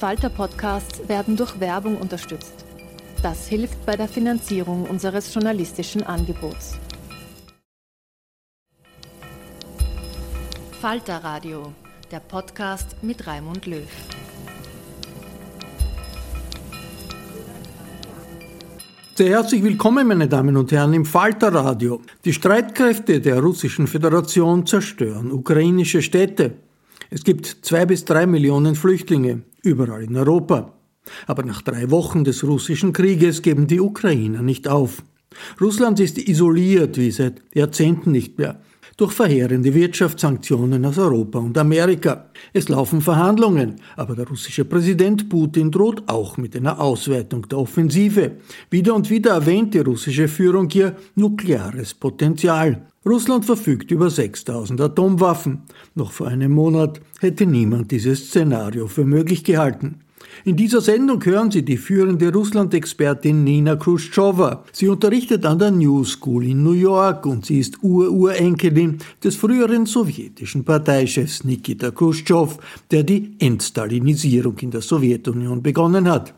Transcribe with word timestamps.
Falter-Podcasts 0.00 1.06
werden 1.10 1.36
durch 1.36 1.60
Werbung 1.60 1.98
unterstützt. 1.98 2.64
Das 3.22 3.46
hilft 3.48 3.84
bei 3.84 3.96
der 3.96 4.08
Finanzierung 4.08 4.84
unseres 4.84 5.34
journalistischen 5.34 6.02
Angebots. 6.02 6.78
Falter 10.80 11.22
Radio, 11.22 11.74
der 12.10 12.20
Podcast 12.20 12.96
mit 13.02 13.26
Raimund 13.26 13.66
Löw. 13.66 13.84
Sehr 19.16 19.28
herzlich 19.28 19.62
willkommen, 19.62 20.08
meine 20.08 20.28
Damen 20.28 20.56
und 20.56 20.72
Herren, 20.72 20.94
im 20.94 21.04
Falter 21.04 21.52
Radio. 21.52 22.00
Die 22.24 22.32
Streitkräfte 22.32 23.20
der 23.20 23.40
Russischen 23.40 23.86
Föderation 23.86 24.64
zerstören 24.64 25.30
ukrainische 25.30 26.00
Städte. 26.00 26.54
Es 27.10 27.22
gibt 27.22 27.44
zwei 27.60 27.84
bis 27.84 28.06
drei 28.06 28.24
Millionen 28.24 28.76
Flüchtlinge 28.76 29.42
überall 29.62 30.02
in 30.02 30.16
Europa. 30.16 30.74
Aber 31.26 31.42
nach 31.42 31.62
drei 31.62 31.90
Wochen 31.90 32.24
des 32.24 32.44
russischen 32.44 32.92
Krieges 32.92 33.42
geben 33.42 33.66
die 33.66 33.80
Ukrainer 33.80 34.42
nicht 34.42 34.68
auf. 34.68 35.02
Russland 35.60 36.00
ist 36.00 36.18
isoliert 36.18 36.96
wie 36.96 37.10
seit 37.10 37.42
Jahrzehnten 37.54 38.10
nicht 38.10 38.38
mehr 38.38 38.60
durch 39.00 39.12
verheerende 39.12 39.72
Wirtschaftssanktionen 39.72 40.84
aus 40.84 40.98
Europa 40.98 41.38
und 41.38 41.56
Amerika. 41.56 42.26
Es 42.52 42.68
laufen 42.68 43.00
Verhandlungen, 43.00 43.76
aber 43.96 44.14
der 44.14 44.28
russische 44.28 44.66
Präsident 44.66 45.30
Putin 45.30 45.70
droht 45.70 46.02
auch 46.06 46.36
mit 46.36 46.54
einer 46.54 46.78
Ausweitung 46.78 47.48
der 47.48 47.58
Offensive. 47.60 48.32
Wieder 48.68 48.94
und 48.94 49.08
wieder 49.08 49.30
erwähnt 49.30 49.72
die 49.72 49.78
russische 49.78 50.28
Führung 50.28 50.68
ihr 50.74 50.96
nukleares 51.14 51.94
Potenzial. 51.94 52.88
Russland 53.06 53.46
verfügt 53.46 53.90
über 53.90 54.10
6000 54.10 54.78
Atomwaffen. 54.78 55.62
Noch 55.94 56.12
vor 56.12 56.28
einem 56.28 56.52
Monat 56.52 57.00
hätte 57.20 57.46
niemand 57.46 57.90
dieses 57.92 58.26
Szenario 58.26 58.86
für 58.86 59.06
möglich 59.06 59.44
gehalten. 59.44 60.00
In 60.44 60.56
dieser 60.56 60.80
Sendung 60.80 61.24
hören 61.24 61.50
Sie 61.50 61.64
die 61.64 61.76
führende 61.76 62.32
Russland-Expertin 62.32 63.44
Nina 63.44 63.76
Khrushcheva. 63.76 64.64
Sie 64.72 64.88
unterrichtet 64.88 65.44
an 65.44 65.58
der 65.58 65.70
New 65.70 66.04
School 66.04 66.46
in 66.46 66.62
New 66.62 66.72
York 66.72 67.26
und 67.26 67.46
sie 67.46 67.58
ist 67.58 67.82
Ururenkelin 67.82 68.98
des 69.22 69.36
früheren 69.36 69.86
sowjetischen 69.86 70.64
Parteichefs 70.64 71.44
Nikita 71.44 71.90
Khrushchev, 71.90 72.58
der 72.90 73.02
die 73.02 73.34
Entstalinisierung 73.38 74.56
in 74.58 74.70
der 74.70 74.80
Sowjetunion 74.80 75.62
begonnen 75.62 76.08
hat. 76.08 76.34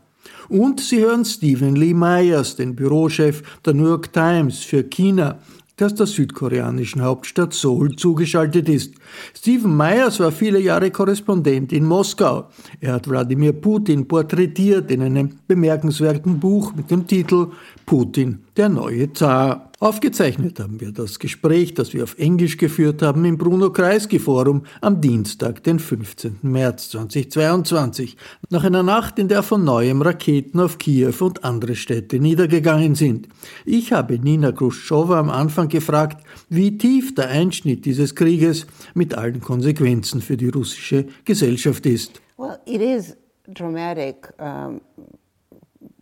Und 0.48 0.80
Sie 0.80 1.00
hören 1.00 1.24
Stephen 1.24 1.76
Lee 1.76 1.94
Myers, 1.94 2.56
den 2.56 2.74
Bürochef 2.74 3.42
der 3.64 3.74
New 3.74 3.86
York 3.86 4.12
Times 4.12 4.58
für 4.58 4.82
China, 4.82 5.38
das 5.76 5.94
der 5.94 6.06
südkoreanischen 6.06 7.02
Hauptstadt 7.02 7.54
Seoul 7.54 7.96
zugeschaltet 7.96 8.68
ist. 8.68 8.94
Stephen 9.34 9.76
Myers 9.76 10.20
war 10.20 10.32
viele 10.32 10.60
Jahre 10.60 10.90
Korrespondent 10.90 11.72
in 11.72 11.84
Moskau. 11.84 12.48
Er 12.80 12.94
hat 12.94 13.08
Wladimir 13.08 13.52
Putin 13.52 14.06
porträtiert 14.06 14.90
in 14.90 15.02
einem 15.02 15.30
bemerkenswerten 15.46 16.38
Buch 16.38 16.74
mit 16.74 16.90
dem 16.90 17.06
Titel 17.06 17.48
Putin, 17.86 18.38
der 18.56 18.68
neue 18.68 19.12
Zar. 19.12 19.72
Aufgezeichnet 19.82 20.60
haben 20.60 20.80
wir 20.80 20.92
das 20.92 21.18
Gespräch, 21.18 21.74
das 21.74 21.92
wir 21.92 22.04
auf 22.04 22.16
Englisch 22.16 22.56
geführt 22.56 23.02
haben 23.02 23.24
im 23.24 23.36
Bruno 23.36 23.72
Kreisky 23.72 24.20
Forum 24.20 24.62
am 24.80 25.00
Dienstag, 25.00 25.64
den 25.64 25.80
15. 25.80 26.38
März 26.42 26.90
2022, 26.90 28.16
nach 28.48 28.62
einer 28.62 28.84
Nacht, 28.84 29.18
in 29.18 29.26
der 29.26 29.42
von 29.42 29.64
neuem 29.64 30.00
Raketen 30.00 30.60
auf 30.60 30.78
Kiew 30.78 31.14
und 31.18 31.42
andere 31.42 31.74
Städte 31.74 32.20
niedergegangen 32.20 32.94
sind. 32.94 33.28
Ich 33.64 33.92
habe 33.92 34.20
Nina 34.20 34.52
Khrushcheva 34.52 35.18
am 35.18 35.30
Anfang 35.30 35.68
gefragt, 35.68 36.24
wie 36.48 36.78
tief 36.78 37.16
der 37.16 37.30
Einschnitt 37.30 37.84
dieses 37.84 38.14
Krieges 38.14 38.68
mit 38.94 39.01
allen 39.10 39.40
Konsequenzen 39.40 40.20
für 40.20 40.36
die 40.36 40.48
russische 40.48 41.06
Gesellschaft 41.24 41.86
ist. 41.86 42.20
Well, 42.36 42.58
it 42.64 42.80
is 42.80 43.16
dramatic 43.52 44.32
um, 44.38 44.80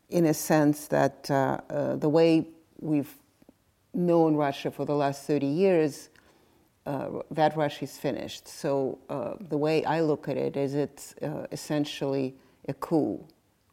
in 0.08 0.26
a 0.26 0.34
sense 0.34 0.88
that 0.88 1.30
uh, 1.30 1.58
uh, 1.70 1.96
the 1.96 2.08
way 2.08 2.46
we've 2.80 3.14
known 3.92 4.36
Russia 4.36 4.70
for 4.70 4.84
the 4.84 4.94
last 4.94 5.26
30 5.26 5.46
years, 5.46 6.10
uh, 6.86 7.20
that 7.30 7.56
Russia 7.56 7.84
is 7.84 7.98
finished. 7.98 8.48
So 8.48 8.98
uh, 9.08 9.34
the 9.48 9.58
way 9.58 9.84
I 9.84 10.00
look 10.00 10.28
at 10.28 10.36
it 10.36 10.56
is 10.56 10.74
it's 10.74 11.14
uh, 11.22 11.46
essentially 11.52 12.34
a 12.68 12.74
coup. 12.74 13.24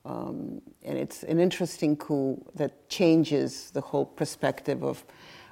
Um, 0.06 0.62
and 0.84 0.98
it's 0.98 1.24
an 1.24 1.40
interesting 1.40 1.98
coup 1.98 2.44
that 2.56 2.90
changes 2.90 3.72
the 3.72 3.82
whole 3.82 4.06
perspective 4.06 4.84
of 4.84 5.04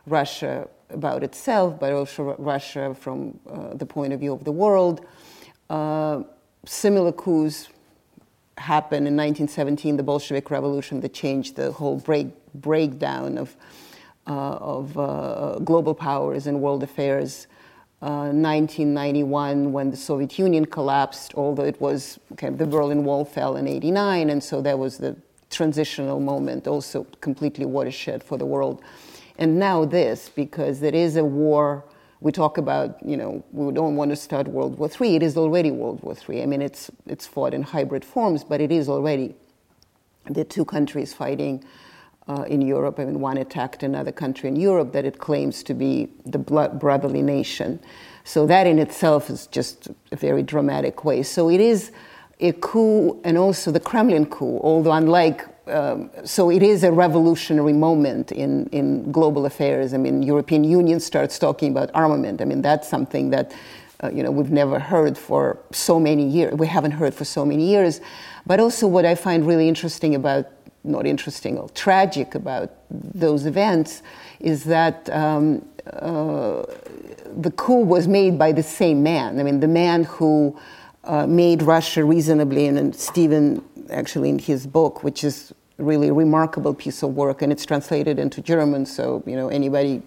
Russia 0.05 0.67
about 0.89 1.23
itself, 1.23 1.79
but 1.79 1.91
also 1.93 2.35
Russia 2.37 2.93
from 2.93 3.39
uh, 3.49 3.73
the 3.73 3.85
point 3.85 4.13
of 4.13 4.19
view 4.19 4.33
of 4.33 4.43
the 4.43 4.51
world. 4.51 5.05
Uh, 5.69 6.23
similar 6.65 7.11
coups 7.11 7.69
happened 8.57 9.07
in 9.07 9.15
1917, 9.15 9.97
the 9.97 10.03
Bolshevik 10.03 10.49
Revolution, 10.49 11.01
that 11.01 11.13
changed 11.13 11.55
the 11.55 11.71
whole 11.71 11.97
break, 11.97 12.27
breakdown 12.53 13.37
of 13.37 13.55
uh, 14.27 14.57
of 14.59 15.63
global 15.63 15.93
powers 15.93 16.47
and 16.47 16.59
world 16.59 16.81
affairs. 16.81 17.47
1991, 17.99 19.65
uh, 19.65 19.69
when 19.69 19.91
the 19.91 19.97
Soviet 19.97 20.37
Union 20.39 20.65
collapsed, 20.65 21.33
although 21.35 21.63
it 21.63 21.79
was 21.79 22.19
of 22.41 22.57
the 22.57 22.65
Berlin 22.65 23.03
Wall 23.03 23.23
fell 23.23 23.55
in 23.55 23.67
89, 23.67 24.29
and 24.29 24.43
so 24.43 24.61
that 24.61 24.77
was 24.77 24.97
the 24.97 25.15
transitional 25.49 26.19
moment, 26.19 26.67
also 26.67 27.05
completely 27.21 27.65
watershed 27.65 28.23
for 28.23 28.37
the 28.37 28.45
world. 28.45 28.81
And 29.37 29.59
now 29.59 29.85
this, 29.85 30.29
because 30.29 30.79
there 30.79 30.95
is 30.95 31.15
a 31.17 31.25
war 31.25 31.83
we 32.21 32.31
talk 32.31 32.57
about, 32.57 33.05
you 33.05 33.17
know, 33.17 33.43
we 33.51 33.71
don't 33.73 33.95
want 33.95 34.09
to 34.09 34.15
start 34.15 34.47
World 34.47 34.79
War 34.79 34.89
III. 34.89 35.17
It 35.17 35.23
is 35.23 35.37
already 35.37 35.69
World 35.69 36.01
War 36.01 36.15
III. 36.27 36.43
I 36.43 36.45
mean, 36.45 36.61
it's, 36.61 36.89
it's 37.05 37.27
fought 37.27 37.53
in 37.53 37.61
hybrid 37.61 38.03
forms, 38.03 38.43
but 38.43 38.61
it 38.61 38.71
is 38.71 38.89
already 38.89 39.35
the 40.29 40.43
two 40.43 40.65
countries 40.65 41.13
fighting 41.13 41.63
uh, 42.27 42.45
in 42.47 42.61
Europe. 42.61 42.99
I 42.99 43.05
mean, 43.05 43.19
one 43.19 43.37
attacked 43.37 43.83
another 43.83 44.11
country 44.11 44.49
in 44.49 44.55
Europe 44.55 44.91
that 44.93 45.05
it 45.05 45.19
claims 45.19 45.61
to 45.63 45.73
be 45.73 46.09
the 46.25 46.39
brotherly 46.39 47.21
nation. 47.21 47.79
So 48.23 48.47
that 48.47 48.65
in 48.65 48.79
itself 48.79 49.29
is 49.29 49.45
just 49.47 49.89
a 50.11 50.15
very 50.15 50.41
dramatic 50.41 51.05
way. 51.05 51.21
So 51.21 51.49
it 51.49 51.61
is 51.61 51.91
a 52.39 52.53
coup, 52.53 53.21
and 53.23 53.37
also 53.37 53.71
the 53.71 53.79
Kremlin 53.79 54.25
coup, 54.25 54.59
although 54.63 54.93
unlike 54.93 55.45
um, 55.67 56.09
so 56.23 56.49
it 56.49 56.61
is 56.61 56.83
a 56.83 56.91
revolutionary 56.91 57.73
moment 57.73 58.31
in, 58.31 58.67
in 58.67 59.11
global 59.11 59.45
affairs. 59.45 59.93
I 59.93 59.97
mean, 59.97 60.21
European 60.21 60.63
Union 60.63 60.99
starts 60.99 61.39
talking 61.39 61.71
about 61.71 61.89
armament. 61.93 62.41
I 62.41 62.45
mean, 62.45 62.61
that's 62.61 62.87
something 62.87 63.31
that 63.31 63.53
uh, 64.03 64.09
you 64.09 64.21
know 64.23 64.31
we've 64.31 64.51
never 64.51 64.77
heard 64.77 65.17
for 65.17 65.57
so 65.71 65.99
many 65.99 66.27
years. 66.27 66.53
We 66.53 66.67
haven't 66.67 66.91
heard 66.91 67.13
for 67.13 67.25
so 67.25 67.45
many 67.45 67.67
years. 67.67 68.01
But 68.45 68.59
also, 68.59 68.87
what 68.87 69.05
I 69.05 69.15
find 69.15 69.47
really 69.47 69.67
interesting 69.67 70.15
about 70.15 70.47
not 70.83 71.07
interesting 71.07 71.57
or 71.57 71.67
tragic 71.69 72.35
about 72.35 72.71
those 72.91 73.45
events 73.47 74.03
is 74.39 74.65
that 74.65 75.09
um, 75.09 75.65
uh, 75.91 76.63
the 77.37 77.51
coup 77.57 77.83
was 77.83 78.07
made 78.07 78.37
by 78.37 78.51
the 78.51 78.61
same 78.61 79.01
man. 79.01 79.39
I 79.39 79.43
mean, 79.43 79.59
the 79.59 79.67
man 79.67 80.03
who 80.03 80.57
uh, 81.05 81.25
made 81.25 81.63
Russia 81.63 82.03
reasonably, 82.03 82.67
and, 82.67 82.77
and 82.77 82.95
Stephen 82.95 83.63
actually 83.89 84.29
in 84.29 84.39
his 84.39 84.67
book, 84.67 85.03
which 85.03 85.23
is 85.23 85.53
really 85.77 86.07
a 86.07 86.13
remarkable 86.13 86.73
piece 86.73 87.03
of 87.03 87.15
work, 87.15 87.41
and 87.41 87.51
it's 87.51 87.65
translated 87.65 88.19
into 88.19 88.41
German, 88.41 88.85
so 88.85 89.23
you 89.25 89.35
know 89.35 89.49
anybody 89.49 90.01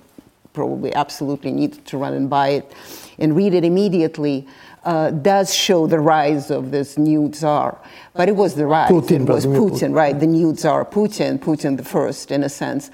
probably 0.53 0.93
absolutely 0.95 1.53
needs 1.53 1.79
to 1.79 1.97
run 1.97 2.15
and 2.15 2.29
buy 2.29 2.49
it 2.49 2.73
and 3.19 3.37
read 3.37 3.55
it 3.55 3.65
immediately, 3.65 4.47
uh, 4.85 5.11
does 5.11 5.55
show 5.55 5.87
the 5.87 6.01
rise 6.01 6.51
of 6.51 6.71
this 6.71 6.99
new 6.99 7.31
czar. 7.33 7.79
But 8.15 8.29
it 8.29 8.37
was 8.37 8.55
the 8.55 8.67
rise. 8.67 8.91
Putin, 8.91 9.23
it 9.23 9.29
was 9.29 9.47
Putin, 9.47 9.95
right? 9.95 10.19
The 10.19 10.27
new 10.27 10.55
czar, 10.57 10.85
Putin, 10.85 11.39
Putin 11.39 11.77
the 11.77 11.85
first, 11.85 12.31
in 12.31 12.43
a 12.43 12.49
sense. 12.49 12.91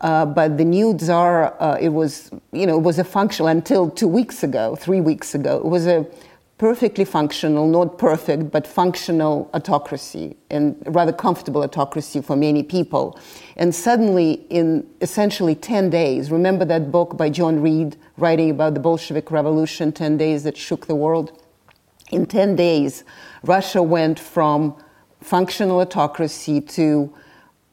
Uh, 0.00 0.26
but 0.26 0.58
the 0.58 0.64
new 0.64 0.96
czar, 0.98 1.54
uh, 1.60 1.78
it 1.80 1.90
was, 1.90 2.30
you 2.52 2.66
know, 2.66 2.76
it 2.76 2.82
was 2.82 2.98
a 2.98 3.04
functional 3.04 3.48
until 3.48 3.90
two 3.90 4.08
weeks 4.08 4.42
ago, 4.42 4.74
three 4.76 5.00
weeks 5.00 5.34
ago. 5.34 5.58
It 5.58 5.66
was 5.66 5.86
a 5.86 6.06
perfectly 6.58 7.04
functional, 7.04 7.66
not 7.66 7.98
perfect, 7.98 8.50
but 8.50 8.66
functional 8.66 9.50
autocracy 9.54 10.36
and 10.50 10.80
rather 10.86 11.12
comfortable 11.12 11.62
autocracy 11.62 12.20
for 12.20 12.36
many 12.36 12.62
people. 12.62 13.18
And 13.56 13.74
suddenly, 13.74 14.44
in 14.50 14.88
essentially 15.00 15.54
10 15.54 15.90
days, 15.90 16.30
remember 16.30 16.64
that 16.66 16.92
book 16.92 17.16
by 17.16 17.28
John 17.28 17.60
Reed 17.60 17.96
writing 18.16 18.50
about 18.50 18.74
the 18.74 18.80
Bolshevik 18.80 19.30
Revolution, 19.30 19.90
10 19.90 20.16
Days 20.16 20.44
That 20.44 20.56
Shook 20.56 20.86
the 20.86 20.94
World? 20.94 21.42
In 22.12 22.26
10 22.26 22.54
days, 22.54 23.02
Russia 23.42 23.82
went 23.82 24.20
from 24.20 24.76
functional 25.20 25.80
autocracy 25.80 26.60
to 26.60 27.12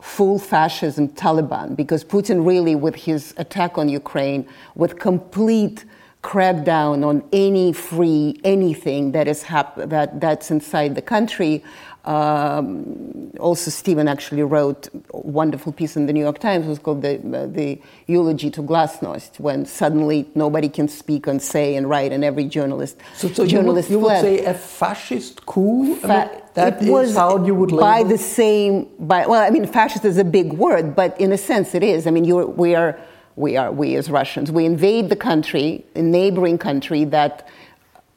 full 0.02 0.40
fascism 0.40 1.08
Taliban 1.10 1.76
because 1.76 2.04
Putin 2.04 2.46
really, 2.46 2.74
with 2.74 2.96
his 2.96 3.36
attack 3.38 3.78
on 3.78 3.88
Ukraine, 3.88 4.48
with 4.74 4.98
complete 4.98 5.86
crackdown 6.22 7.06
on 7.06 7.24
any 7.34 7.74
free 7.74 8.40
anything 8.44 9.12
that 9.12 9.28
is 9.28 9.44
hap- 9.44 9.76
that 9.76 10.20
that's 10.20 10.52
inside 10.52 10.96
the 10.96 11.02
country. 11.02 11.64
Um, 12.06 13.32
also, 13.40 13.70
Stephen 13.70 14.08
actually 14.08 14.42
wrote 14.42 14.88
a 15.14 15.20
wonderful 15.20 15.72
piece 15.72 15.96
in 15.96 16.08
the 16.08 16.14
New 16.14 16.22
York 16.22 16.40
Times. 16.40 16.66
It 16.66 16.70
was 16.70 16.80
called 16.80 17.04
the, 17.04 17.18
uh, 17.18 17.46
the 17.46 17.80
Eulogy 18.08 18.50
to 18.52 18.64
Glasnost, 18.64 19.40
when 19.40 19.68
suddenly 19.68 20.28
nobody 20.34 20.68
can 20.68 20.88
speak 20.88 21.28
and 21.28 21.40
say 21.40 21.76
and 21.76 21.88
write, 21.88 22.12
and 22.12 22.24
every 22.24 22.46
journalist 22.46 22.98
So, 23.16 23.28
so 23.28 23.46
journalist 23.46 23.92
you, 23.92 24.00
would, 24.00 24.14
you 24.14 24.14
would 24.14 24.22
say 24.22 24.46
a 24.46 24.54
fascist 24.56 25.46
coup? 25.46 26.00
I 26.04 26.08
mean, 26.08 26.42
that 26.54 26.82
was 26.82 27.16
how 27.16 27.44
you 27.46 27.54
would 27.56 27.72
label 27.72 27.82
by 27.82 28.04
the 28.04 28.18
same 28.18 28.90
by 29.00 29.26
well 29.26 29.42
i 29.42 29.50
mean 29.50 29.66
fascist 29.66 30.04
is 30.04 30.18
a 30.18 30.24
big 30.24 30.52
word 30.52 30.94
but 30.96 31.20
in 31.20 31.32
a 31.32 31.38
sense 31.38 31.74
it 31.74 31.82
is 31.82 32.06
i 32.08 32.12
mean 32.12 32.26
you're, 32.26 32.46
we 32.46 32.76
are 32.76 33.00
we 33.36 33.58
are 33.58 33.72
we 33.72 33.96
as 33.96 34.10
russians. 34.10 34.52
We 34.52 34.66
invade 34.66 35.10
the 35.10 35.16
country 35.16 35.86
a 35.96 36.02
neighboring 36.02 36.58
country 36.58 37.06
that 37.06 37.48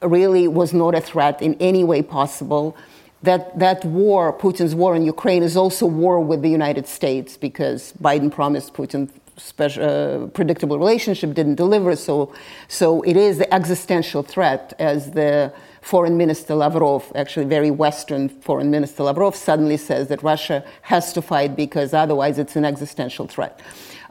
really 0.02 0.48
was 0.48 0.72
not 0.72 0.94
a 0.94 1.00
threat 1.00 1.40
in 1.40 1.54
any 1.60 1.84
way 1.84 2.02
possible. 2.02 2.76
That 3.22 3.58
that 3.58 3.84
war 3.84 4.32
putin's 4.38 4.74
war 4.74 4.94
in 4.94 5.02
ukraine 5.04 5.42
is 5.42 5.56
also 5.56 5.86
war 5.86 6.20
with 6.20 6.42
the 6.42 6.50
united 6.50 6.86
states 6.86 7.36
because 7.36 7.94
biden 8.00 8.30
promised 8.30 8.74
putin 8.74 9.08
special, 9.36 9.84
uh, 9.84 10.26
predictable 10.28 10.78
relationship 10.78 11.34
didn't 11.34 11.56
deliver. 11.56 11.96
So 11.96 12.32
so 12.68 13.02
it 13.02 13.16
is 13.16 13.38
the 13.38 13.52
existential 13.52 14.22
threat 14.22 14.74
as 14.78 15.12
the 15.12 15.52
Foreign 15.80 16.16
Minister 16.16 16.54
Lavrov, 16.54 17.12
actually 17.14 17.44
very 17.44 17.70
Western 17.70 18.28
Foreign 18.28 18.70
Minister 18.70 19.02
Lavrov, 19.02 19.36
suddenly 19.36 19.76
says 19.76 20.08
that 20.08 20.22
Russia 20.22 20.64
has 20.82 21.12
to 21.12 21.20
fight 21.20 21.56
because 21.56 21.92
otherwise 21.92 22.38
it's 22.38 22.56
an 22.56 22.64
existential 22.64 23.26
threat. 23.26 23.60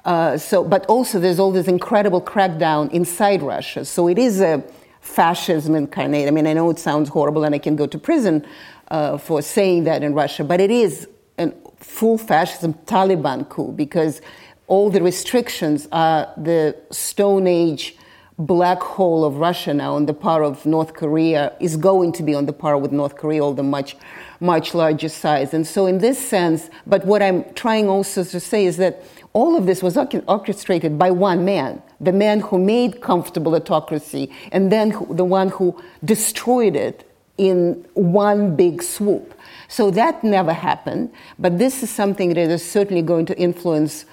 Uh, 0.06 0.38
so, 0.38 0.64
but 0.64 0.86
also 0.88 1.20
there's 1.20 1.40
all 1.40 1.52
this 1.52 1.68
incredible 1.68 2.22
crackdown 2.22 2.92
inside 2.92 3.42
Russia. 3.42 3.86
So 3.86 4.08
it 4.08 4.18
is 4.18 4.42
a 4.42 4.64
fascism 5.00 5.76
incarnate. 5.76 6.28
I 6.28 6.32
mean, 6.32 6.48
I 6.48 6.54
know 6.54 6.70
it 6.70 6.80
sounds 6.80 7.10
horrible, 7.10 7.44
and 7.44 7.56
I 7.56 7.60
can 7.60 7.76
go 7.76 7.88
to 7.88 7.98
prison 7.98 8.46
uh, 8.90 9.18
for 9.18 9.42
saying 9.42 9.86
that 9.86 10.04
in 10.04 10.14
Russia, 10.14 10.44
but 10.44 10.60
it 10.60 10.72
is 10.72 11.08
a 11.38 11.52
full 11.78 12.18
fascism 12.18 12.74
Taliban 12.86 13.48
coup 13.50 13.72
because 13.72 14.22
all 14.68 14.90
the 14.90 15.02
restrictions 15.02 15.88
are 15.92 16.32
the 16.38 16.76
Stone 16.92 17.48
Age 17.48 17.96
black 18.38 18.82
hole 18.82 19.24
of 19.24 19.38
Russia 19.38 19.74
now 19.74 19.96
on 19.96 20.06
the 20.06 20.14
par 20.14 20.44
of 20.44 20.66
North 20.66 20.94
Korea 20.94 21.54
is 21.60 21.78
going 21.78 22.12
to 22.14 22.24
be 22.24 22.34
on 22.34 22.46
the 22.46 22.54
par 22.54 22.78
with 22.78 22.92
North 22.92 23.16
Korea, 23.16 23.44
although 23.44 23.64
much, 23.64 23.96
much 24.40 24.74
larger 24.74 25.10
size. 25.10 25.54
And 25.54 25.68
so, 25.68 25.86
in 25.86 26.00
this 26.00 26.18
sense, 26.18 26.70
but 26.88 27.06
what 27.06 27.22
I'm 27.22 27.44
trying 27.54 27.90
also 27.90 28.24
to 28.24 28.40
say 28.40 28.66
is 28.66 28.78
that 28.78 29.04
all 29.34 29.58
of 29.58 29.66
this 29.66 29.82
was 29.82 29.98
orchestrated 29.98 30.98
by 30.98 31.10
one 31.10 31.44
man, 31.44 31.82
the 32.00 32.14
man 32.14 32.40
who 32.40 32.60
made 32.60 33.02
comfortable 33.02 33.56
autocracy, 33.56 34.32
and 34.52 34.72
then 34.72 34.90
the 35.10 35.26
one 35.26 35.50
who 35.50 35.82
destroyed 36.06 36.76
it 36.76 37.10
in 37.38 37.84
one 37.96 38.56
big 38.56 38.84
swoop. 38.84 39.34
So 39.68 39.90
that 39.92 40.24
never 40.24 40.54
happened, 40.54 41.12
but 41.40 41.58
this 41.58 41.82
is 41.82 41.90
something 41.90 42.30
that 42.30 42.38
is 42.38 42.64
certainly 42.64 43.02
going 43.02 43.26
to 43.26 43.38
influence 43.38 44.06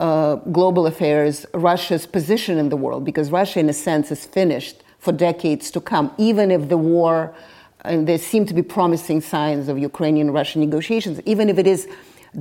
uh, 0.00 0.36
global 0.52 0.86
affairs, 0.86 1.46
Russia's 1.54 2.06
position 2.06 2.58
in 2.58 2.68
the 2.68 2.76
world, 2.76 3.04
because 3.06 3.30
Russia, 3.30 3.60
in 3.60 3.68
a 3.70 3.72
sense, 3.72 4.12
is 4.12 4.26
finished 4.26 4.82
for 4.98 5.12
decades 5.12 5.70
to 5.70 5.80
come, 5.80 6.12
even 6.18 6.50
if 6.50 6.68
the 6.68 6.76
war, 6.76 7.34
and 7.82 8.06
there 8.06 8.18
seem 8.18 8.44
to 8.46 8.54
be 8.54 8.62
promising 8.62 9.20
signs 9.20 9.68
of 9.68 9.78
Ukrainian 9.78 10.30
Russian 10.30 10.60
negotiations, 10.60 11.20
even 11.24 11.48
if 11.48 11.58
it 11.58 11.66
is 11.66 11.88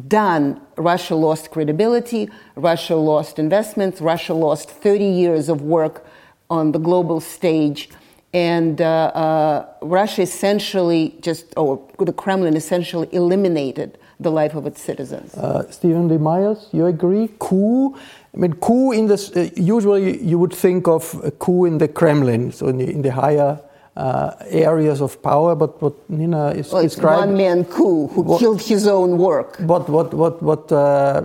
done, 0.08 0.62
Russia 0.78 1.16
lost 1.16 1.52
credibility, 1.52 2.30
Russia 2.56 2.96
lost 2.96 3.40
investments, 3.40 4.02
Russia 4.02 4.34
lost 4.34 4.70
30 4.70 5.06
years 5.06 5.50
of 5.50 5.62
work 5.62 6.06
on 6.50 6.72
the 6.72 6.80
global 6.80 7.20
stage. 7.20 7.90
And 8.34 8.82
uh, 8.82 8.86
uh, 8.86 9.66
Russia 9.82 10.22
essentially 10.22 11.16
just, 11.22 11.54
or 11.58 11.82
the 12.00 12.14
Kremlin 12.14 12.56
essentially 12.56 13.08
eliminated 13.12 13.98
the 14.20 14.32
life 14.32 14.56
of 14.56 14.66
its 14.66 14.82
citizens. 14.82 15.34
Uh, 15.36 15.70
Stephen 15.72 16.08
D. 16.08 16.18
Myers, 16.18 16.70
you 16.72 16.86
agree? 16.88 17.30
Coup? 17.40 17.96
I 18.34 18.38
mean, 18.38 18.54
coup 18.54 18.92
in 18.92 19.08
this, 19.08 19.32
uh, 19.36 19.50
usually 19.56 20.22
you 20.24 20.40
would 20.40 20.54
think 20.54 20.88
of 20.88 21.20
a 21.24 21.32
coup 21.32 21.66
in 21.66 21.78
the 21.78 21.88
Kremlin, 21.88 22.52
so 22.52 22.68
in 22.68 22.78
the, 22.78 22.90
in 22.90 23.02
the 23.02 23.12
higher 23.12 23.60
uh, 23.98 24.32
areas 24.72 25.02
of 25.02 25.22
power, 25.24 25.56
but 25.56 25.82
what 25.82 25.94
Nina 26.10 26.50
is 26.52 26.72
well, 26.72 26.84
it's 26.86 26.96
describing. 26.96 27.30
one 27.30 27.38
man 27.38 27.66
coup 27.66 28.08
who 28.14 28.22
What- 28.22 28.40
killed 28.40 28.62
his 28.62 28.88
own 28.88 29.18
work. 29.18 29.58
What 29.74 29.90
what 29.90 30.14
what 30.14 30.42
what 30.50 30.72
uh, 30.72 31.22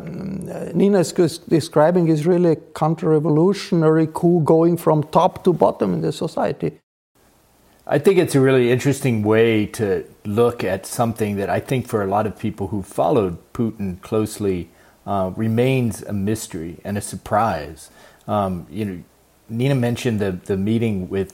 Nina 0.75 1.01
is 1.01 1.13
describing 1.49 2.09
is 2.09 2.27
really 2.27 2.53
a 2.53 2.57
counter-revolutionary 2.75 4.09
coup 4.19 4.41
going 4.45 4.77
from 4.79 5.03
top 5.11 5.45
to 5.45 5.53
bottom 5.53 5.93
in 5.95 6.01
the 6.01 6.13
society. 6.13 6.71
I 7.87 7.99
think 7.99 8.17
it's 8.19 8.35
a 8.35 8.41
really 8.41 8.71
interesting 8.71 9.23
way 9.23 9.67
to 9.79 10.05
look 10.25 10.65
at 10.65 10.87
something 10.87 11.37
that 11.37 11.51
I 11.51 11.61
think 11.61 11.89
for 11.89 12.01
a 12.03 12.07
lot 12.07 12.27
of 12.27 12.39
people 12.39 12.69
who 12.69 12.83
followed 12.83 13.37
Putin 13.53 14.01
closely 14.01 14.69
uh, 15.07 15.33
remains 15.37 16.03
a 16.03 16.13
mystery 16.13 16.79
and 16.85 16.97
a 16.97 17.01
surprise. 17.01 17.91
Um, 18.29 18.67
you 18.71 18.85
know, 18.85 19.03
Nina 19.49 19.75
mentioned 19.75 20.21
the 20.21 20.33
the 20.47 20.57
meeting 20.57 21.09
with 21.11 21.31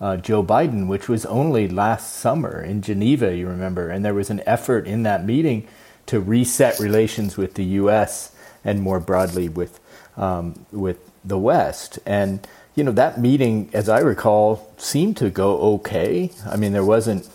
uh, 0.00 0.16
Joe 0.16 0.42
Biden, 0.42 0.86
which 0.86 1.08
was 1.08 1.26
only 1.26 1.68
last 1.68 2.14
summer 2.14 2.62
in 2.62 2.82
Geneva. 2.82 3.34
You 3.34 3.48
remember, 3.48 3.90
and 3.90 4.04
there 4.04 4.14
was 4.14 4.30
an 4.30 4.42
effort 4.46 4.86
in 4.86 5.02
that 5.04 5.24
meeting 5.24 5.66
to 6.06 6.20
reset 6.20 6.78
relations 6.78 7.36
with 7.36 7.54
the 7.54 7.64
U.S. 7.64 8.34
and 8.64 8.80
more 8.80 9.00
broadly 9.00 9.48
with 9.48 9.80
um, 10.16 10.66
with 10.72 10.98
the 11.24 11.38
West 11.38 11.98
and 12.06 12.46
you 12.78 12.84
know, 12.84 12.92
that 12.92 13.20
meeting, 13.20 13.70
as 13.72 13.88
I 13.88 13.98
recall, 13.98 14.72
seemed 14.76 15.16
to 15.16 15.30
go 15.30 15.58
okay. 15.74 16.30
I 16.46 16.54
mean, 16.54 16.72
there 16.72 16.84
wasn't 16.84 17.28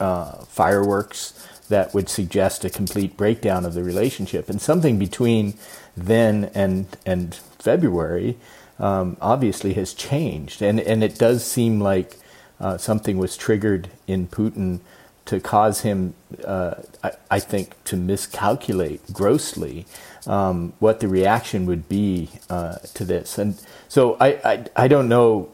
uh, 0.00 0.32
fireworks 0.46 1.34
that 1.68 1.92
would 1.92 2.08
suggest 2.08 2.64
a 2.64 2.70
complete 2.70 3.14
breakdown 3.14 3.66
of 3.66 3.74
the 3.74 3.84
relationship. 3.84 4.48
And 4.48 4.62
something 4.62 4.98
between 4.98 5.58
then 5.94 6.50
and 6.54 6.86
and 7.04 7.34
February 7.58 8.38
um, 8.78 9.16
obviously 9.20 9.74
has 9.74 9.94
changed, 9.94 10.62
and 10.62 10.80
and 10.80 11.02
it 11.02 11.18
does 11.18 11.44
seem 11.44 11.80
like 11.80 12.16
uh, 12.60 12.76
something 12.76 13.18
was 13.18 13.36
triggered 13.36 13.88
in 14.06 14.26
Putin 14.28 14.80
to 15.28 15.40
cause 15.40 15.82
him, 15.82 16.14
uh, 16.44 16.74
I, 17.04 17.12
I 17.30 17.38
think, 17.38 17.74
to 17.84 17.96
miscalculate 17.96 19.12
grossly 19.12 19.84
um, 20.26 20.72
what 20.78 21.00
the 21.00 21.08
reaction 21.08 21.66
would 21.66 21.86
be 21.86 22.30
uh, 22.48 22.76
to 22.94 23.04
this. 23.04 23.36
And 23.36 23.60
so 23.88 24.16
I, 24.20 24.28
I, 24.42 24.64
I 24.74 24.88
don't 24.88 25.06
know 25.06 25.50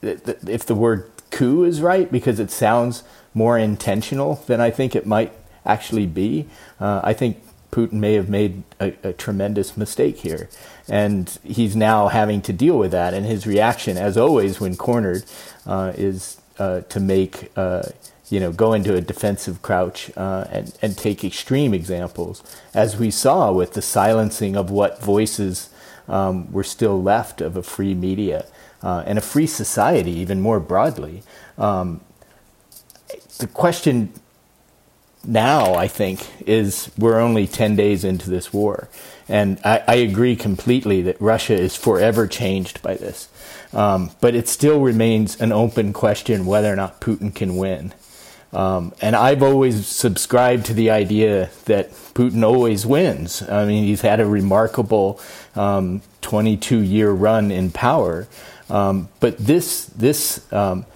if 0.00 0.64
the 0.64 0.74
word 0.74 1.10
coup 1.30 1.64
is 1.64 1.82
right 1.82 2.10
because 2.10 2.40
it 2.40 2.50
sounds 2.50 3.02
more 3.34 3.58
intentional 3.58 4.36
than 4.46 4.62
I 4.62 4.70
think 4.70 4.96
it 4.96 5.06
might 5.06 5.32
actually 5.66 6.06
be. 6.06 6.46
Uh, 6.80 7.02
I 7.04 7.12
think 7.12 7.42
Putin 7.70 7.94
may 7.94 8.14
have 8.14 8.28
made 8.28 8.62
a, 8.80 8.94
a 9.02 9.12
tremendous 9.12 9.76
mistake 9.76 10.18
here. 10.18 10.48
And 10.88 11.38
he's 11.44 11.76
now 11.76 12.08
having 12.08 12.40
to 12.42 12.52
deal 12.52 12.78
with 12.78 12.92
that. 12.92 13.14
And 13.14 13.26
his 13.26 13.46
reaction, 13.46 13.96
as 13.96 14.16
always 14.16 14.60
when 14.60 14.76
cornered, 14.76 15.24
uh, 15.66 15.92
is 15.96 16.40
uh, 16.58 16.80
to 16.82 17.00
make 17.00 17.50
uh, 17.56 17.82
you 18.30 18.40
know, 18.40 18.52
go 18.52 18.72
into 18.72 18.94
a 18.94 19.00
defensive 19.00 19.62
crouch 19.62 20.10
uh, 20.16 20.44
and, 20.50 20.76
and 20.82 20.96
take 20.96 21.24
extreme 21.24 21.72
examples, 21.72 22.42
as 22.74 22.96
we 22.96 23.10
saw 23.10 23.50
with 23.52 23.72
the 23.72 23.82
silencing 23.82 24.56
of 24.56 24.70
what 24.70 25.00
voices 25.00 25.70
um, 26.08 26.50
were 26.52 26.64
still 26.64 27.02
left 27.02 27.40
of 27.40 27.56
a 27.56 27.62
free 27.62 27.94
media 27.94 28.46
uh, 28.82 29.02
and 29.06 29.18
a 29.18 29.22
free 29.22 29.46
society, 29.46 30.12
even 30.12 30.40
more 30.40 30.60
broadly. 30.60 31.22
Um, 31.56 32.00
the 33.38 33.46
question 33.46 34.12
now, 35.24 35.74
I 35.74 35.88
think, 35.88 36.26
is 36.46 36.90
we're 36.96 37.18
only 37.18 37.46
10 37.46 37.76
days 37.76 38.04
into 38.04 38.30
this 38.30 38.52
war. 38.52 38.88
And 39.28 39.60
I, 39.64 39.82
I 39.86 39.94
agree 39.96 40.36
completely 40.36 41.02
that 41.02 41.20
Russia 41.20 41.54
is 41.54 41.76
forever 41.76 42.26
changed 42.26 42.80
by 42.82 42.94
this. 42.94 43.28
Um, 43.72 44.10
but 44.20 44.34
it 44.34 44.48
still 44.48 44.80
remains 44.80 45.40
an 45.40 45.52
open 45.52 45.92
question 45.92 46.46
whether 46.46 46.72
or 46.72 46.76
not 46.76 47.00
Putin 47.00 47.34
can 47.34 47.56
win. 47.56 47.92
Um, 48.52 48.94
and 49.02 49.14
I've 49.14 49.42
always 49.42 49.86
subscribed 49.86 50.66
to 50.66 50.74
the 50.74 50.90
idea 50.90 51.50
that 51.66 51.90
Putin 51.90 52.42
always 52.42 52.86
wins. 52.86 53.42
I 53.42 53.66
mean, 53.66 53.84
he's 53.84 54.00
had 54.00 54.20
a 54.20 54.26
remarkable 54.26 55.20
um, 55.54 56.00
22 56.22 56.78
year 56.78 57.10
run 57.10 57.50
in 57.50 57.70
power. 57.70 58.26
Um, 58.70 59.08
but 59.20 59.36
this, 59.36 59.86
this, 59.86 60.50
um, 60.52 60.86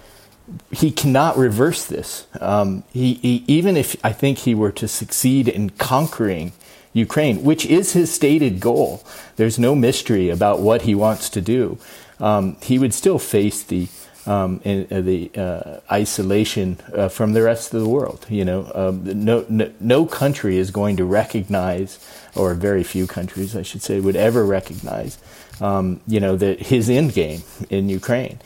he 0.71 0.91
cannot 0.91 1.37
reverse 1.37 1.85
this. 1.85 2.27
Um, 2.39 2.83
he, 2.91 3.15
he, 3.15 3.43
even 3.47 3.77
if 3.77 3.95
I 4.03 4.13
think 4.13 4.39
he 4.39 4.55
were 4.55 4.71
to 4.73 4.87
succeed 4.87 5.47
in 5.47 5.71
conquering 5.71 6.53
Ukraine, 6.93 7.43
which 7.43 7.65
is 7.65 7.93
his 7.93 8.13
stated 8.13 8.59
goal, 8.59 9.03
there's 9.35 9.57
no 9.57 9.75
mystery 9.75 10.29
about 10.29 10.59
what 10.59 10.83
he 10.83 10.95
wants 10.95 11.29
to 11.31 11.41
do. 11.41 11.77
Um, 12.19 12.57
he 12.61 12.77
would 12.77 12.93
still 12.93 13.19
face 13.19 13.63
the 13.63 13.87
um, 14.25 14.61
in, 14.63 14.87
uh, 14.89 15.01
the 15.01 15.31
uh, 15.35 15.79
isolation 15.91 16.77
uh, 16.95 17.09
from 17.09 17.33
the 17.33 17.41
rest 17.41 17.73
of 17.73 17.81
the 17.81 17.89
world. 17.89 18.25
You 18.29 18.45
know, 18.45 18.71
um, 18.73 19.03
no, 19.25 19.45
no, 19.49 19.71
no 19.79 20.05
country 20.05 20.57
is 20.57 20.71
going 20.71 20.97
to 20.97 21.05
recognize, 21.05 21.99
or 22.35 22.53
very 22.53 22.83
few 22.83 23.07
countries, 23.07 23.55
I 23.55 23.63
should 23.63 23.81
say, 23.81 23.99
would 23.99 24.15
ever 24.15 24.45
recognize, 24.45 25.17
um, 25.59 25.99
you 26.07 26.19
know, 26.19 26.35
that 26.37 26.59
his 26.61 26.89
end 26.89 27.13
game 27.13 27.43
in 27.69 27.89
Ukraine. 27.89 28.39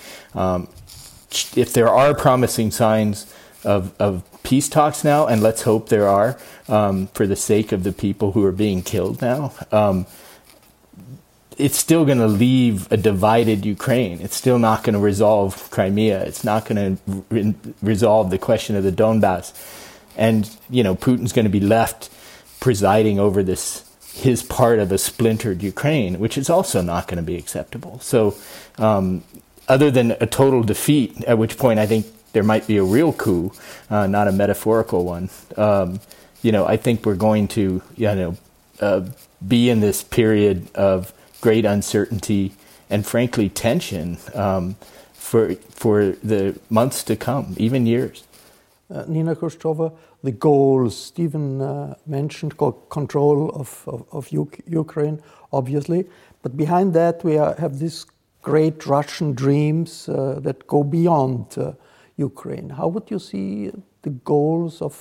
If 1.56 1.74
there 1.74 1.90
are 1.90 2.14
promising 2.14 2.72
signs 2.72 3.34
of, 3.64 3.94
of 4.00 4.24
peace 4.44 4.70
talks 4.70 5.04
now, 5.04 5.28
and 5.28 5.42
let's 5.42 5.64
hope 5.64 5.90
there 5.90 6.08
are, 6.08 6.38
um, 6.68 7.08
for 7.08 7.28
the 7.28 7.36
sake 7.36 7.72
of 7.72 7.84
the 7.84 7.92
people 7.92 8.32
who 8.32 8.44
are 8.46 8.52
being 8.52 8.82
killed 8.82 9.22
now 9.22 9.54
um, 9.72 10.06
it's 11.58 11.78
still 11.78 12.06
going 12.06 12.20
to 12.20 12.28
leave 12.28 12.92
a 12.92 12.98
divided 12.98 13.66
Ukraine. 13.66 14.22
It's 14.22 14.36
still 14.36 14.60
not 14.60 14.84
going 14.84 14.94
to 14.94 15.00
resolve 15.00 15.70
Crimea. 15.72 16.24
It's 16.24 16.44
not 16.44 16.66
going 16.66 16.98
to 16.98 17.24
re- 17.30 17.56
resolve 17.82 18.30
the 18.30 18.38
question 18.38 18.76
of 18.76 18.84
the 18.84 18.92
Donbass. 18.92 19.54
And, 20.16 20.50
you 20.70 20.84
know, 20.84 20.96
Putin's 20.96 21.34
going 21.34 21.46
to 21.46 21.52
be 21.52 21.60
left 21.60 22.10
presiding 22.60 23.20
over 23.20 23.44
this, 23.44 23.84
his 24.14 24.44
part 24.44 24.80
of 24.80 24.92
a 24.92 24.98
splintered 24.98 25.64
Ukraine, 25.64 26.20
which 26.20 26.38
is 26.38 26.50
also 26.50 26.82
not 26.82 27.08
going 27.08 27.18
to 27.18 27.24
be 27.24 27.38
acceptable. 27.38 28.00
So, 28.00 28.36
um, 28.78 29.24
other 29.68 29.92
than 29.92 30.12
a 30.20 30.26
total 30.26 30.64
defeat, 30.64 31.24
at 31.26 31.38
which 31.38 31.58
point 31.58 31.80
I 31.80 31.86
think 31.86 32.06
there 32.34 32.44
might 32.44 32.68
be 32.68 32.78
a 32.78 32.84
real 32.84 33.14
coup, 33.14 33.52
uh, 33.90 34.08
not 34.08 34.28
a 34.28 34.32
metaphorical 34.32 35.06
one, 35.06 35.30
um, 35.58 36.00
you 36.42 36.52
know, 36.52 36.66
I 36.66 36.78
think 36.78 37.06
we're 37.06 37.16
going 37.16 37.48
to, 37.50 37.82
you 37.96 38.16
know, 38.16 38.38
uh, 38.80 39.02
be 39.48 39.70
in 39.70 39.80
this 39.80 40.04
period 40.04 40.70
of 40.76 41.14
great 41.42 41.66
uncertainty 41.66 42.54
and 42.90 43.06
frankly 43.06 43.50
tension 43.50 44.18
um, 44.34 44.76
for 45.14 45.56
for 45.72 46.12
the 46.24 46.58
months 46.70 47.04
to 47.04 47.16
come, 47.16 47.56
even 47.58 47.86
years. 47.86 48.24
Uh, 48.90 49.04
Nina 49.08 49.36
Khrushcheva, 49.36 49.92
the 50.24 50.32
goals 50.32 50.96
Stephen 50.96 51.62
uh, 51.62 51.96
mentioned, 52.06 52.58
control 52.90 53.50
of, 53.50 53.84
of, 53.88 54.06
of 54.12 54.30
Ukraine, 54.32 55.22
obviously, 55.52 56.06
but 56.42 56.56
behind 56.56 56.94
that 56.94 57.24
we 57.24 57.38
are, 57.38 57.54
have 57.56 57.80
these 57.80 58.06
great 58.48 58.86
Russian 58.86 59.34
dreams 59.34 60.08
uh, 60.08 60.40
that 60.42 60.66
go 60.68 60.82
beyond 60.82 61.58
uh, 61.58 61.74
Ukraine. 62.16 62.70
How 62.70 62.88
would 62.88 63.12
you 63.12 63.20
see 63.20 63.72
the 64.04 64.14
goals 64.34 64.82
of 64.82 64.96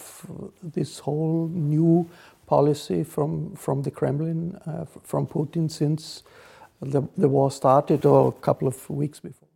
this 0.77 0.99
whole 0.99 1.49
new 1.53 2.11
policy 2.49 3.05
from, 3.05 3.55
from 3.55 3.83
the 3.83 3.93
Kremlin, 3.93 4.59
uh, 4.67 4.85
from 5.05 5.29
Putin 5.29 5.71
since 5.71 6.25
the, 6.81 7.03
the 7.17 7.29
war 7.29 7.53
started 7.53 8.05
or 8.05 8.29
a 8.37 8.41
couple 8.47 8.67
of 8.67 8.91
weeks 8.91 9.21
before? 9.21 9.49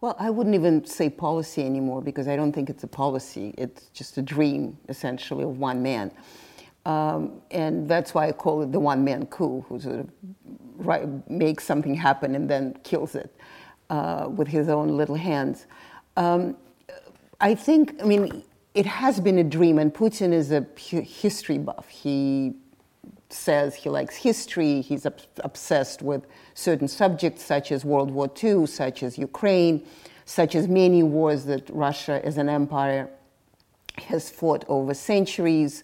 Well, 0.00 0.14
I 0.16 0.30
wouldn't 0.30 0.54
even 0.54 0.86
say 0.86 1.10
policy 1.10 1.62
anymore 1.64 2.00
because 2.02 2.28
I 2.28 2.36
don't 2.36 2.52
think 2.52 2.70
it's 2.70 2.84
a 2.84 2.92
policy. 3.04 3.52
It's 3.58 3.86
just 3.92 4.16
a 4.16 4.22
dream, 4.22 4.78
essentially, 4.88 5.42
of 5.42 5.58
one 5.58 5.82
man. 5.82 6.12
Um, 6.88 7.42
and 7.50 7.86
that's 7.86 8.14
why 8.14 8.28
I 8.28 8.32
call 8.32 8.62
it 8.62 8.72
the 8.72 8.80
one 8.80 9.04
man 9.04 9.26
coup, 9.26 9.62
who 9.68 9.78
sort 9.78 10.00
of 10.00 10.08
right, 10.78 11.06
makes 11.30 11.64
something 11.64 11.94
happen 11.94 12.34
and 12.34 12.48
then 12.48 12.78
kills 12.82 13.14
it 13.14 13.30
uh, 13.90 14.28
with 14.34 14.48
his 14.48 14.70
own 14.70 14.96
little 14.96 15.14
hands. 15.14 15.66
Um, 16.16 16.56
I 17.42 17.54
think, 17.54 17.94
I 18.00 18.06
mean, 18.06 18.42
it 18.74 18.86
has 18.86 19.20
been 19.20 19.38
a 19.38 19.44
dream, 19.44 19.78
and 19.78 19.92
Putin 19.92 20.32
is 20.32 20.50
a 20.50 20.66
history 20.78 21.58
buff. 21.58 21.86
He 21.90 22.54
says 23.28 23.74
he 23.74 23.90
likes 23.90 24.16
history, 24.16 24.80
he's 24.80 25.04
ob- 25.04 25.20
obsessed 25.40 26.00
with 26.00 26.26
certain 26.54 26.88
subjects 26.88 27.44
such 27.44 27.70
as 27.70 27.84
World 27.84 28.10
War 28.10 28.30
II, 28.42 28.66
such 28.66 29.02
as 29.02 29.18
Ukraine, 29.18 29.86
such 30.24 30.54
as 30.54 30.68
many 30.68 31.02
wars 31.02 31.44
that 31.44 31.68
Russia 31.68 32.24
as 32.24 32.38
an 32.38 32.48
empire 32.48 33.10
has 33.98 34.30
fought 34.30 34.64
over 34.68 34.94
centuries. 34.94 35.82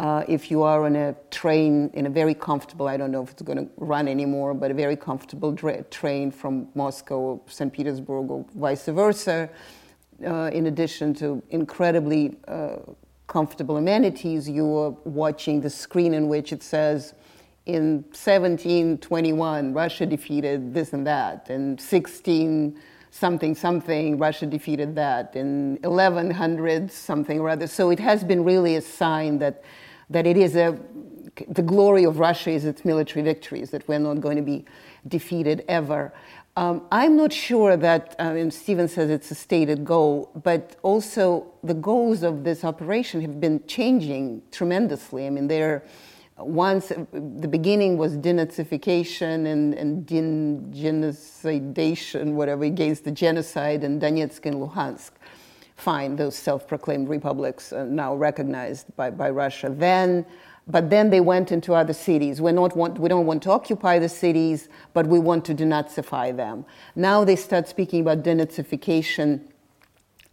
Uh, 0.00 0.24
if 0.26 0.50
you 0.50 0.62
are 0.62 0.84
on 0.86 0.96
a 0.96 1.14
train 1.30 1.88
in 1.94 2.06
a 2.06 2.10
very 2.10 2.34
comfortable, 2.34 2.88
I 2.88 2.96
don't 2.96 3.12
know 3.12 3.22
if 3.22 3.30
it's 3.30 3.42
going 3.42 3.58
to 3.58 3.70
run 3.76 4.08
anymore, 4.08 4.52
but 4.52 4.70
a 4.70 4.74
very 4.74 4.96
comfortable 4.96 5.52
dra- 5.52 5.84
train 5.84 6.32
from 6.32 6.68
Moscow, 6.74 7.40
St. 7.46 7.72
Petersburg, 7.72 8.28
or 8.28 8.44
vice 8.56 8.86
versa, 8.86 9.48
uh, 10.26 10.50
in 10.52 10.66
addition 10.66 11.14
to 11.14 11.42
incredibly 11.50 12.36
uh, 12.48 12.76
comfortable 13.28 13.76
amenities, 13.76 14.48
you 14.48 14.66
are 14.76 14.90
watching 15.04 15.60
the 15.60 15.70
screen 15.70 16.12
in 16.12 16.28
which 16.28 16.52
it 16.52 16.62
says, 16.62 17.14
in 17.66 18.02
1721, 18.12 19.72
Russia 19.72 20.04
defeated 20.06 20.74
this 20.74 20.92
and 20.92 21.06
that, 21.06 21.48
and 21.48 21.80
16 21.80 22.78
something 23.14 23.54
something, 23.54 24.18
Russia 24.18 24.44
defeated 24.44 24.96
that, 24.96 25.36
in 25.36 25.78
1100 25.82 26.90
something 26.90 27.38
or 27.38 27.48
other. 27.48 27.68
So 27.68 27.90
it 27.90 28.00
has 28.00 28.24
been 28.24 28.42
really 28.42 28.74
a 28.74 28.80
sign 28.80 29.38
that, 29.38 29.62
that 30.10 30.26
it 30.26 30.36
is 30.36 30.56
a, 30.56 30.76
the 31.48 31.62
glory 31.62 32.04
of 32.04 32.18
Russia 32.18 32.50
is 32.50 32.64
its 32.64 32.84
military 32.84 33.22
victories, 33.22 33.70
that 33.70 33.86
we're 33.86 34.00
not 34.00 34.20
going 34.20 34.36
to 34.36 34.42
be 34.42 34.64
defeated 35.06 35.64
ever. 35.68 36.12
Um, 36.56 36.86
I'm 36.90 37.16
not 37.16 37.32
sure 37.32 37.76
that, 37.76 38.16
I 38.18 38.32
mean, 38.32 38.50
Stephen 38.50 38.88
says 38.88 39.10
it's 39.10 39.30
a 39.30 39.36
stated 39.36 39.84
goal, 39.84 40.32
but 40.42 40.76
also 40.82 41.46
the 41.62 41.74
goals 41.74 42.24
of 42.24 42.42
this 42.42 42.64
operation 42.64 43.20
have 43.20 43.40
been 43.40 43.64
changing 43.68 44.42
tremendously. 44.50 45.28
I 45.28 45.30
mean, 45.30 45.46
they're 45.46 45.84
once 46.36 46.90
the 47.12 47.48
beginning 47.48 47.96
was 47.96 48.16
denazification 48.16 49.46
and, 49.46 49.74
and 49.74 50.04
genocidation, 50.06 52.32
whatever, 52.32 52.64
against 52.64 53.04
the 53.04 53.12
genocide 53.12 53.84
in 53.84 54.00
Donetsk 54.00 54.44
and 54.46 54.56
Luhansk. 54.56 55.12
Fine, 55.76 56.16
those 56.16 56.36
self 56.36 56.66
proclaimed 56.66 57.08
republics 57.08 57.72
are 57.72 57.86
now 57.86 58.14
recognized 58.14 58.86
by, 58.96 59.10
by 59.10 59.30
Russia. 59.30 59.70
Then 59.70 60.26
but 60.66 60.88
then 60.88 61.10
they 61.10 61.20
went 61.20 61.52
into 61.52 61.74
other 61.74 61.92
cities. 61.92 62.40
We're 62.40 62.52
not 62.52 62.74
want, 62.74 62.98
we 62.98 63.08
don't 63.08 63.26
want 63.26 63.42
to 63.42 63.50
occupy 63.50 63.98
the 63.98 64.08
cities, 64.08 64.68
but 64.94 65.06
we 65.06 65.18
want 65.18 65.44
to 65.46 65.54
denazify 65.54 66.34
them. 66.34 66.64
Now 66.96 67.22
they 67.22 67.36
start 67.36 67.68
speaking 67.68 68.00
about 68.00 68.22
denazification 68.22 69.42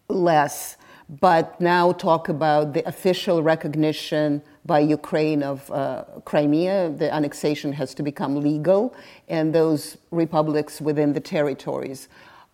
less, 0.08 0.78
but 1.10 1.60
now 1.60 1.92
talk 1.92 2.30
about 2.30 2.74
the 2.74 2.88
official 2.88 3.44
recognition 3.44 4.42
by 4.66 4.80
Ukraine 4.80 5.44
of 5.44 5.70
uh, 5.72 6.04
Crimea. 6.26 6.90
The 6.90 7.14
annexation 7.14 7.74
has 7.74 7.94
to 7.96 8.04
become 8.04 8.42
legal, 8.42 8.96
and 9.28 9.54
those 9.54 9.98
republics 10.12 10.82
within 10.82 11.14
the 11.14 11.20
territories. 11.20 12.08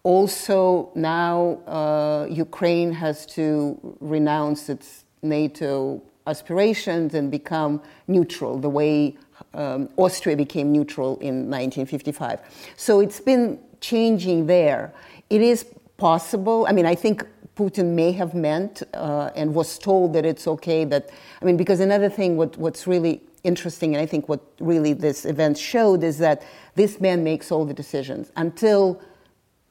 Also, 0.03 0.89
now 0.95 1.59
uh, 1.67 2.27
Ukraine 2.29 2.91
has 2.93 3.25
to 3.25 3.97
renounce 3.99 4.69
its 4.69 5.03
NATO 5.21 6.01
aspirations 6.27 7.13
and 7.13 7.31
become 7.31 7.81
neutral, 8.07 8.57
the 8.57 8.69
way 8.69 9.17
um, 9.53 9.89
Austria 9.97 10.35
became 10.35 10.71
neutral 10.71 11.17
in 11.19 11.49
1955. 11.49 12.41
So 12.77 12.99
it's 12.99 13.19
been 13.19 13.59
changing 13.81 14.47
there. 14.47 14.93
It 15.29 15.41
is 15.41 15.65
possible. 15.97 16.65
I 16.69 16.71
mean, 16.71 16.85
I 16.85 16.95
think 16.95 17.25
Putin 17.57 17.95
may 17.95 18.11
have 18.11 18.35
meant 18.35 18.83
uh, 18.93 19.31
and 19.35 19.55
was 19.55 19.79
told 19.79 20.13
that 20.13 20.25
it's 20.25 20.47
okay 20.47 20.85
that, 20.85 21.09
I 21.41 21.45
mean, 21.45 21.57
because 21.57 21.79
another 21.79 22.09
thing, 22.09 22.37
what, 22.37 22.55
what's 22.57 22.85
really 22.85 23.21
interesting, 23.43 23.95
and 23.95 24.01
I 24.01 24.05
think 24.05 24.29
what 24.29 24.41
really 24.59 24.93
this 24.93 25.25
event 25.25 25.57
showed, 25.57 26.03
is 26.03 26.19
that 26.19 26.43
this 26.75 27.01
man 27.01 27.23
makes 27.23 27.51
all 27.51 27.65
the 27.65 27.73
decisions. 27.73 28.31
Until, 28.35 29.01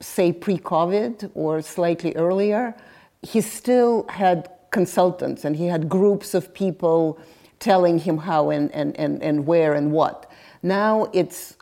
say, 0.01 0.33
pre 0.33 0.59
COVID 0.59 1.31
or 1.35 1.63
slightly 1.63 2.15
earlier, 2.17 2.75
he 3.23 3.41
still 3.41 4.07
had 4.09 4.51
consultants 4.71 5.45
and 5.45 5.55
he 5.57 5.67
had 5.67 5.89
groups 5.89 6.35
of 6.35 6.53
people 6.53 7.19
telling 7.61 7.99
him 8.01 8.19
how 8.19 8.51
and, 8.51 8.71
and, 8.73 8.99
and, 8.99 9.23
and 9.23 9.47
where 9.47 9.75
and 9.75 9.93
what. 9.93 10.31
Now 10.63 11.09
it's 11.13 11.57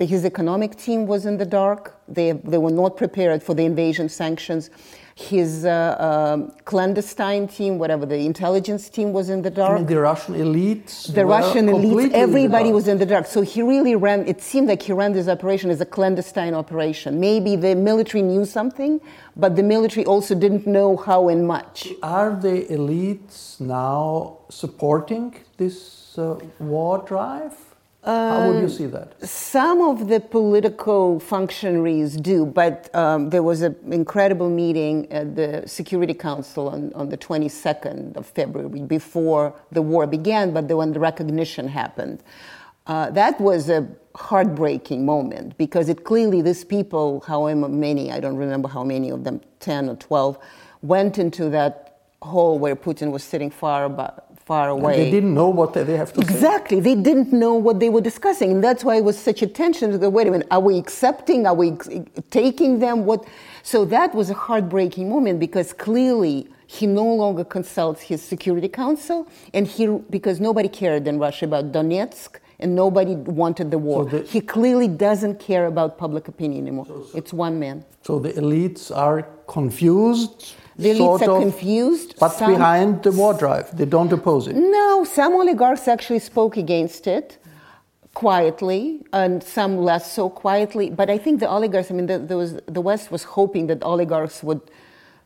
his 0.00 0.24
economic 0.24 0.76
team 0.76 1.06
was 1.06 1.26
in 1.26 1.36
the 1.36 1.44
dark. 1.44 2.00
They, 2.08 2.32
they 2.32 2.58
were 2.58 2.70
not 2.70 2.96
prepared 2.96 3.42
for 3.42 3.54
the 3.54 3.64
invasion 3.64 4.08
sanctions. 4.08 4.70
His 5.14 5.64
uh, 5.64 5.96
um, 5.98 6.52
clandestine 6.64 7.46
team, 7.48 7.78
whatever 7.78 8.06
the 8.06 8.16
intelligence 8.16 8.88
team, 8.88 9.12
was 9.12 9.28
in 9.28 9.42
the 9.42 9.50
dark. 9.50 9.72
I 9.72 9.76
mean, 9.76 9.86
the 9.86 10.00
Russian 10.00 10.34
elites. 10.34 11.12
the 11.12 11.26
Russian 11.26 11.66
elites, 11.66 12.12
everybody 12.12 12.68
in 12.68 12.74
was 12.74 12.88
in 12.88 12.98
the 12.98 13.06
dark. 13.06 13.26
So 13.26 13.42
he 13.42 13.62
really 13.62 13.94
ran, 13.94 14.26
it 14.26 14.40
seemed 14.40 14.68
like 14.68 14.82
he 14.82 14.92
ran 14.92 15.12
this 15.12 15.28
operation 15.28 15.70
as 15.70 15.80
a 15.80 15.86
clandestine 15.86 16.54
operation. 16.54 17.20
Maybe 17.20 17.56
the 17.56 17.74
military 17.74 18.22
knew 18.22 18.44
something, 18.44 19.00
but 19.36 19.56
the 19.56 19.62
military 19.62 20.06
also 20.06 20.34
didn't 20.34 20.66
know 20.66 20.96
how 20.96 21.28
and 21.28 21.46
much. 21.46 21.88
Are 22.02 22.34
the 22.34 22.64
elites 22.70 23.60
now 23.60 24.38
supporting 24.48 25.34
this 25.56 26.18
uh, 26.18 26.38
war 26.58 27.04
drive? 27.06 27.71
How 28.04 28.50
would 28.50 28.62
you 28.62 28.68
see 28.68 28.86
that? 28.86 29.28
Some 29.28 29.80
of 29.80 30.08
the 30.08 30.18
political 30.18 31.20
functionaries 31.20 32.16
do, 32.16 32.44
but 32.44 32.92
um, 32.96 33.30
there 33.30 33.44
was 33.44 33.62
an 33.62 33.76
incredible 33.90 34.50
meeting 34.50 35.10
at 35.12 35.36
the 35.36 35.62
Security 35.66 36.14
Council 36.14 36.68
on, 36.68 36.92
on 36.94 37.10
the 37.10 37.16
22nd 37.16 38.16
of 38.16 38.26
February 38.26 38.80
before 38.80 39.54
the 39.70 39.82
war 39.82 40.08
began, 40.08 40.52
but 40.52 40.66
the, 40.66 40.76
when 40.76 40.92
the 40.92 40.98
recognition 40.98 41.68
happened. 41.68 42.24
Uh, 42.88 43.10
that 43.10 43.40
was 43.40 43.68
a 43.68 43.86
heartbreaking 44.16 45.06
moment 45.06 45.56
because 45.56 45.88
it 45.88 46.02
clearly, 46.02 46.42
these 46.42 46.64
people, 46.64 47.22
however 47.26 47.68
many, 47.68 48.10
I 48.10 48.18
don't 48.18 48.36
remember 48.36 48.68
how 48.68 48.82
many 48.82 49.10
of 49.10 49.22
them, 49.22 49.40
10 49.60 49.88
or 49.88 49.96
12, 49.96 50.38
went 50.82 51.18
into 51.18 51.48
that 51.50 52.00
hole 52.22 52.58
where 52.58 52.74
Putin 52.74 53.12
was 53.12 53.22
sitting 53.22 53.50
far 53.50 53.84
about, 53.84 54.31
far 54.44 54.68
away. 54.70 54.96
They 54.96 55.10
didn't 55.10 55.34
know 55.34 55.48
what 55.48 55.72
they 55.74 55.96
have 55.96 56.12
to 56.14 56.24
say. 56.24 56.32
Exactly. 56.32 56.80
They 56.80 56.94
didn't 56.94 57.32
know 57.32 57.54
what 57.54 57.80
they 57.80 57.88
were 57.88 58.00
discussing. 58.00 58.50
And 58.52 58.64
that's 58.64 58.84
why 58.84 58.96
it 58.96 59.04
was 59.04 59.18
such 59.18 59.42
a 59.42 59.46
tension 59.46 59.90
to 59.92 59.98
the 59.98 60.10
wait 60.10 60.26
a 60.26 60.30
minute, 60.30 60.48
are 60.50 60.60
we 60.60 60.78
accepting? 60.78 61.46
Are 61.46 61.54
we 61.54 61.72
taking 62.30 62.78
them? 62.80 63.04
What? 63.04 63.26
So 63.62 63.84
that 63.86 64.14
was 64.14 64.30
a 64.30 64.34
heartbreaking 64.34 65.08
moment 65.08 65.38
because 65.38 65.72
clearly 65.72 66.48
he 66.66 66.86
no 66.86 67.04
longer 67.14 67.44
consults 67.44 68.00
his 68.02 68.22
Security 68.22 68.68
Council, 68.68 69.28
and 69.52 69.66
he 69.66 69.86
because 70.08 70.40
nobody 70.40 70.68
cared 70.68 71.06
in 71.06 71.18
Russia 71.18 71.44
about 71.46 71.72
Donetsk. 71.72 72.38
And 72.60 72.76
nobody 72.76 73.16
wanted 73.16 73.72
the 73.72 73.78
war. 73.78 74.08
So 74.08 74.18
the- 74.18 74.22
he 74.24 74.40
clearly 74.40 74.86
doesn't 74.86 75.40
care 75.40 75.66
about 75.66 75.98
public 75.98 76.28
opinion 76.28 76.62
anymore. 76.62 76.86
it's 77.12 77.32
one 77.32 77.58
man. 77.58 77.84
So 78.02 78.20
the 78.20 78.32
elites 78.34 78.96
are 78.96 79.26
confused. 79.48 80.54
The 80.76 80.90
elites 80.90 80.96
sort 80.98 81.22
are 81.22 81.36
of, 81.36 81.42
confused. 81.42 82.14
But 82.18 82.32
Some- 82.32 82.52
behind 82.52 83.02
the 83.02 83.12
war 83.12 83.34
drive, 83.34 83.76
they 83.76 83.84
don't 83.84 84.12
oppose 84.12 84.46
it. 84.48 84.56
No, 84.56 85.04
some 85.04 85.34
oligarchs 85.34 85.86
actually 85.88 86.20
spoke 86.20 86.56
against 86.56 87.06
it 87.06 87.38
quietly, 88.14 89.02
and 89.12 89.42
some 89.42 89.78
less 89.78 90.12
so 90.12 90.28
quietly. 90.28 90.90
But 90.90 91.08
I 91.08 91.18
think 91.18 91.40
the 91.40 91.48
oligarchs, 91.48 91.90
I 91.90 91.94
mean, 91.94 92.06
the, 92.06 92.18
there 92.18 92.36
was, 92.36 92.58
the 92.66 92.80
West 92.80 93.10
was 93.10 93.22
hoping 93.24 93.66
that 93.68 93.82
oligarchs 93.82 94.42
would 94.42 94.60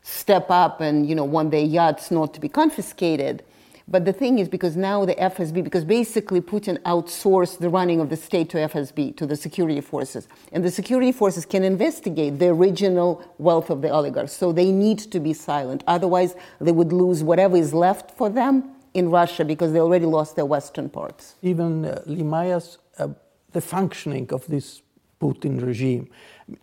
step 0.03 0.49
up 0.49 0.79
and, 0.79 1.07
you 1.07 1.13
know, 1.15 1.25
want 1.25 1.51
their 1.51 1.65
yachts 1.65 2.11
not 2.11 2.33
to 2.33 2.39
be 2.39 2.47
confiscated. 2.47 3.43
But 3.89 4.03
the 4.03 4.11
thing 4.11 4.39
is, 4.39 4.49
because 4.49 4.75
now 4.75 5.05
the 5.05 5.15
FSB, 5.15 5.63
because 5.63 5.85
basically 5.85 6.41
Putin 6.41 6.77
outsourced 6.79 7.59
the 7.59 7.69
running 7.69 8.01
of 8.01 8.09
the 8.09 8.17
state 8.17 8.49
to 8.49 8.57
FSB, 8.57 9.15
to 9.15 9.25
the 9.25 9.37
security 9.37 9.79
forces. 9.79 10.27
And 10.51 10.63
the 10.63 10.71
security 10.71 11.13
forces 11.13 11.45
can 11.45 11.63
investigate 11.63 12.37
the 12.37 12.47
original 12.47 13.23
wealth 13.37 13.69
of 13.69 13.81
the 13.81 13.89
oligarchs. 13.89 14.33
So 14.33 14.51
they 14.51 14.71
need 14.71 14.99
to 14.99 15.21
be 15.21 15.31
silent. 15.31 15.85
Otherwise, 15.87 16.35
they 16.59 16.73
would 16.73 16.91
lose 16.91 17.23
whatever 17.23 17.55
is 17.55 17.73
left 17.73 18.11
for 18.17 18.29
them 18.29 18.71
in 18.93 19.09
Russia 19.09 19.45
because 19.45 19.71
they 19.71 19.79
already 19.79 20.05
lost 20.05 20.35
their 20.35 20.45
western 20.45 20.89
parts. 20.89 21.35
Even 21.41 21.85
uh, 21.85 22.01
Lee 22.05 22.23
Myers, 22.23 22.79
uh, 22.97 23.07
the 23.53 23.61
functioning 23.61 24.27
of 24.33 24.45
this 24.47 24.81
Putin 25.21 25.65
regime. 25.65 26.09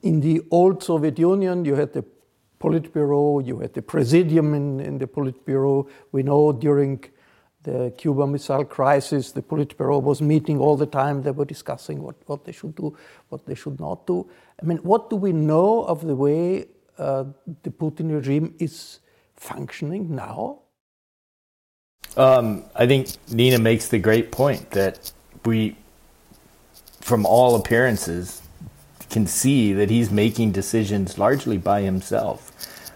In 0.02 0.20
the 0.20 0.42
old 0.50 0.82
Soviet 0.82 1.18
Union, 1.18 1.64
you 1.64 1.74
had 1.74 1.94
the 1.94 2.04
Politburo, 2.60 3.44
you 3.44 3.60
had 3.60 3.74
the 3.74 3.82
presidium 3.82 4.54
in, 4.54 4.80
in 4.80 4.98
the 4.98 5.06
Politburo. 5.06 5.88
We 6.12 6.22
know 6.22 6.52
during 6.52 7.02
the 7.64 7.92
Cuban 7.96 8.30
Missile 8.32 8.64
Crisis, 8.64 9.32
the 9.32 9.42
Politburo 9.42 10.00
was 10.00 10.22
meeting 10.22 10.58
all 10.58 10.76
the 10.76 10.86
time. 10.86 11.22
They 11.22 11.30
were 11.30 11.44
discussing 11.44 12.02
what, 12.02 12.14
what 12.26 12.44
they 12.44 12.52
should 12.52 12.76
do, 12.76 12.96
what 13.30 13.44
they 13.46 13.54
should 13.54 13.80
not 13.80 14.06
do. 14.06 14.28
I 14.62 14.66
mean, 14.66 14.78
what 14.78 15.10
do 15.10 15.16
we 15.16 15.32
know 15.32 15.84
of 15.84 16.06
the 16.06 16.14
way 16.14 16.66
uh, 16.98 17.24
the 17.62 17.70
Putin 17.70 18.14
regime 18.14 18.54
is 18.58 19.00
functioning 19.34 20.14
now? 20.14 20.60
Um, 22.16 22.64
I 22.76 22.86
think 22.86 23.08
Nina 23.30 23.58
makes 23.58 23.88
the 23.88 23.98
great 23.98 24.30
point 24.30 24.70
that 24.70 25.10
we, 25.44 25.76
from 27.00 27.26
all 27.26 27.56
appearances, 27.56 28.42
can 29.10 29.26
see 29.26 29.72
that 29.72 29.90
he's 29.90 30.10
making 30.10 30.52
decisions 30.52 31.18
largely 31.18 31.56
by 31.56 31.80
himself. 31.80 32.52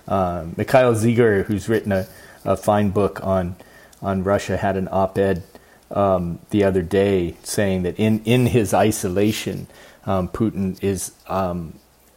Uh, 0.07 0.47
Mikhail 0.57 0.95
Zygar, 0.95 1.45
who's 1.45 1.69
written 1.69 1.93
a, 1.93 2.07
a 2.45 2.57
fine 2.57 2.91
book 2.91 3.25
on 3.25 3.57
on 4.03 4.25
Russia, 4.25 4.57
had 4.57 4.77
an 4.77 4.89
op-ed 4.91 5.43
um, 5.91 6.39
the 6.51 6.65
other 6.65 6.83
day 6.83 7.37
saying 7.43 7.83
that 7.83 7.99
in 7.99 8.23
in 8.25 8.47
his 8.47 8.75
isolation, 8.75 9.67
um, 10.07 10.29
Putin 10.29 10.83
is. 10.83 11.13
Um, 11.27 11.75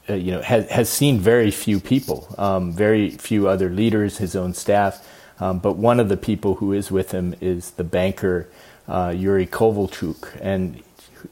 uh, 0.09 0.15
you 0.15 0.31
know, 0.31 0.41
has, 0.41 0.67
has 0.71 0.89
seen 0.89 1.19
very 1.19 1.51
few 1.51 1.79
people, 1.79 2.27
um, 2.39 2.73
very 2.73 3.11
few 3.11 3.47
other 3.47 3.69
leaders, 3.69 4.17
his 4.17 4.35
own 4.35 4.51
staff, 4.51 5.07
um, 5.39 5.59
but 5.59 5.77
one 5.77 5.99
of 5.99 6.09
the 6.09 6.17
people 6.17 6.55
who 6.55 6.73
is 6.73 6.91
with 6.91 7.11
him 7.11 7.35
is 7.39 7.71
the 7.71 7.83
banker 7.83 8.49
uh, 8.87 9.13
Yuri 9.15 9.47
Kovalchuk, 9.47 10.39
and 10.41 10.81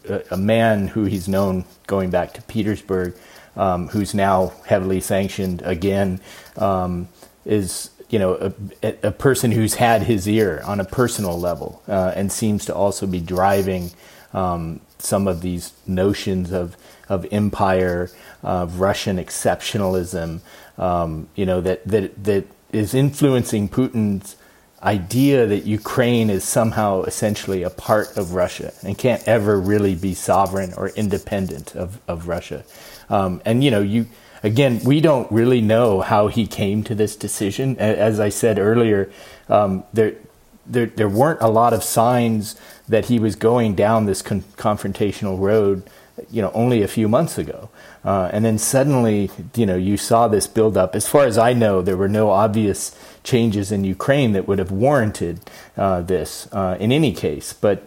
a, 0.08 0.24
a, 0.32 0.38
man 0.38 0.88
who 0.88 1.04
he's 1.06 1.28
known 1.28 1.66
going 1.88 2.10
back 2.10 2.34
to 2.34 2.42
Petersburg, 2.44 3.16
um, 3.56 3.88
who's 3.90 4.14
now 4.14 4.54
heavily 4.66 5.02
sanctioned 5.02 5.62
again, 5.64 6.22
um, 6.58 7.10
is 7.46 7.90
you 8.10 8.20
know 8.20 8.54
a, 8.84 8.96
a, 9.04 9.12
person 9.12 9.52
who's 9.52 9.76
had 9.76 10.04
his 10.04 10.28
ear 10.28 10.62
on 10.66 10.80
a 10.80 10.86
personal 10.86 11.40
level 11.40 11.82
uh, 11.88 12.12
and 12.16 12.32
seems 12.32 12.66
to 12.66 12.74
also 12.74 13.06
be 13.06 13.20
driving 13.20 13.92
um, 14.34 14.82
some 14.98 15.28
of 15.28 15.42
these 15.42 15.74
notions 15.86 16.52
of 16.52 16.76
of 17.08 17.26
empire, 17.32 18.12
of 18.44 18.80
Russian 18.80 19.18
exceptionalism, 19.18 20.42
um, 20.78 21.28
you 21.36 21.46
know 21.46 21.62
that 21.62 21.86
that 21.88 22.24
that 22.24 22.46
is 22.72 22.94
influencing 22.94 23.70
Putin's 23.70 24.36
idea 24.82 25.46
that 25.46 25.66
Ukraine 25.66 26.30
is 26.30 26.44
somehow 26.44 27.04
essentially 27.04 27.64
a 27.64 27.70
part 27.70 28.16
of 28.16 28.34
Russia 28.34 28.72
and 28.84 28.98
can't 28.98 29.26
ever 29.28 29.60
really 29.60 29.96
be 29.96 30.14
sovereign 30.14 30.74
or 30.78 30.90
independent 30.90 31.76
of, 31.76 32.00
of 32.08 32.28
Russia. 32.28 32.64
Um, 33.10 33.42
and, 33.44 33.64
you 33.64 33.72
know, 33.72 33.82
you, 33.82 34.08
again, 34.44 34.82
we 34.84 35.02
don't 35.02 35.32
really 35.32 35.62
know 35.62 36.02
how 36.02 36.28
he 36.28 36.48
came 36.48 36.84
to 36.84 36.96
this 36.96 37.16
decision. 37.16 37.78
As 37.78 38.20
I 38.20 38.30
said 38.30 38.60
earlier, 38.60 39.10
um, 39.48 39.84
there, 39.94 40.16
there, 40.66 40.86
there 40.86 41.10
weren't 41.10 41.42
a 41.42 41.48
lot 41.48 41.74
of 41.74 41.84
signs 41.84 42.56
that 42.88 43.06
he 43.06 43.20
was 43.20 43.36
going 43.36 43.76
down 43.76 44.06
this 44.06 44.22
con- 44.22 44.44
confrontational 44.58 45.40
road, 45.40 45.84
you 46.32 46.42
know, 46.42 46.52
only 46.54 46.82
a 46.82 46.88
few 46.88 47.08
months 47.08 47.38
ago. 47.38 47.70
Uh, 48.04 48.30
and 48.32 48.46
then 48.46 48.58
suddenly, 48.58 49.30
you 49.56 49.66
know, 49.66 49.76
you 49.76 49.98
saw 49.98 50.28
this 50.28 50.48
build 50.48 50.78
up. 50.78 50.96
As 50.96 51.08
far 51.08 51.26
as 51.26 51.38
I 51.38 51.54
know, 51.54 51.82
there 51.82 51.98
were 51.98 52.08
no 52.08 52.30
obvious 52.30 52.96
changes 53.24 53.72
in 53.72 53.84
Ukraine 53.84 54.32
that 54.32 54.48
would 54.48 54.60
have 54.60 54.72
warranted 54.72 55.42
uh, 55.76 56.02
this 56.02 56.48
uh, 56.52 56.78
in 56.80 56.92
any 56.92 57.14
case. 57.14 57.52
But 57.52 57.84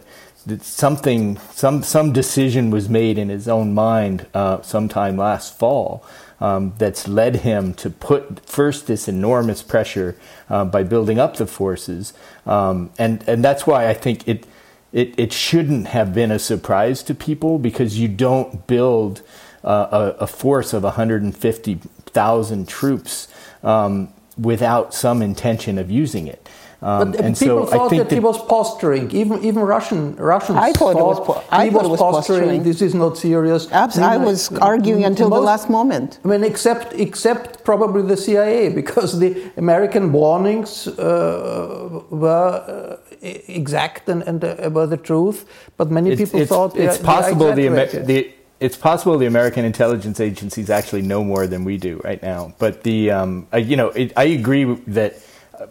something, 0.61 1.37
some 1.51 1.83
some 1.83 2.13
decision 2.13 2.69
was 2.69 2.89
made 2.89 3.17
in 3.17 3.29
his 3.29 3.47
own 3.47 3.73
mind 3.73 4.27
uh, 4.33 4.61
sometime 4.61 5.17
last 5.17 5.57
fall. 5.57 6.05
Um, 6.43 6.73
that's 6.77 7.07
led 7.07 7.37
him 7.37 7.73
to 7.75 7.89
put 7.89 8.45
first 8.45 8.85
this 8.85 9.07
enormous 9.07 9.63
pressure 9.63 10.17
uh, 10.49 10.65
by 10.65 10.83
building 10.83 11.17
up 11.17 11.37
the 11.37 11.47
forces, 11.47 12.11
um, 12.45 12.91
and 12.99 13.23
and 13.29 13.41
that's 13.41 13.65
why 13.65 13.87
I 13.87 13.93
think 13.93 14.27
it, 14.27 14.45
it 14.91 15.17
it 15.17 15.31
shouldn't 15.31 15.87
have 15.87 16.13
been 16.13 16.31
a 16.31 16.39
surprise 16.39 17.01
to 17.03 17.15
people 17.15 17.59
because 17.59 17.97
you 17.97 18.09
don't 18.09 18.67
build 18.67 19.21
uh, 19.63 20.13
a, 20.19 20.23
a, 20.23 20.27
force 20.27 20.73
of 20.73 20.83
150,000 20.83 22.67
troops 22.67 23.27
um, 23.63 24.13
without 24.37 24.93
some 24.93 25.21
intention 25.21 25.77
of 25.77 25.89
using 25.89 26.27
it. 26.27 26.49
Um, 26.83 27.11
but 27.11 27.21
and 27.21 27.37
people 27.37 27.65
so 27.65 27.71
thought 27.71 27.91
that, 27.91 28.09
that, 28.09 28.11
he 28.11 28.19
was 28.19 28.37
posturing. 28.45 29.09
Even 29.11 29.41
even 29.41 29.61
Russian 29.63 30.17
Russians 30.17 30.57
I 30.57 30.73
thought, 30.73 30.95
thought, 30.95 31.27
was, 31.27 31.43
I 31.49 31.65
he 31.65 31.71
thought 31.71 31.83
was, 31.83 31.91
was 31.91 31.99
posturing. 31.99 32.39
posturing. 32.41 32.63
This 32.63 32.81
is 32.81 32.93
not 32.93 33.17
serious. 33.17 33.71
Absolutely, 33.71 34.15
I, 34.15 34.17
mean, 34.17 34.27
I 34.27 34.31
was 34.31 34.51
arguing 34.57 35.05
until 35.05 35.29
most, 35.29 35.39
the 35.39 35.45
last 35.45 35.69
moment. 35.69 36.19
I 36.25 36.27
mean, 36.27 36.43
except 36.43 36.93
except 36.93 37.63
probably 37.63 38.01
the 38.01 38.17
CIA, 38.17 38.67
because 38.67 39.17
the 39.17 39.49
American 39.55 40.11
warnings 40.11 40.89
uh, 40.89 42.01
were 42.09 42.99
uh, 42.99 43.27
exact 43.47 44.09
and, 44.09 44.21
and 44.23 44.43
uh, 44.43 44.69
were 44.69 44.87
the 44.87 44.97
truth. 44.97 45.45
But 45.77 45.89
many 45.89 46.11
it's, 46.11 46.21
people 46.21 46.41
it's, 46.41 46.49
thought 46.49 46.75
it's 46.75 46.97
they, 46.97 47.03
possible 47.05 47.55
they 47.55 47.69
the, 47.69 48.03
the 48.05 48.33
it's 48.59 48.75
possible 48.75 49.17
the 49.17 49.25
American 49.25 49.63
intelligence 49.63 50.19
agencies 50.19 50.69
actually 50.69 51.01
know 51.01 51.23
more 51.23 51.47
than 51.47 51.63
we 51.63 51.77
do 51.77 52.01
right 52.03 52.21
now. 52.21 52.53
But 52.59 52.83
the 52.83 53.11
um, 53.11 53.47
uh, 53.53 53.57
you 53.57 53.77
know 53.77 53.87
it, 53.89 54.11
I 54.17 54.25
agree 54.25 54.65
that 54.87 55.13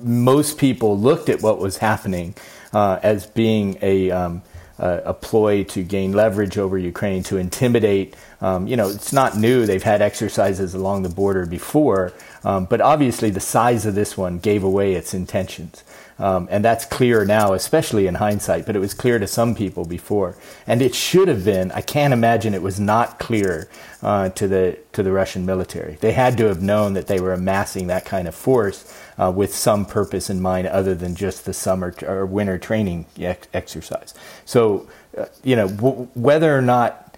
most 0.00 0.58
people 0.58 0.98
looked 0.98 1.28
at 1.28 1.42
what 1.42 1.58
was 1.58 1.78
happening 1.78 2.34
uh, 2.72 2.98
as 3.02 3.26
being 3.26 3.78
a 3.82 4.10
um, 4.10 4.42
a 4.78 5.14
ploy 5.14 5.62
to 5.62 5.84
gain 5.84 6.12
leverage 6.12 6.58
over 6.58 6.76
Ukraine, 6.76 7.22
to 7.24 7.36
intimidate. 7.36 8.16
Um, 8.40 8.66
you 8.66 8.76
know, 8.76 8.88
it's 8.88 9.12
not 9.12 9.36
new. 9.36 9.64
They've 9.64 9.82
had 9.82 10.02
exercises 10.02 10.74
along 10.74 11.04
the 11.04 11.08
border 11.08 11.46
before, 11.46 12.12
um, 12.42 12.64
but 12.64 12.80
obviously 12.80 13.30
the 13.30 13.38
size 13.38 13.86
of 13.86 13.94
this 13.94 14.16
one 14.16 14.38
gave 14.38 14.64
away 14.64 14.94
its 14.94 15.14
intentions. 15.14 15.84
Um, 16.22 16.46
and 16.52 16.64
that's 16.64 16.84
clear 16.84 17.24
now, 17.24 17.52
especially 17.52 18.06
in 18.06 18.14
hindsight, 18.14 18.64
but 18.64 18.76
it 18.76 18.78
was 18.78 18.94
clear 18.94 19.18
to 19.18 19.26
some 19.26 19.56
people 19.56 19.84
before. 19.84 20.36
And 20.68 20.80
it 20.80 20.94
should 20.94 21.26
have 21.26 21.44
been, 21.44 21.72
I 21.72 21.80
can't 21.80 22.12
imagine 22.14 22.54
it 22.54 22.62
was 22.62 22.78
not 22.78 23.18
clear 23.18 23.68
uh, 24.02 24.28
to, 24.28 24.46
the, 24.46 24.78
to 24.92 25.02
the 25.02 25.10
Russian 25.10 25.44
military. 25.44 25.96
They 26.00 26.12
had 26.12 26.38
to 26.38 26.44
have 26.44 26.62
known 26.62 26.92
that 26.92 27.08
they 27.08 27.18
were 27.18 27.32
amassing 27.32 27.88
that 27.88 28.04
kind 28.04 28.28
of 28.28 28.36
force 28.36 28.96
uh, 29.18 29.32
with 29.34 29.52
some 29.52 29.84
purpose 29.84 30.30
in 30.30 30.40
mind 30.40 30.68
other 30.68 30.94
than 30.94 31.16
just 31.16 31.44
the 31.44 31.52
summer 31.52 31.90
t- 31.90 32.06
or 32.06 32.24
winter 32.24 32.56
training 32.56 33.06
ex- 33.18 33.48
exercise. 33.52 34.14
So, 34.44 34.86
uh, 35.18 35.26
you 35.42 35.56
know, 35.56 35.66
w- 35.66 36.08
whether 36.14 36.56
or 36.56 36.62
not 36.62 37.16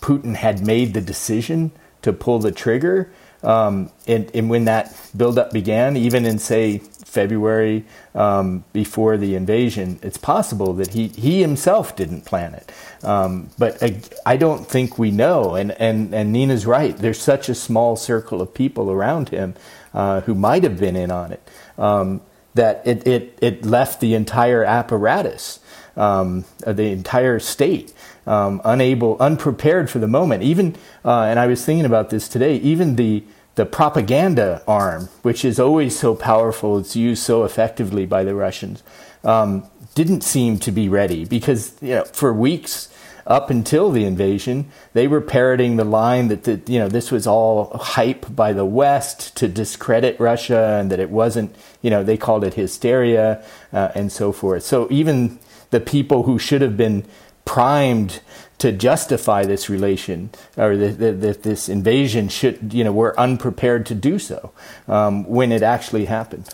Putin 0.00 0.34
had 0.34 0.66
made 0.66 0.94
the 0.94 1.00
decision 1.00 1.70
to 2.02 2.12
pull 2.12 2.40
the 2.40 2.50
trigger, 2.50 3.12
um, 3.44 3.90
and, 4.06 4.30
and, 4.34 4.48
when 4.48 4.66
that 4.66 4.96
buildup 5.16 5.52
began, 5.52 5.96
even 5.96 6.24
in 6.24 6.38
say 6.38 6.80
February 7.12 7.84
um, 8.14 8.64
before 8.72 9.18
the 9.18 9.34
invasion, 9.34 9.98
it's 10.02 10.16
possible 10.16 10.72
that 10.72 10.94
he, 10.94 11.08
he 11.08 11.42
himself 11.42 11.94
didn't 11.94 12.24
plan 12.24 12.54
it. 12.54 12.72
Um, 13.04 13.50
but 13.58 13.82
I, 13.82 14.00
I, 14.24 14.36
don't 14.38 14.66
think 14.66 14.98
we 14.98 15.10
know. 15.10 15.54
And, 15.54 15.72
and, 15.72 16.14
and 16.14 16.32
Nina's 16.32 16.64
right. 16.64 16.96
There's 16.96 17.20
such 17.20 17.50
a 17.50 17.54
small 17.54 17.96
circle 17.96 18.40
of 18.40 18.54
people 18.54 18.90
around 18.90 19.28
him 19.28 19.54
uh, 19.92 20.22
who 20.22 20.34
might 20.34 20.62
have 20.62 20.80
been 20.80 20.96
in 20.96 21.10
on 21.10 21.32
it 21.32 21.46
um, 21.76 22.22
that 22.54 22.80
it, 22.86 23.06
it, 23.06 23.38
it 23.42 23.64
left 23.66 24.00
the 24.00 24.14
entire 24.14 24.64
apparatus, 24.64 25.60
um, 25.96 26.46
the 26.66 26.92
entire 26.92 27.38
state. 27.38 27.92
Um, 28.24 28.62
unable, 28.64 29.16
unprepared 29.18 29.90
for 29.90 29.98
the 29.98 30.06
moment. 30.06 30.44
Even, 30.44 30.76
uh, 31.04 31.22
and 31.22 31.40
I 31.40 31.48
was 31.48 31.64
thinking 31.64 31.84
about 31.84 32.10
this 32.10 32.28
today. 32.28 32.54
Even 32.58 32.94
the 32.94 33.24
the 33.54 33.66
propaganda 33.66 34.62
arm, 34.66 35.08
which 35.22 35.44
is 35.44 35.60
always 35.60 35.98
so 35.98 36.14
powerful, 36.14 36.78
it's 36.78 36.96
used 36.96 37.22
so 37.22 37.44
effectively 37.44 38.06
by 38.06 38.24
the 38.24 38.34
Russians, 38.34 38.82
um, 39.24 39.64
didn't 39.94 40.22
seem 40.22 40.58
to 40.58 40.72
be 40.72 40.88
ready 40.88 41.24
because 41.24 41.74
you 41.82 41.96
know 41.96 42.04
for 42.04 42.32
weeks 42.32 42.88
up 43.26 43.50
until 43.50 43.90
the 43.90 44.04
invasion, 44.04 44.66
they 44.94 45.06
were 45.06 45.20
parroting 45.20 45.76
the 45.76 45.84
line 45.84 46.28
that 46.28 46.44
the, 46.44 46.60
you 46.66 46.78
know 46.78 46.88
this 46.88 47.10
was 47.10 47.26
all 47.26 47.76
hype 47.76 48.34
by 48.34 48.52
the 48.52 48.64
West 48.64 49.36
to 49.36 49.48
discredit 49.48 50.18
Russia 50.18 50.78
and 50.80 50.90
that 50.90 50.98
it 50.98 51.10
wasn't 51.10 51.54
you 51.82 51.90
know 51.90 52.02
they 52.02 52.16
called 52.16 52.44
it 52.44 52.54
hysteria 52.54 53.44
uh, 53.72 53.90
and 53.94 54.10
so 54.10 54.32
forth. 54.32 54.62
So 54.64 54.88
even 54.90 55.38
the 55.70 55.80
people 55.80 56.24
who 56.24 56.38
should 56.38 56.62
have 56.62 56.76
been 56.76 57.04
primed 57.44 58.20
to 58.62 58.70
justify 58.70 59.44
this 59.44 59.68
relation 59.68 60.30
or 60.56 60.76
that 60.76 61.42
this 61.42 61.68
invasion 61.68 62.28
should, 62.28 62.72
you 62.72 62.84
know, 62.84 62.92
we're 62.92 63.16
unprepared 63.16 63.84
to 63.86 63.94
do 63.94 64.20
so 64.20 64.52
um, 64.86 65.24
when 65.24 65.50
it 65.50 65.62
actually 65.62 66.04
happened. 66.04 66.48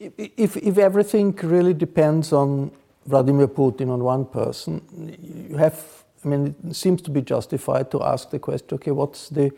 If, 0.00 0.56
if 0.56 0.76
everything 0.76 1.38
really 1.42 1.72
depends 1.72 2.32
on 2.32 2.72
Vladimir 3.06 3.46
Putin, 3.46 3.90
on 3.90 4.02
one 4.02 4.24
person, 4.24 4.82
you 5.50 5.56
have, 5.56 5.76
I 6.24 6.28
mean, 6.28 6.56
it 6.68 6.74
seems 6.74 7.00
to 7.02 7.10
be 7.12 7.22
justified 7.22 7.92
to 7.92 8.02
ask 8.02 8.30
the 8.30 8.40
question 8.40 8.74
okay, 8.74 8.90
what's 8.90 9.28
the 9.28 9.52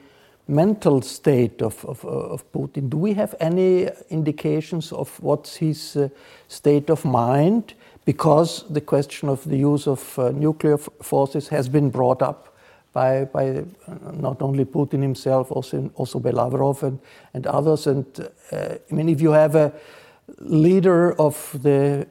mental 0.46 1.00
state 1.00 1.62
of, 1.62 1.82
of, 1.86 2.04
of 2.04 2.52
Putin? 2.52 2.90
Do 2.90 2.98
we 2.98 3.14
have 3.14 3.34
any 3.40 3.88
indications 4.10 4.92
of 4.92 5.08
what's 5.22 5.56
his 5.56 5.96
uh, 5.96 6.10
state 6.48 6.90
of 6.90 7.04
mind? 7.06 7.72
Because 8.04 8.64
the 8.68 8.80
question 8.80 9.28
of 9.28 9.44
the 9.44 9.56
use 9.56 9.86
of 9.86 10.18
uh, 10.18 10.30
nuclear 10.30 10.78
forces 10.78 11.48
has 11.48 11.68
been 11.68 11.90
brought 11.90 12.22
up 12.22 12.56
by, 12.92 13.24
by 13.24 13.48
uh, 13.48 13.64
not 14.12 14.42
only 14.42 14.64
Putin 14.64 15.02
himself, 15.02 15.50
also, 15.50 15.90
also 15.94 16.18
by 16.18 16.30
Lavrov 16.30 16.82
and, 16.82 16.98
and 17.32 17.46
others. 17.46 17.86
And 17.86 18.06
uh, 18.50 18.76
I 18.90 18.94
mean, 18.94 19.08
if 19.08 19.20
you 19.20 19.30
have 19.30 19.54
a 19.54 19.72
leader 20.38 21.18
of 21.20 21.56
the 21.62 22.06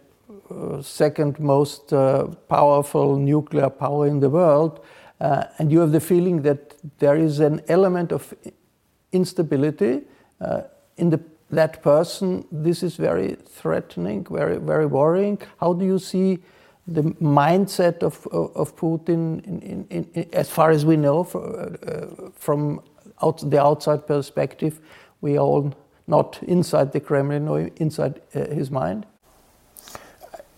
uh, 0.49 0.81
second 0.81 1.39
most 1.39 1.93
uh, 1.93 2.27
powerful 2.49 3.17
nuclear 3.17 3.69
power 3.69 4.07
in 4.07 4.19
the 4.19 4.29
world, 4.29 4.79
uh, 5.19 5.43
and 5.59 5.71
you 5.71 5.79
have 5.79 5.91
the 5.91 5.99
feeling 5.99 6.41
that 6.41 6.75
there 6.99 7.15
is 7.15 7.39
an 7.39 7.61
element 7.67 8.11
of 8.11 8.33
instability 9.11 10.01
in 10.97 11.09
the 11.11 11.19
that 11.51 11.81
person, 11.81 12.45
this 12.51 12.81
is 12.81 12.95
very 12.95 13.35
threatening, 13.45 14.25
very, 14.29 14.57
very 14.57 14.85
worrying. 14.85 15.39
How 15.59 15.73
do 15.73 15.85
you 15.85 15.99
see 15.99 16.39
the 16.87 17.03
mindset 17.21 18.03
of, 18.03 18.25
of, 18.27 18.75
Putin, 18.75 19.45
in, 19.45 19.85
in, 19.89 20.07
in, 20.13 20.29
as 20.33 20.49
far 20.49 20.71
as 20.71 20.85
we 20.85 20.97
know, 20.97 21.23
for, 21.23 21.77
uh, 21.87 22.29
from 22.35 22.81
out, 23.21 23.49
the 23.49 23.61
outside 23.61 24.07
perspective? 24.07 24.79
We 25.19 25.37
are 25.37 25.41
all 25.41 25.73
not 26.07 26.39
inside 26.43 26.91
the 26.93 26.99
Kremlin 26.99 27.47
or 27.47 27.69
inside 27.77 28.21
uh, 28.33 28.45
his 28.47 28.71
mind. 28.71 29.05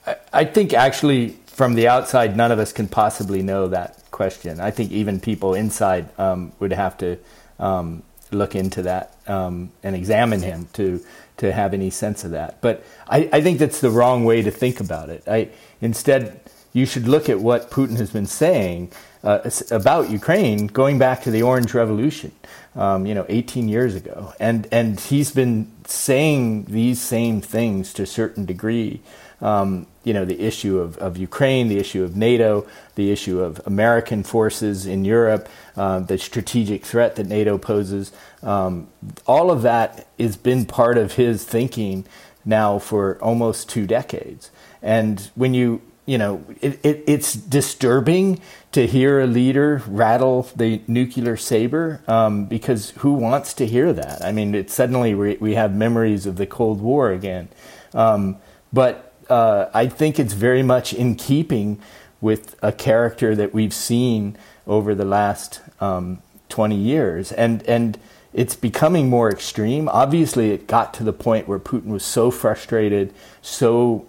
I, 0.06 0.15
I 0.32 0.45
think 0.45 0.73
actually, 0.73 1.29
from 1.47 1.73
the 1.73 1.88
outside, 1.88 2.38
none 2.38 2.51
of 2.51 2.60
us 2.60 2.71
can 2.71 2.88
possibly 2.88 3.41
know 3.41 3.67
that 3.67 4.03
question. 4.12 4.60
I 4.60 4.71
think 4.71 4.91
even 4.91 5.19
people 5.19 5.56
inside 5.56 6.08
um, 6.19 6.51
would 6.60 6.71
have 6.71 6.97
to 6.99 7.17
um, 7.60 8.03
look 8.34 8.56
into 8.56 8.82
that 8.84 9.17
um, 9.28 9.72
and 9.84 9.96
examine 9.96 10.41
him 10.41 10.67
to 10.74 11.04
to 11.38 11.52
have 11.52 11.74
any 11.74 11.89
sense 11.89 12.24
of 12.24 12.32
that. 12.32 12.62
But 12.62 12.86
I, 13.08 13.28
I 13.34 13.41
think 13.41 13.58
that's 13.60 13.82
the 13.82 13.89
wrong 13.89 14.24
way 14.24 14.41
to 14.43 14.52
think 14.52 14.80
about 14.80 15.10
it. 15.10 15.24
I 15.28 15.50
instead 15.82 16.39
you 16.74 16.86
should 16.86 17.08
look 17.08 17.30
at 17.30 17.39
what 17.39 17.69
Putin 17.69 17.98
has 17.98 18.10
been 18.10 18.26
saying 18.26 18.91
uh, 19.24 19.50
about 19.72 20.10
Ukraine 20.10 20.67
going 20.67 20.98
back 21.00 21.22
to 21.24 21.32
the 21.32 21.43
Orange 21.43 21.74
Revolution, 21.74 22.32
um, 22.76 23.06
you 23.06 23.13
know, 23.13 23.26
18 23.30 23.69
years 23.69 23.96
ago, 23.96 24.34
and 24.39 24.67
and 24.72 25.00
he's 25.00 25.32
been 25.32 25.72
saying 25.86 26.65
these 26.65 27.02
same 27.02 27.41
things 27.41 27.93
to 27.93 28.04
a 28.04 28.08
certain 28.08 28.46
degree 28.46 29.02
um, 29.41 29.88
you 30.04 30.13
know, 30.13 30.26
the 30.26 30.39
issue 30.42 30.80
of, 30.80 30.98
of 30.98 31.18
Ukraine, 31.18 31.68
the 31.68 31.78
issue 31.78 32.04
of 32.04 32.16
NATO, 32.16 32.68
the 32.96 33.12
issue 33.12 33.39
of 33.39 33.62
American 33.66 34.24
forces 34.24 34.86
in 34.86 35.06
Europe, 35.06 35.48
uh, 35.78 36.00
the 36.00 36.18
strategic 36.18 36.86
threat 36.86 37.16
that 37.16 37.28
NATO 37.28 37.58
poses. 37.58 38.12
Um, 38.42 38.88
all 39.26 39.50
of 39.50 39.62
that 39.62 40.08
has 40.20 40.36
been 40.36 40.66
part 40.66 40.98
of 40.98 41.13
his 41.13 41.46
thinking 41.46 42.06
now 42.46 42.80
for 42.80 43.18
almost 43.22 43.70
two 43.70 43.88
decades. 43.88 44.52
And 44.82 45.32
when 45.36 45.54
you, 45.54 45.82
you 46.06 46.18
know, 46.18 46.44
it, 46.60 46.80
it, 46.84 47.04
it's 47.08 47.34
disturbing 47.34 48.42
to 48.74 48.86
hear 48.86 49.22
a 49.22 49.28
leader 49.28 49.82
rattle 49.88 50.44
the 50.56 50.82
nuclear 50.88 51.38
saber 51.38 52.02
um, 52.08 52.46
because 52.46 52.89
who 52.98 53.13
wants 53.13 53.54
to 53.54 53.66
hear 53.66 53.94
that? 53.94 54.24
I 54.24 54.34
mean, 54.34 54.54
it, 54.54 54.70
suddenly 54.70 55.16
we, 55.16 55.38
we 55.38 55.56
have 55.56 55.74
memories 55.74 56.26
of 56.26 56.36
the 56.36 56.46
Cold 56.46 56.82
War 56.82 57.12
again. 57.12 57.48
Um, 57.94 58.38
but 58.74 59.12
uh, 59.34 59.72
I 59.74 59.88
think 59.88 60.19
it's 60.19 60.34
very 60.34 60.62
much 60.62 60.93
in 60.93 61.15
keeping 61.15 61.80
with 62.22 62.56
a 62.62 62.72
character 62.72 63.36
that 63.36 63.52
we've 63.52 63.74
seen 63.74 64.38
over 64.67 64.93
the 64.93 65.06
last 65.06 65.60
um, 65.82 66.22
20 66.50 66.76
years. 66.76 67.32
And, 67.32 67.63
and 67.63 67.98
it's 68.32 68.56
becoming 68.56 69.10
more 69.10 69.32
extreme. 69.32 69.89
Obviously, 69.89 70.52
it 70.52 70.67
got 70.67 70.93
to 70.93 71.04
the 71.04 71.13
point 71.13 71.48
where 71.48 71.58
Putin 71.58 71.88
was 71.88 72.06
so 72.06 72.30
frustrated, 72.30 73.12
so 73.41 74.06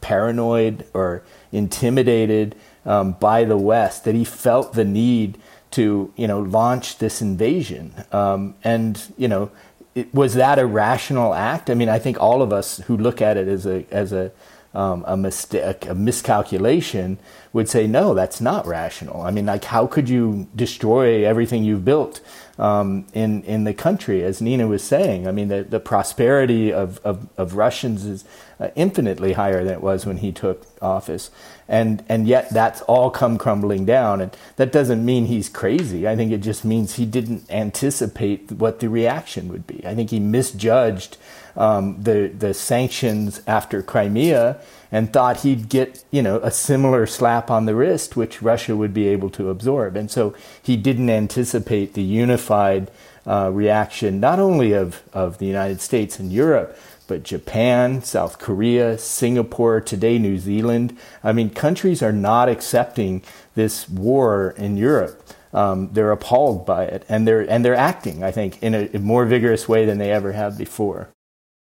paranoid 0.00 0.86
or 0.94 1.24
intimidated 1.50 2.54
um, 2.86 3.12
by 3.14 3.42
the 3.42 3.56
West 3.56 4.04
that 4.04 4.14
he 4.14 4.24
felt 4.24 4.74
the 4.74 4.84
need 4.84 5.38
to, 5.72 6.12
you 6.14 6.28
know, 6.28 6.38
launch 6.38 6.98
this 6.98 7.20
invasion. 7.20 7.92
Um, 8.12 8.54
and, 8.62 9.12
you 9.18 9.26
know, 9.26 9.50
it, 9.94 10.14
was 10.14 10.34
that 10.34 10.58
a 10.58 10.66
rational 10.66 11.34
act? 11.34 11.68
I 11.68 11.74
mean, 11.74 11.88
I 11.88 11.98
think 11.98 12.20
all 12.20 12.42
of 12.42 12.52
us 12.52 12.78
who 12.78 12.96
look 12.96 13.20
at 13.20 13.36
it 13.36 13.48
as 13.48 13.66
a 13.66 13.84
as 13.90 14.12
a 14.12 14.32
um, 14.74 15.04
a 15.06 15.16
mistake, 15.16 15.86
a 15.86 15.94
miscalculation, 15.94 17.18
would 17.52 17.68
say 17.68 17.86
no, 17.86 18.14
that's 18.14 18.40
not 18.40 18.66
rational. 18.66 19.20
I 19.22 19.30
mean, 19.30 19.46
like, 19.46 19.64
how 19.64 19.86
could 19.86 20.08
you 20.08 20.48
destroy 20.56 21.26
everything 21.26 21.64
you've 21.64 21.84
built 21.84 22.20
um, 22.58 23.06
in 23.12 23.42
in 23.42 23.64
the 23.64 23.74
country? 23.74 24.24
As 24.24 24.40
Nina 24.40 24.66
was 24.66 24.82
saying, 24.82 25.28
I 25.28 25.32
mean, 25.32 25.48
the, 25.48 25.62
the 25.62 25.80
prosperity 25.80 26.72
of, 26.72 26.98
of, 27.04 27.28
of 27.36 27.54
Russians 27.54 28.06
is 28.06 28.24
uh, 28.58 28.68
infinitely 28.74 29.34
higher 29.34 29.64
than 29.64 29.74
it 29.74 29.82
was 29.82 30.06
when 30.06 30.18
he 30.18 30.32
took 30.32 30.66
office, 30.80 31.30
and 31.68 32.02
and 32.08 32.26
yet 32.26 32.48
that's 32.50 32.80
all 32.82 33.10
come 33.10 33.36
crumbling 33.36 33.84
down. 33.84 34.22
And 34.22 34.34
that 34.56 34.72
doesn't 34.72 35.04
mean 35.04 35.26
he's 35.26 35.50
crazy. 35.50 36.08
I 36.08 36.16
think 36.16 36.32
it 36.32 36.38
just 36.38 36.64
means 36.64 36.94
he 36.94 37.04
didn't 37.04 37.50
anticipate 37.50 38.50
what 38.52 38.80
the 38.80 38.88
reaction 38.88 39.48
would 39.48 39.66
be. 39.66 39.86
I 39.86 39.94
think 39.94 40.08
he 40.08 40.20
misjudged 40.20 41.18
um, 41.54 42.02
the 42.02 42.28
the 42.28 42.54
sanctions 42.54 43.42
after 43.46 43.82
Crimea 43.82 44.58
and 44.92 45.12
thought 45.12 45.40
he'd 45.40 45.68
get 45.68 46.04
you 46.12 46.22
know 46.22 46.38
a 46.42 46.50
similar 46.50 47.06
slap 47.06 47.50
on 47.50 47.64
the 47.64 47.74
wrist, 47.74 48.14
which 48.14 48.42
Russia 48.42 48.76
would 48.76 48.94
be 48.94 49.08
able 49.08 49.30
to 49.30 49.50
absorb, 49.50 49.96
and 49.96 50.10
so 50.10 50.34
he 50.62 50.76
didn't 50.76 51.10
anticipate 51.10 51.94
the 51.94 52.02
unified 52.02 52.90
uh, 53.26 53.50
reaction, 53.52 54.20
not 54.20 54.38
only 54.38 54.72
of, 54.72 55.02
of 55.12 55.38
the 55.38 55.46
United 55.46 55.80
States 55.80 56.18
and 56.18 56.32
Europe, 56.32 56.76
but 57.06 57.22
Japan, 57.22 58.02
South 58.02 58.38
Korea, 58.38 58.98
Singapore, 58.98 59.80
today 59.80 60.18
New 60.18 60.38
Zealand. 60.38 60.96
I 61.22 61.32
mean, 61.32 61.50
countries 61.50 62.02
are 62.02 62.12
not 62.12 62.48
accepting 62.48 63.22
this 63.54 63.88
war 63.88 64.54
in 64.56 64.76
Europe. 64.76 65.22
Um, 65.52 65.90
they're 65.92 66.12
appalled 66.12 66.64
by 66.64 66.84
it, 66.84 67.04
and 67.08 67.28
they're 67.28 67.48
and 67.50 67.64
they're 67.64 67.74
acting, 67.74 68.22
I 68.22 68.30
think, 68.30 68.62
in 68.62 68.74
a, 68.74 68.88
a 68.94 68.98
more 68.98 69.26
vigorous 69.26 69.68
way 69.68 69.84
than 69.84 69.98
they 69.98 70.10
ever 70.10 70.32
have 70.32 70.56
before. 70.56 71.08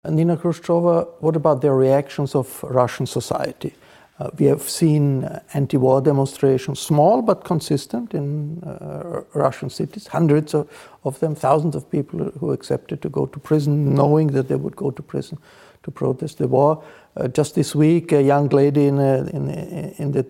Nina 0.09 0.35
Khrushcheva, 0.35 1.07
what 1.19 1.35
about 1.35 1.61
the 1.61 1.71
reactions 1.71 2.33
of 2.33 2.63
Russian 2.63 3.05
society? 3.05 3.75
Uh, 4.17 4.29
we 4.39 4.47
have 4.47 4.63
seen 4.63 5.23
uh, 5.23 5.41
anti 5.53 5.77
war 5.77 6.01
demonstrations, 6.01 6.79
small 6.79 7.21
but 7.21 7.43
consistent 7.43 8.15
in 8.15 8.63
uh, 8.63 9.21
Russian 9.33 9.69
cities, 9.69 10.07
hundreds 10.07 10.55
of, 10.55 10.67
of, 11.03 11.19
them, 11.19 11.35
thousands 11.35 11.75
of 11.75 11.89
people 11.91 12.31
who 12.39 12.51
accepted 12.51 13.01
to 13.03 13.09
go 13.09 13.27
to 13.27 13.39
prison, 13.39 13.93
knowing 13.93 14.27
that 14.27 14.47
they 14.47 14.55
would 14.55 14.75
go 14.75 14.89
to 14.89 15.03
prison 15.03 15.37
to 15.83 15.91
protest 15.91 16.39
the 16.39 16.47
war. 16.47 16.83
Uh, 17.15 17.27
just 17.27 17.53
this 17.53 17.75
week, 17.75 18.11
a 18.11 18.23
young 18.23 18.49
lady 18.49 18.87
in, 18.87 18.97
a, 18.97 19.25
in, 19.27 19.49
in 19.97 20.11
the 20.13 20.25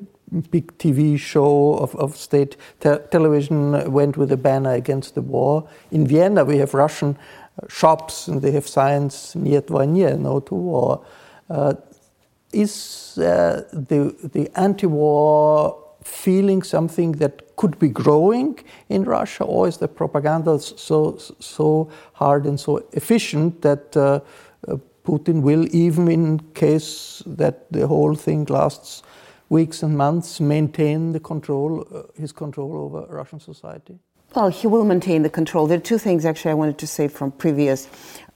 big 0.49 0.77
TV 0.77 1.19
show 1.19 1.75
of, 1.77 1.95
of 1.95 2.15
state 2.15 2.55
te 2.79 2.97
television 3.11 3.91
went 3.91 4.17
with 4.17 4.31
a 4.31 4.37
banner 4.37 4.73
against 4.73 5.15
the 5.15 5.21
war. 5.21 5.67
In 5.91 6.07
Vienna, 6.07 6.45
we 6.45 6.57
have 6.57 6.73
Russian 6.73 7.17
shops 7.67 8.27
and 8.27 8.41
they 8.41 8.51
have 8.51 8.67
signs, 8.67 9.35
Niet 9.35 9.67
vojne, 9.67 10.17
no 10.17 10.39
to 10.39 10.55
war. 10.55 11.05
Uh, 11.49 11.73
is 12.53 13.17
uh, 13.17 13.63
the, 13.71 14.15
the 14.33 14.49
anti 14.55 14.87
war 14.87 15.77
feeling 16.03 16.63
something 16.63 17.13
that 17.13 17.55
could 17.55 17.77
be 17.79 17.89
growing 17.89 18.57
in 18.89 19.03
Russia, 19.03 19.43
or 19.43 19.67
is 19.67 19.77
the 19.77 19.87
propaganda 19.87 20.59
so, 20.59 21.17
so 21.39 21.89
hard 22.13 22.45
and 22.45 22.59
so 22.59 22.83
efficient 22.93 23.61
that 23.61 23.95
uh, 23.95 24.19
uh, 24.67 24.77
Putin 25.03 25.41
will, 25.41 25.67
even 25.75 26.07
in 26.07 26.39
case 26.53 27.21
that 27.25 27.71
the 27.71 27.87
whole 27.87 28.15
thing 28.15 28.45
lasts 28.45 29.03
weeks 29.49 29.83
and 29.83 29.95
months, 29.95 30.39
maintain 30.39 31.11
the 31.11 31.19
control, 31.19 31.85
uh, 31.93 32.03
his 32.19 32.31
control 32.31 32.77
over 32.77 33.05
Russian 33.13 33.39
society? 33.39 33.99
Well, 34.33 34.47
he 34.47 34.65
will 34.65 34.85
maintain 34.85 35.23
the 35.23 35.29
control. 35.29 35.67
There 35.67 35.77
are 35.77 35.81
two 35.81 35.97
things 35.97 36.25
actually 36.25 36.51
I 36.51 36.53
wanted 36.53 36.77
to 36.77 36.87
say 36.87 37.09
from 37.09 37.31
previous 37.31 37.89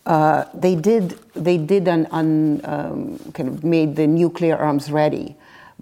uh, 0.06 0.46
they 0.54 0.76
did 0.76 1.18
they 1.34 1.58
did 1.58 1.88
un, 1.88 2.08
un, 2.12 2.62
um, 2.64 3.20
kind 3.34 3.50
of 3.50 3.64
made 3.64 3.96
the 3.96 4.06
nuclear 4.06 4.56
arms 4.56 4.92
ready, 4.92 5.36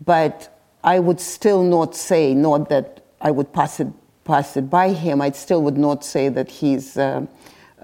but 0.05 0.57
I 0.83 0.99
would 0.99 1.19
still 1.19 1.63
not 1.63 1.95
say 1.95 2.33
not 2.33 2.69
that 2.69 3.03
I 3.19 3.31
would 3.31 3.51
pass 3.51 3.79
it 3.79 3.87
pass 4.23 4.55
it 4.55 4.69
by 4.69 4.93
him. 4.93 5.19
I 5.19 5.31
still 5.31 5.61
would 5.63 5.77
not 5.77 6.05
say 6.05 6.29
that 6.29 6.49
he's 6.49 6.95
uh, 6.95 7.25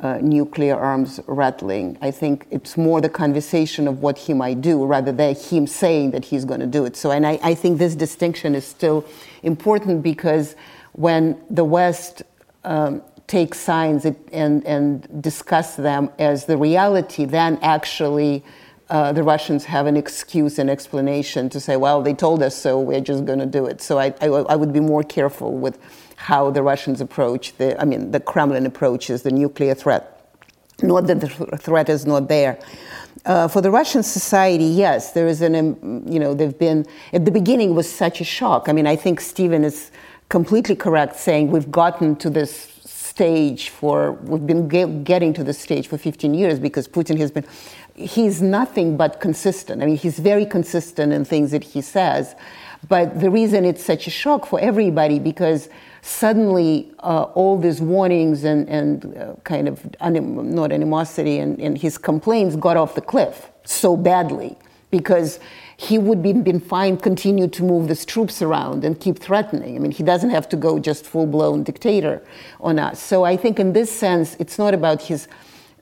uh, 0.01 0.19
nuclear 0.21 0.77
arms 0.77 1.19
rattling. 1.27 1.97
I 2.01 2.11
think 2.11 2.47
it's 2.51 2.77
more 2.77 3.01
the 3.01 3.09
conversation 3.09 3.85
of 3.85 4.01
what 4.01 4.17
he 4.17 4.33
might 4.33 4.61
do 4.61 4.85
rather 4.85 5.11
than 5.11 5.35
him 5.35 5.67
saying 5.67 6.11
that 6.11 6.23
he's 6.23 6.45
going 6.45 6.61
to 6.61 6.67
do 6.67 6.85
it. 6.85 6.95
So, 6.95 7.11
and 7.11 7.27
I, 7.27 7.37
I 7.43 7.53
think 7.53 7.79
this 7.79 7.95
distinction 7.95 8.55
is 8.55 8.65
still 8.65 9.05
important 9.43 10.03
because 10.03 10.55
when 10.93 11.41
the 11.49 11.63
West 11.63 12.23
um, 12.63 13.01
take 13.27 13.53
signs 13.53 14.05
and, 14.05 14.65
and 14.65 15.21
discuss 15.21 15.75
them 15.75 16.09
as 16.17 16.45
the 16.45 16.57
reality, 16.57 17.25
then 17.25 17.59
actually 17.61 18.43
uh, 18.89 19.13
the 19.13 19.21
Russians 19.21 19.65
have 19.65 19.85
an 19.85 19.95
excuse 19.95 20.57
and 20.57 20.69
explanation 20.69 21.47
to 21.49 21.59
say, 21.59 21.77
well, 21.77 22.01
they 22.01 22.13
told 22.13 22.41
us 22.41 22.55
so, 22.55 22.79
we're 22.79 23.01
just 23.01 23.23
going 23.25 23.37
to 23.37 23.45
do 23.45 23.67
it. 23.67 23.81
So 23.81 23.99
I, 23.99 24.13
I, 24.19 24.25
I, 24.25 24.55
would 24.55 24.73
be 24.73 24.79
more 24.79 25.03
careful 25.03 25.53
with 25.53 25.77
how 26.15 26.49
the 26.49 26.63
Russians 26.63 26.99
approach 26.99 27.55
the, 27.57 27.79
I 27.79 27.85
mean, 27.85 28.09
the 28.09 28.19
Kremlin 28.19 28.65
approaches 28.65 29.21
the 29.21 29.31
nuclear 29.31 29.75
threat. 29.75 30.15
Not 30.81 31.05
that 31.05 31.21
the 31.21 31.29
threat 31.57 31.87
is 31.87 32.07
not 32.07 32.29
there. 32.29 32.59
Uh, 33.25 33.47
for 33.47 33.61
the 33.61 33.69
Russian 33.69 34.01
society, 34.01 34.63
yes, 34.63 35.11
there 35.11 35.27
is 35.27 35.41
an, 35.41 35.55
um, 35.55 36.03
you 36.07 36.19
know, 36.19 36.33
they've 36.33 36.57
been, 36.57 36.85
at 37.13 37.25
the 37.25 37.31
beginning 37.31 37.75
was 37.75 37.91
such 37.91 38.21
a 38.21 38.23
shock. 38.23 38.69
I 38.69 38.71
mean, 38.71 38.87
I 38.87 38.95
think 38.95 39.19
Stephen 39.19 39.63
is 39.63 39.91
completely 40.29 40.75
correct 40.75 41.15
saying 41.15 41.51
we've 41.51 41.71
gotten 41.71 42.15
to 42.17 42.29
this 42.29 42.79
stage 42.85 43.69
for, 43.69 44.13
we've 44.23 44.45
been 44.45 44.69
ge- 44.69 45.03
getting 45.03 45.33
to 45.33 45.43
this 45.43 45.59
stage 45.59 45.87
for 45.87 45.97
15 45.97 46.33
years 46.33 46.59
because 46.59 46.87
Putin 46.87 47.17
has 47.17 47.31
been, 47.31 47.45
he's 47.95 48.41
nothing 48.41 48.95
but 48.95 49.19
consistent. 49.19 49.81
I 49.81 49.87
mean, 49.87 49.97
he's 49.97 50.19
very 50.19 50.45
consistent 50.45 51.11
in 51.11 51.25
things 51.25 51.51
that 51.51 51.63
he 51.63 51.81
says. 51.81 52.35
But 52.87 53.19
the 53.19 53.29
reason 53.29 53.65
it's 53.65 53.83
such 53.83 54.07
a 54.07 54.09
shock 54.09 54.45
for 54.45 54.59
everybody 54.59 55.19
because 55.19 55.67
suddenly 56.01 56.89
uh, 56.99 57.23
all 57.33 57.57
these 57.57 57.81
warnings 57.81 58.45
and, 58.45 58.69
and 58.69 59.17
uh, 59.17 59.33
kind 59.43 59.67
of 59.67 59.85
anim- 59.99 60.55
not 60.55 60.71
animosity 60.71 61.39
and, 61.39 61.59
and 61.59 61.77
his 61.77 61.97
complaints 61.97 62.55
got 62.55 62.77
off 62.77 62.95
the 62.95 63.01
cliff 63.01 63.49
so 63.65 63.97
badly 63.97 64.55
because 64.91 65.39
he 65.79 65.97
would 65.97 66.21
be 66.21 66.33
been 66.33 66.59
fine 66.59 66.97
continue 66.97 67.47
to 67.47 67.63
move 67.63 67.87
these 67.87 68.03
troops 68.03 68.41
around 68.41 68.83
and 68.83 68.99
keep 68.99 69.17
threatening. 69.17 69.77
I 69.77 69.79
mean, 69.79 69.91
he 69.91 70.03
doesn't 70.03 70.29
have 70.29 70.49
to 70.49 70.57
go 70.57 70.77
just 70.77 71.05
full 71.05 71.25
blown 71.25 71.63
dictator 71.63 72.21
on 72.59 72.77
us. 72.79 73.01
So 73.01 73.23
I 73.23 73.37
think 73.37 73.61
in 73.61 73.71
this 73.71 73.89
sense, 73.89 74.35
it's 74.39 74.57
not 74.59 74.73
about 74.73 75.01
his 75.01 75.29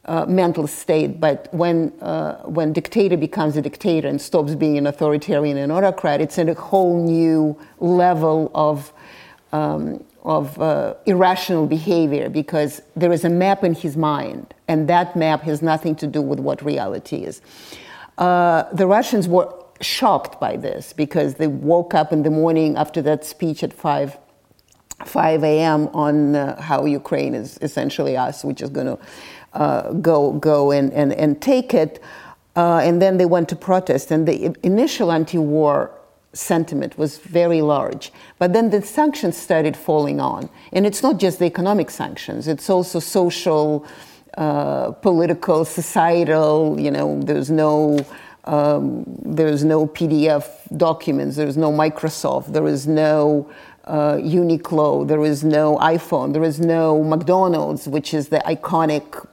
uh, 0.05 0.27
mental 0.27 0.67
state, 0.67 1.19
but 1.19 1.51
when 1.51 1.91
uh, 1.99 2.43
when 2.43 2.73
dictator 2.73 3.17
becomes 3.17 3.57
a 3.57 3.61
dictator 3.61 4.07
and 4.07 4.21
stops 4.21 4.53
being 4.53 4.77
an 4.77 4.85
authoritarian 4.85 5.57
and 5.57 5.71
autocrat, 5.71 6.21
it's 6.21 6.37
in 6.37 6.47
a 6.49 6.53
whole 6.53 7.03
new 7.03 7.57
level 7.79 8.51
of. 8.53 8.93
Um, 9.51 10.03
of 10.23 10.59
uh, 10.59 10.93
irrational 11.05 11.65
behavior 11.67 12.27
because 12.27 12.81
there 12.97 13.13
is 13.13 13.23
a 13.23 13.29
map 13.29 13.63
in 13.63 13.73
his 13.73 13.95
mind, 13.95 14.53
and 14.67 14.89
that 14.89 15.15
map 15.15 15.41
has 15.41 15.61
nothing 15.61 15.95
to 15.95 16.05
do 16.05 16.21
with 16.21 16.37
what 16.37 16.61
reality 16.61 17.23
is. 17.23 17.41
Uh, 18.17 18.63
the 18.73 18.85
Russians 18.85 19.25
were 19.29 19.47
shocked 19.81 20.39
by 20.39 20.57
this 20.57 20.93
because 20.93 21.35
they 21.35 21.47
woke 21.47 21.93
up 21.93 22.11
in 22.11 22.23
the 22.23 22.31
morning 22.31 22.75
after 22.77 23.01
that 23.03 23.25
speech 23.25 23.63
at 23.63 23.73
5 23.73 24.17
5 25.05 25.43
a.m. 25.43 25.87
on 25.89 26.35
uh, 26.35 26.59
how 26.59 26.85
Ukraine 26.85 27.35
is 27.35 27.59
essentially 27.61 28.17
us, 28.17 28.43
which 28.43 28.63
is 28.63 28.69
going 28.71 28.87
to 28.87 28.99
uh, 29.53 29.91
go 29.93 30.33
go 30.33 30.71
and, 30.71 30.91
and, 30.93 31.13
and 31.13 31.41
take 31.41 31.73
it. 31.73 32.01
Uh, 32.55 32.79
and 32.79 32.99
then 32.99 33.17
they 33.17 33.25
went 33.25 33.47
to 33.49 33.55
protest. 33.55 34.09
And 34.09 34.27
the 34.27 34.55
initial 34.63 35.11
anti 35.11 35.37
war 35.37 35.91
sentiment 36.33 36.97
was 36.97 37.17
very 37.17 37.61
large. 37.61 38.11
But 38.39 38.53
then 38.53 38.69
the 38.69 38.81
sanctions 38.81 39.37
started 39.37 39.77
falling 39.77 40.19
on. 40.19 40.49
And 40.73 40.85
it's 40.85 41.03
not 41.03 41.17
just 41.17 41.39
the 41.39 41.45
economic 41.45 41.89
sanctions, 41.89 42.47
it's 42.47 42.69
also 42.69 42.99
social, 42.99 43.85
uh, 44.37 44.91
political, 44.91 45.65
societal, 45.65 46.79
you 46.79 46.91
know, 46.91 47.21
there's 47.21 47.49
no 47.49 48.05
um, 48.47 49.03
there's 49.23 49.63
no 49.63 49.85
PDF 49.85 50.45
documents, 50.77 51.35
there's 51.35 51.57
no 51.57 51.71
Microsoft, 51.71 52.53
there 52.53 52.65
is 52.65 52.87
no 52.87 53.49
uh, 53.83 54.15
Uniqlo, 54.15 55.07
there 55.07 55.23
is 55.23 55.43
no 55.43 55.77
iPhone, 55.77 56.33
there 56.33 56.43
is 56.43 56.59
no 56.59 57.03
McDonald's, 57.03 57.87
which 57.87 58.13
is 58.13 58.29
the 58.29 58.39
iconic 58.39 59.27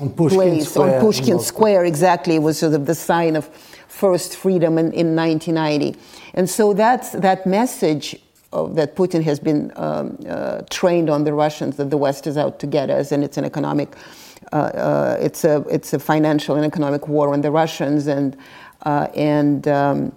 on 0.00 0.12
place 0.12 0.70
Square, 0.70 0.96
on 0.96 1.00
Pushkin 1.00 1.40
Square. 1.40 1.84
Exactly, 1.86 2.36
it 2.36 2.42
was 2.42 2.58
sort 2.58 2.74
of 2.74 2.86
the 2.86 2.94
sign 2.94 3.36
of 3.36 3.46
first 3.88 4.36
freedom 4.36 4.78
in, 4.78 4.92
in 4.92 5.16
1990. 5.16 5.98
And 6.34 6.48
so 6.48 6.72
that's 6.72 7.10
that 7.12 7.46
message 7.46 8.16
of, 8.52 8.76
that 8.76 8.96
Putin 8.96 9.22
has 9.24 9.40
been 9.40 9.72
um, 9.76 10.18
uh, 10.28 10.62
trained 10.70 11.10
on 11.10 11.24
the 11.24 11.32
Russians 11.32 11.76
that 11.76 11.90
the 11.90 11.96
West 11.96 12.26
is 12.26 12.36
out 12.36 12.58
to 12.60 12.66
get 12.66 12.90
us 12.90 13.12
and 13.12 13.24
it's 13.24 13.36
an 13.36 13.44
economic 13.44 13.94
uh, 13.94 13.98
uh, 13.98 14.27
it's 14.52 15.44
a 15.44 15.64
it's 15.70 15.92
a 15.92 15.98
financial 15.98 16.56
and 16.56 16.64
economic 16.64 17.08
war 17.08 17.32
on 17.32 17.40
the 17.40 17.50
Russians, 17.50 18.06
and 18.06 18.36
uh, 18.82 19.08
and 19.14 19.66
um, 19.68 20.12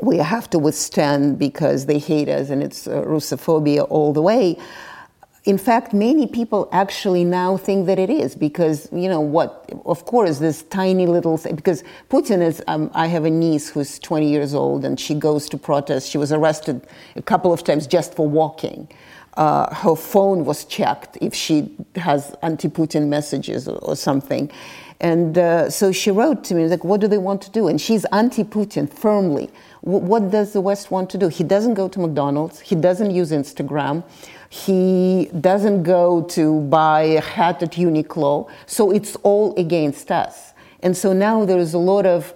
we 0.00 0.18
have 0.18 0.48
to 0.50 0.58
withstand 0.58 1.38
because 1.38 1.86
they 1.86 1.98
hate 1.98 2.28
us, 2.28 2.50
and 2.50 2.62
it's 2.62 2.86
Russophobia 2.86 3.86
all 3.90 4.12
the 4.12 4.22
way. 4.22 4.58
In 5.44 5.58
fact, 5.58 5.92
many 5.92 6.28
people 6.28 6.68
actually 6.70 7.24
now 7.24 7.56
think 7.56 7.86
that 7.86 7.98
it 7.98 8.08
is 8.08 8.36
because, 8.36 8.88
you 8.92 9.08
know, 9.08 9.20
what, 9.20 9.68
of 9.84 10.04
course, 10.04 10.38
this 10.38 10.62
tiny 10.62 11.06
little, 11.06 11.36
because 11.52 11.82
Putin 12.08 12.40
is, 12.40 12.62
um, 12.68 12.92
I 12.94 13.08
have 13.08 13.24
a 13.24 13.30
niece 13.30 13.68
who's 13.68 13.98
20 13.98 14.30
years 14.30 14.54
old 14.54 14.84
and 14.84 15.00
she 15.00 15.16
goes 15.16 15.48
to 15.48 15.58
protest. 15.58 16.08
She 16.08 16.16
was 16.16 16.30
arrested 16.30 16.86
a 17.16 17.22
couple 17.22 17.52
of 17.52 17.64
times 17.64 17.88
just 17.88 18.14
for 18.14 18.28
walking 18.28 18.88
uh, 19.34 19.74
her 19.74 19.96
phone 19.96 20.44
was 20.44 20.64
checked 20.64 21.18
if 21.20 21.34
she 21.34 21.74
has 21.96 22.34
anti-Putin 22.42 23.08
messages 23.08 23.68
or, 23.68 23.78
or 23.78 23.96
something. 23.96 24.50
And 25.00 25.36
uh, 25.36 25.68
so 25.68 25.90
she 25.90 26.12
wrote 26.12 26.44
to 26.44 26.54
me, 26.54 26.66
like, 26.66 26.84
what 26.84 27.00
do 27.00 27.08
they 27.08 27.18
want 27.18 27.42
to 27.42 27.50
do? 27.50 27.66
And 27.66 27.80
she's 27.80 28.04
anti-Putin 28.12 28.88
firmly. 28.92 29.50
W- 29.84 30.04
what 30.04 30.30
does 30.30 30.52
the 30.52 30.60
West 30.60 30.92
want 30.92 31.10
to 31.10 31.18
do? 31.18 31.28
He 31.28 31.42
doesn't 31.42 31.74
go 31.74 31.88
to 31.88 31.98
McDonald's. 31.98 32.60
He 32.60 32.76
doesn't 32.76 33.10
use 33.10 33.32
Instagram. 33.32 34.04
He 34.48 35.30
doesn't 35.40 35.82
go 35.82 36.22
to 36.22 36.60
buy 36.60 37.02
a 37.02 37.20
hat 37.20 37.62
at 37.62 37.72
Uniqlo. 37.72 38.48
So 38.66 38.92
it's 38.92 39.16
all 39.16 39.56
against 39.56 40.12
us. 40.12 40.52
And 40.84 40.96
so 40.96 41.12
now 41.12 41.44
there 41.44 41.58
is 41.58 41.74
a 41.74 41.78
lot 41.78 42.06
of 42.06 42.32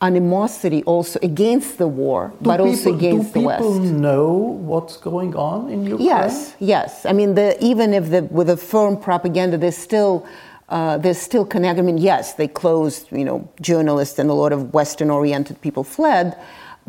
animosity 0.00 0.82
also 0.84 1.18
against 1.22 1.78
the 1.78 1.86
war, 1.88 2.28
do 2.28 2.50
but 2.50 2.56
people, 2.56 2.66
also 2.66 2.94
against 2.94 3.32
the 3.32 3.40
West. 3.40 3.62
Do 3.62 3.80
people 3.80 3.84
know 3.98 4.32
what's 4.70 4.96
going 4.96 5.34
on 5.34 5.70
in 5.70 5.86
Ukraine? 5.86 6.06
Yes, 6.06 6.54
yes. 6.58 7.06
I 7.06 7.12
mean, 7.12 7.34
the, 7.34 7.56
even 7.64 7.94
if 7.94 8.10
the, 8.10 8.22
with 8.24 8.50
a 8.50 8.56
firm 8.56 8.96
propaganda, 8.98 9.56
there's 9.56 9.76
still 9.76 10.26
uh, 10.68 10.96
there's 10.98 11.18
still 11.18 11.44
connect. 11.44 11.78
I 11.78 11.82
mean, 11.82 11.98
yes, 11.98 12.34
they 12.34 12.48
closed. 12.48 13.12
You 13.12 13.24
know, 13.24 13.48
journalists 13.60 14.18
and 14.18 14.30
a 14.30 14.34
lot 14.34 14.52
of 14.52 14.72
Western-oriented 14.72 15.60
people 15.60 15.84
fled, 15.84 16.36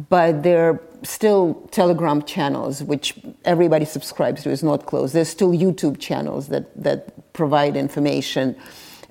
but 0.10 0.44
there 0.44 0.70
are 0.70 0.82
still 1.04 1.56
Telegram 1.72 2.24
channels 2.24 2.82
which 2.82 3.20
everybody 3.44 3.86
subscribes 3.86 4.44
to. 4.44 4.50
is 4.50 4.63
not 4.63 4.86
closed. 4.86 5.13
There's 5.13 5.30
still 5.30 5.52
YouTube 5.52 6.00
channels 6.00 6.48
that 6.48 6.65
that 6.82 7.00
provide 7.34 7.76
information. 7.76 8.56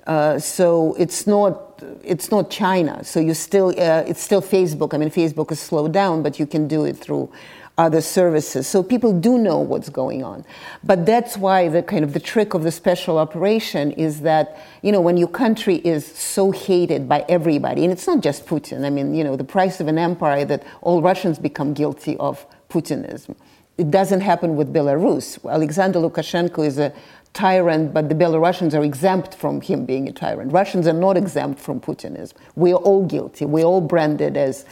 Uh, 0.07 0.37
so 0.37 0.95
it's 0.99 1.25
not 1.25 1.74
it's 2.03 2.31
not 2.31 2.49
China. 2.49 3.03
So 3.03 3.19
you 3.19 3.33
still 3.33 3.69
uh, 3.69 4.03
it's 4.07 4.21
still 4.21 4.41
Facebook. 4.41 4.93
I 4.93 4.97
mean, 4.97 5.09
Facebook 5.09 5.51
is 5.51 5.59
slowed 5.59 5.91
down, 5.91 6.23
but 6.23 6.39
you 6.39 6.47
can 6.47 6.67
do 6.67 6.85
it 6.85 6.97
through 6.97 7.31
other 7.77 8.01
services. 8.01 8.67
So 8.67 8.81
people 8.81 9.11
do 9.19 9.37
know 9.37 9.59
what's 9.59 9.89
going 9.89 10.23
on. 10.23 10.45
But 10.83 11.05
that's 11.05 11.35
why 11.35 11.67
the 11.67 11.83
kind 11.83 12.03
of 12.03 12.13
the 12.13 12.19
trick 12.19 12.53
of 12.53 12.63
the 12.63 12.71
special 12.71 13.17
operation 13.17 13.91
is 13.91 14.21
that, 14.21 14.57
you 14.81 14.91
know, 14.91 15.01
when 15.01 15.17
your 15.17 15.27
country 15.27 15.75
is 15.77 16.05
so 16.05 16.51
hated 16.51 17.09
by 17.09 17.25
everybody, 17.27 17.83
and 17.83 17.91
it's 17.91 18.07
not 18.07 18.21
just 18.21 18.45
Putin, 18.45 18.85
I 18.85 18.89
mean, 18.89 19.13
you 19.13 19.23
know, 19.23 19.35
the 19.35 19.43
price 19.43 19.79
of 19.81 19.87
an 19.87 19.97
empire 19.97 20.45
that 20.45 20.63
all 20.81 21.01
Russians 21.01 21.37
become 21.37 21.73
guilty 21.73 22.15
of 22.17 22.45
Putinism. 22.69 23.35
It 23.77 23.91
doesn't 23.91 24.21
happen 24.21 24.55
with 24.55 24.73
Belarus. 24.73 25.37
Alexander 25.49 25.99
Lukashenko 25.99 26.65
is 26.65 26.77
a 26.77 26.93
tyrant, 27.35 27.93
but 27.93 28.09
the 28.09 28.15
Belarusians 28.15 28.73
are 28.73 28.83
exempt 28.83 29.35
from 29.35 29.61
him 29.61 29.85
being 29.85 30.07
a 30.07 30.11
tyrant. 30.11 30.51
Russians 30.51 30.87
are 30.87 30.93
not 30.93 31.17
exempt 31.17 31.59
from 31.59 31.79
Putinism. 31.79 32.33
We 32.55 32.71
are 32.71 32.77
all 32.77 33.05
guilty. 33.05 33.45
We're 33.45 33.65
all 33.65 33.81
branded 33.81 34.37
as 34.37 34.65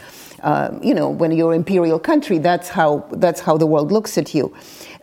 um, 0.43 0.83
you 0.83 0.93
know, 0.93 1.09
when 1.09 1.31
you're 1.31 1.53
an 1.53 1.59
imperial 1.59 1.99
country, 1.99 2.37
that's 2.37 2.67
how, 2.67 3.07
that's 3.13 3.39
how 3.39 3.57
the 3.57 3.65
world 3.65 3.93
looks 3.93 4.17
at 4.17 4.33
you. 4.33 4.53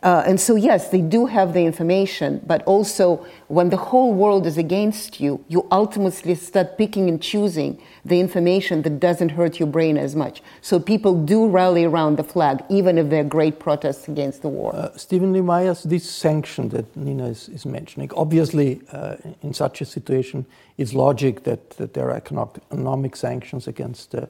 Uh, 0.03 0.23
and 0.27 0.41
so, 0.41 0.57
yes, 0.57 0.89
they 0.89 1.03
do 1.03 1.27
have 1.27 1.53
the 1.53 1.61
information, 1.61 2.41
but 2.47 2.63
also 2.65 3.27
when 3.49 3.69
the 3.69 3.77
whole 3.77 4.15
world 4.15 4.47
is 4.47 4.57
against 4.57 5.21
you, 5.21 5.45
you 5.49 5.67
ultimately 5.71 6.35
start 6.35 6.79
picking 6.79 7.09
and 7.11 7.21
choosing 7.21 7.79
the 8.07 8.19
information 8.19 8.81
that 8.81 8.99
doesn't 8.99 9.29
hurt 9.29 9.59
your 9.59 9.69
brain 9.69 9.99
as 9.99 10.17
much. 10.17 10.43
So 10.63 10.81
people 10.81 11.23
do 11.23 11.47
rally 11.47 11.85
around 11.85 12.17
the 12.17 12.25
flag, 12.25 12.65
even 12.71 12.97
if 12.97 13.11
they're 13.11 13.25
great 13.25 13.59
protests 13.59 14.09
against 14.09 14.41
the 14.41 14.49
war. 14.49 14.75
Uh, 14.75 14.97
Steven 14.97 15.45
Myers, 15.45 15.83
this 15.83 16.09
sanction 16.09 16.71
that 16.71 16.97
Nina 16.97 17.27
is, 17.27 17.51
is 17.51 17.67
mentioning, 17.67 18.11
obviously, 18.17 18.81
uh, 18.93 19.17
in 19.43 19.53
such 19.53 19.83
a 19.83 19.85
situation, 19.85 20.47
it's 20.79 20.95
logic 20.95 21.45
that, 21.45 21.71
that 21.71 21.93
there 21.93 22.09
are 22.11 22.17
economic 22.17 23.17
sanctions 23.17 23.69
against 23.69 24.15
uh, 24.15 24.25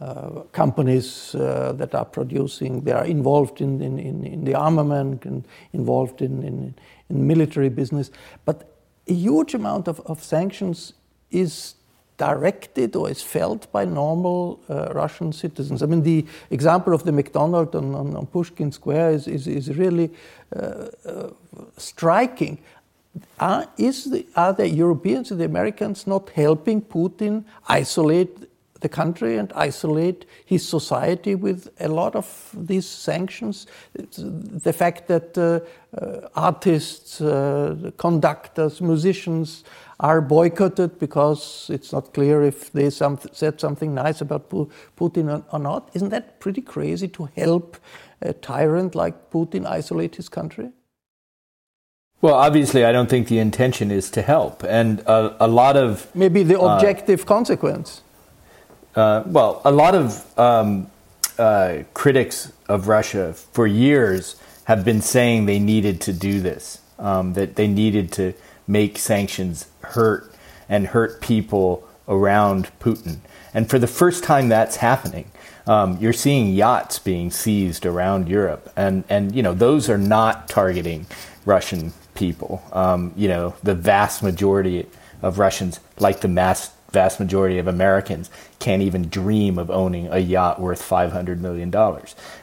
uh, 0.00 0.40
companies 0.52 1.34
uh, 1.36 1.72
that 1.76 1.94
are 1.94 2.04
producing, 2.04 2.80
they 2.80 2.92
are 2.92 3.04
involved 3.04 3.60
in, 3.60 3.80
in, 3.80 3.98
in, 3.98 4.24
in 4.24 4.44
the 4.44 4.54
armament 4.54 5.24
and 5.24 5.46
involved 5.72 6.20
in, 6.20 6.42
in, 6.42 6.74
in, 7.08 7.26
military 7.26 7.68
business. 7.68 8.10
But 8.44 8.68
a 9.06 9.12
huge 9.12 9.54
amount 9.54 9.86
of, 9.86 10.00
of 10.06 10.22
sanctions 10.22 10.94
is 11.30 11.76
directed 12.16 12.96
or 12.96 13.08
is 13.08 13.22
felt 13.22 13.70
by 13.72 13.84
normal 13.84 14.60
uh, 14.68 14.92
Russian 14.92 15.32
citizens. 15.32 15.82
I 15.82 15.86
mean, 15.86 16.02
the 16.02 16.26
example 16.50 16.92
of 16.92 17.04
the 17.04 17.12
McDonald's 17.12 17.74
on, 17.74 17.94
on, 17.94 18.16
on 18.16 18.26
Pushkin 18.26 18.72
Square 18.72 19.10
is, 19.10 19.28
is, 19.28 19.46
is 19.46 19.76
really 19.76 20.10
uh, 20.54 20.88
uh, 21.06 21.30
striking. 21.76 22.58
Are, 23.38 23.68
is 23.78 24.10
the, 24.10 24.26
are 24.34 24.52
the 24.52 24.68
Europeans 24.68 25.30
and 25.30 25.40
the 25.40 25.44
Americans 25.44 26.06
not 26.06 26.30
helping 26.30 26.82
Putin 26.82 27.44
isolate 27.68 28.36
the 28.84 28.88
country 28.88 29.38
and 29.38 29.50
isolate 29.56 30.26
his 30.44 30.62
society 30.76 31.34
with 31.34 31.60
a 31.80 31.88
lot 31.88 32.14
of 32.14 32.26
these 32.52 32.86
sanctions. 32.86 33.66
The 33.94 34.72
fact 34.72 35.08
that 35.08 35.38
uh, 35.38 35.60
uh, 35.96 36.28
artists, 36.36 37.20
uh, 37.20 37.90
conductors, 37.96 38.80
musicians 38.82 39.64
are 40.00 40.20
boycotted 40.20 40.98
because 40.98 41.70
it's 41.72 41.92
not 41.92 42.12
clear 42.12 42.42
if 42.42 42.72
they 42.72 42.90
some, 42.90 43.18
said 43.32 43.58
something 43.58 43.94
nice 43.94 44.20
about 44.20 44.50
Putin 44.50 45.26
or, 45.34 45.42
or 45.50 45.58
not. 45.58 45.88
Isn't 45.94 46.10
that 46.10 46.40
pretty 46.40 46.60
crazy 46.60 47.08
to 47.08 47.24
help 47.36 47.78
a 48.20 48.34
tyrant 48.34 48.94
like 48.94 49.30
Putin 49.30 49.66
isolate 49.66 50.16
his 50.16 50.28
country? 50.28 50.68
Well, 52.20 52.34
obviously, 52.34 52.84
I 52.84 52.92
don't 52.92 53.08
think 53.08 53.28
the 53.28 53.38
intention 53.38 53.90
is 53.90 54.10
to 54.10 54.22
help, 54.22 54.64
and 54.64 55.00
a, 55.00 55.36
a 55.40 55.46
lot 55.46 55.76
of 55.76 56.08
maybe 56.14 56.42
the 56.42 56.58
uh, 56.58 56.74
objective 56.74 57.20
uh, 57.20 57.34
consequence. 57.36 58.03
Uh, 58.94 59.22
well, 59.26 59.60
a 59.64 59.72
lot 59.72 59.94
of 59.94 60.38
um, 60.38 60.88
uh, 61.38 61.78
critics 61.94 62.52
of 62.68 62.88
Russia 62.88 63.34
for 63.34 63.66
years 63.66 64.36
have 64.64 64.84
been 64.84 65.02
saying 65.02 65.46
they 65.46 65.58
needed 65.58 66.00
to 66.00 66.12
do 66.12 66.40
this, 66.40 66.80
um, 66.98 67.34
that 67.34 67.56
they 67.56 67.66
needed 67.66 68.12
to 68.12 68.32
make 68.66 68.96
sanctions 68.98 69.68
hurt 69.80 70.32
and 70.68 70.88
hurt 70.88 71.20
people 71.20 71.86
around 72.08 72.70
Putin. 72.80 73.18
And 73.52 73.68
for 73.68 73.78
the 73.78 73.86
first 73.86 74.24
time, 74.24 74.48
that's 74.48 74.76
happening. 74.76 75.30
Um, 75.66 75.98
you're 76.00 76.12
seeing 76.12 76.52
yachts 76.52 76.98
being 76.98 77.30
seized 77.30 77.86
around 77.86 78.28
Europe, 78.28 78.70
and 78.76 79.04
and 79.08 79.34
you 79.34 79.42
know 79.42 79.54
those 79.54 79.88
are 79.88 79.96
not 79.96 80.46
targeting 80.46 81.06
Russian 81.46 81.94
people. 82.14 82.62
Um, 82.72 83.12
you 83.16 83.28
know 83.28 83.54
the 83.62 83.74
vast 83.74 84.22
majority 84.22 84.86
of 85.22 85.38
Russians, 85.38 85.80
like 85.98 86.20
the 86.20 86.28
mass 86.28 86.73
vast 86.94 87.20
majority 87.20 87.58
of 87.58 87.66
Americans 87.66 88.30
can't 88.58 88.80
even 88.80 89.08
dream 89.10 89.58
of 89.58 89.70
owning 89.70 90.08
a 90.10 90.18
yacht 90.18 90.60
worth 90.60 90.82
$500 90.82 91.38
million. 91.40 91.74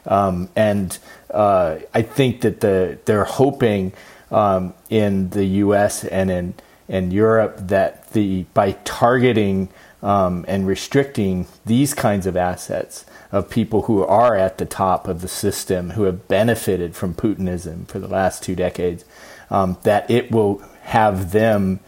Um, 0.05 0.49
and 0.55 0.99
uh, 1.31 1.77
I 1.93 2.01
think 2.03 2.41
that 2.41 2.59
the, 2.59 2.99
they're 3.05 3.23
hoping 3.23 3.93
um, 4.29 4.73
in 4.89 5.29
the 5.31 5.45
US 5.45 6.03
and 6.05 6.29
in, 6.29 6.53
in 6.87 7.11
Europe 7.11 7.57
that 7.59 8.11
the, 8.11 8.43
by 8.53 8.73
targeting 8.83 9.69
um, 10.03 10.45
and 10.47 10.67
restricting 10.67 11.47
these 11.65 11.93
kinds 11.93 12.25
of 12.25 12.35
assets 12.35 13.05
of 13.31 13.49
people 13.49 13.83
who 13.83 14.03
are 14.03 14.35
at 14.35 14.57
the 14.57 14.65
top 14.65 15.07
of 15.07 15.21
the 15.21 15.27
system, 15.27 15.91
who 15.91 16.03
have 16.03 16.27
benefited 16.27 16.95
from 16.95 17.13
Putinism 17.13 17.87
for 17.87 17.99
the 17.99 18.07
last 18.07 18.43
two 18.43 18.55
decades, 18.55 19.05
um, 19.49 19.77
that 19.83 20.09
it 20.09 20.31
will 20.31 20.61
have 20.83 21.31
them 21.31 21.79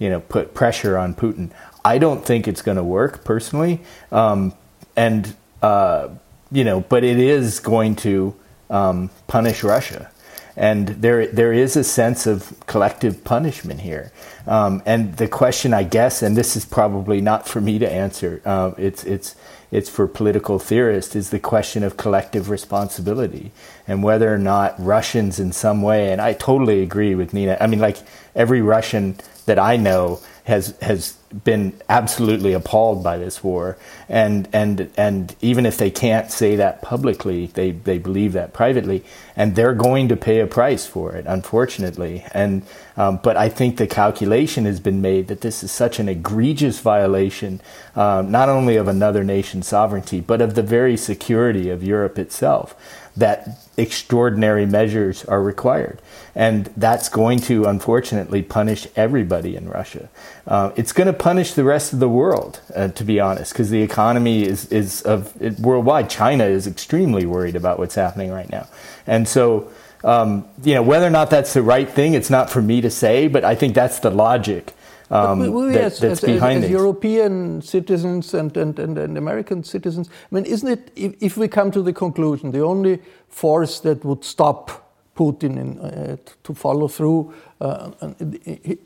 you 0.00 0.08
know, 0.08 0.20
put 0.20 0.54
pressure 0.54 0.98
on 0.98 1.14
Putin. 1.14 1.50
I 1.84 1.98
don't 1.98 2.24
think 2.24 2.46
it's 2.46 2.62
going 2.62 2.76
to 2.76 2.84
work 2.84 3.24
personally, 3.24 3.80
um, 4.12 4.54
and 4.96 5.34
uh, 5.62 6.08
you 6.52 6.64
know, 6.64 6.80
but 6.80 7.04
it 7.04 7.18
is 7.18 7.60
going 7.60 7.96
to 7.96 8.34
um, 8.68 9.10
punish 9.26 9.64
Russia, 9.64 10.10
and 10.56 10.88
there 10.88 11.26
there 11.26 11.52
is 11.52 11.76
a 11.76 11.84
sense 11.84 12.26
of 12.26 12.54
collective 12.66 13.24
punishment 13.24 13.80
here. 13.80 14.12
Um, 14.46 14.82
and 14.84 15.16
the 15.16 15.28
question, 15.28 15.72
I 15.72 15.84
guess, 15.84 16.22
and 16.22 16.36
this 16.36 16.56
is 16.56 16.64
probably 16.64 17.20
not 17.20 17.48
for 17.48 17.60
me 17.60 17.78
to 17.78 17.90
answer. 17.90 18.42
Uh, 18.44 18.72
it's 18.76 19.04
it's 19.04 19.34
it's 19.70 19.88
for 19.88 20.06
political 20.06 20.58
theorists. 20.58 21.16
Is 21.16 21.30
the 21.30 21.38
question 21.38 21.82
of 21.82 21.96
collective 21.96 22.50
responsibility 22.50 23.52
and 23.86 24.02
whether 24.02 24.32
or 24.32 24.38
not 24.38 24.74
Russians, 24.78 25.40
in 25.40 25.52
some 25.52 25.82
way, 25.82 26.12
and 26.12 26.20
I 26.20 26.34
totally 26.34 26.82
agree 26.82 27.14
with 27.14 27.32
Nina. 27.32 27.56
I 27.60 27.66
mean, 27.66 27.80
like 27.80 27.98
every 28.34 28.60
Russian 28.60 29.16
that 29.46 29.58
I 29.58 29.76
know 29.76 30.20
has 30.44 30.76
has 30.80 31.16
been 31.44 31.72
absolutely 31.88 32.52
appalled 32.52 33.04
by 33.04 33.16
this 33.16 33.44
war, 33.44 33.76
and 34.08 34.48
and 34.52 34.90
and 34.96 35.36
even 35.40 35.64
if 35.64 35.76
they 35.76 35.90
can't 35.90 36.30
say 36.30 36.56
that 36.56 36.82
publicly, 36.82 37.46
they 37.46 37.70
they 37.70 37.98
believe 37.98 38.32
that 38.32 38.52
privately, 38.52 39.04
and 39.36 39.54
they're 39.54 39.74
going 39.74 40.08
to 40.08 40.16
pay 40.16 40.40
a 40.40 40.46
price 40.46 40.86
for 40.86 41.14
it, 41.14 41.24
unfortunately. 41.26 42.24
And 42.32 42.62
um, 42.96 43.20
but 43.22 43.36
I 43.36 43.48
think 43.48 43.76
the 43.76 43.86
calculation 43.86 44.64
has 44.64 44.80
been 44.80 45.00
made 45.00 45.28
that 45.28 45.40
this 45.40 45.62
is 45.62 45.70
such 45.70 45.98
an 45.98 46.08
egregious 46.08 46.80
violation, 46.80 47.60
um, 47.94 48.30
not 48.30 48.48
only 48.48 48.76
of 48.76 48.88
another 48.88 49.22
nation's 49.22 49.68
sovereignty, 49.68 50.20
but 50.20 50.40
of 50.40 50.54
the 50.54 50.62
very 50.62 50.96
security 50.96 51.70
of 51.70 51.84
Europe 51.84 52.18
itself 52.18 52.74
that 53.16 53.58
extraordinary 53.76 54.66
measures 54.66 55.24
are 55.24 55.42
required. 55.42 56.00
And 56.34 56.66
that's 56.76 57.08
going 57.08 57.40
to, 57.40 57.64
unfortunately, 57.64 58.42
punish 58.42 58.86
everybody 58.96 59.56
in 59.56 59.68
Russia. 59.68 60.08
Uh, 60.46 60.70
it's 60.76 60.92
going 60.92 61.06
to 61.06 61.12
punish 61.12 61.54
the 61.54 61.64
rest 61.64 61.92
of 61.92 61.98
the 61.98 62.08
world, 62.08 62.60
uh, 62.74 62.88
to 62.88 63.04
be 63.04 63.18
honest, 63.18 63.52
because 63.52 63.70
the 63.70 63.82
economy 63.82 64.44
is, 64.44 64.70
is 64.70 65.02
of 65.02 65.40
it, 65.42 65.58
worldwide. 65.58 66.08
China 66.08 66.44
is 66.44 66.66
extremely 66.66 67.26
worried 67.26 67.56
about 67.56 67.78
what's 67.78 67.96
happening 67.96 68.30
right 68.30 68.50
now. 68.50 68.68
And 69.06 69.26
so, 69.28 69.70
um, 70.04 70.48
you 70.62 70.74
know, 70.74 70.82
whether 70.82 71.06
or 71.06 71.10
not 71.10 71.30
that's 71.30 71.52
the 71.52 71.62
right 71.62 71.88
thing, 71.88 72.14
it's 72.14 72.30
not 72.30 72.48
for 72.48 72.62
me 72.62 72.80
to 72.80 72.90
say, 72.90 73.28
but 73.28 73.44
I 73.44 73.54
think 73.54 73.74
that's 73.74 73.98
the 73.98 74.10
logic 74.10 74.72
um, 75.10 75.52
we, 75.52 75.72
that, 75.72 75.84
as, 75.84 75.98
that's 75.98 76.22
as, 76.22 76.30
behind 76.32 76.58
as, 76.58 76.64
as 76.64 76.70
European 76.70 77.62
citizens 77.62 78.32
and, 78.34 78.56
and, 78.56 78.78
and, 78.78 78.96
and, 78.96 79.18
American 79.18 79.64
citizens, 79.64 80.08
I 80.08 80.34
mean, 80.34 80.44
isn't 80.44 80.68
it, 80.68 80.92
if, 80.94 81.14
if, 81.20 81.36
we 81.36 81.48
come 81.48 81.70
to 81.72 81.82
the 81.82 81.92
conclusion, 81.92 82.52
the 82.52 82.62
only 82.62 83.00
force 83.28 83.80
that 83.80 84.04
would 84.04 84.24
stop 84.24 84.92
Putin 85.16 85.58
in, 85.58 85.78
uh, 85.80 86.16
to 86.44 86.54
follow 86.54 86.86
through 86.88 87.34
uh, 87.60 87.90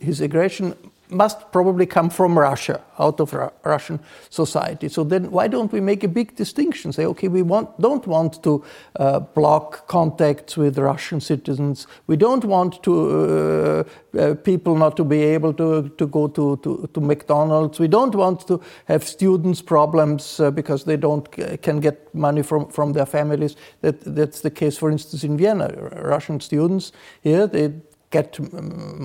his 0.01 0.20
aggression 0.20 0.75
must 1.15 1.53
probably 1.53 1.87
come 1.87 2.11
from 2.11 2.39
Russia, 2.39 2.81
out 2.99 3.21
of 3.21 3.33
Ru- 3.33 3.51
Russian 3.65 4.01
society. 4.31 4.89
So 4.89 5.05
then, 5.05 5.31
why 5.31 5.49
don't 5.49 5.73
we 5.73 5.81
make 5.81 6.05
a 6.05 6.09
big 6.09 6.37
distinction? 6.37 6.93
Say, 6.93 7.07
okay, 7.07 7.29
we 7.29 7.43
want, 7.43 7.81
don't 7.81 8.07
want 8.07 8.43
to 8.43 8.65
uh, 8.97 9.21
block 9.21 9.87
contacts 9.87 10.57
with 10.57 10.79
Russian 10.79 11.21
citizens. 11.21 11.87
We 12.07 12.17
don't 12.17 12.45
want 12.45 12.83
to 12.83 13.85
uh, 14.15 14.19
uh, 14.19 14.35
people 14.35 14.77
not 14.77 14.97
to 14.97 15.05
be 15.05 15.23
able 15.23 15.53
to, 15.55 15.89
to 15.89 16.07
go 16.07 16.29
to, 16.29 16.57
to, 16.62 16.89
to 16.93 17.01
McDonald's. 17.01 17.79
We 17.79 17.89
don't 17.89 18.15
want 18.15 18.47
to 18.49 18.61
have 18.87 19.05
students 19.05 19.62
problems 19.62 20.41
uh, 20.41 20.51
because 20.51 20.85
they 20.85 20.97
don't 20.97 21.31
can 21.62 21.81
get 21.81 22.15
money 22.15 22.43
from, 22.43 22.69
from 22.69 22.93
their 22.93 23.07
families. 23.07 23.57
That, 23.81 24.01
that's 24.01 24.41
the 24.41 24.51
case, 24.51 24.77
for 24.77 24.91
instance, 24.91 25.25
in 25.25 25.37
Vienna. 25.37 25.69
Russian 26.03 26.41
students 26.41 26.93
here 27.23 27.47
they 27.47 27.73
get 28.15 28.39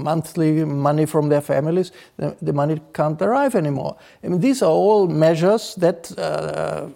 monthly 0.10 0.66
money 0.66 1.06
from 1.06 1.30
their 1.30 1.42
families, 1.42 1.92
the, 2.18 2.36
the, 2.42 2.54
money 2.54 2.80
can't 2.94 3.22
arrive 3.22 3.56
anymore. 3.56 3.98
I 4.24 4.28
mean, 4.28 4.40
these 4.40 4.62
are 4.62 4.72
all 4.72 5.08
measures 5.08 5.76
that 5.76 6.12
uh, 6.18 6.90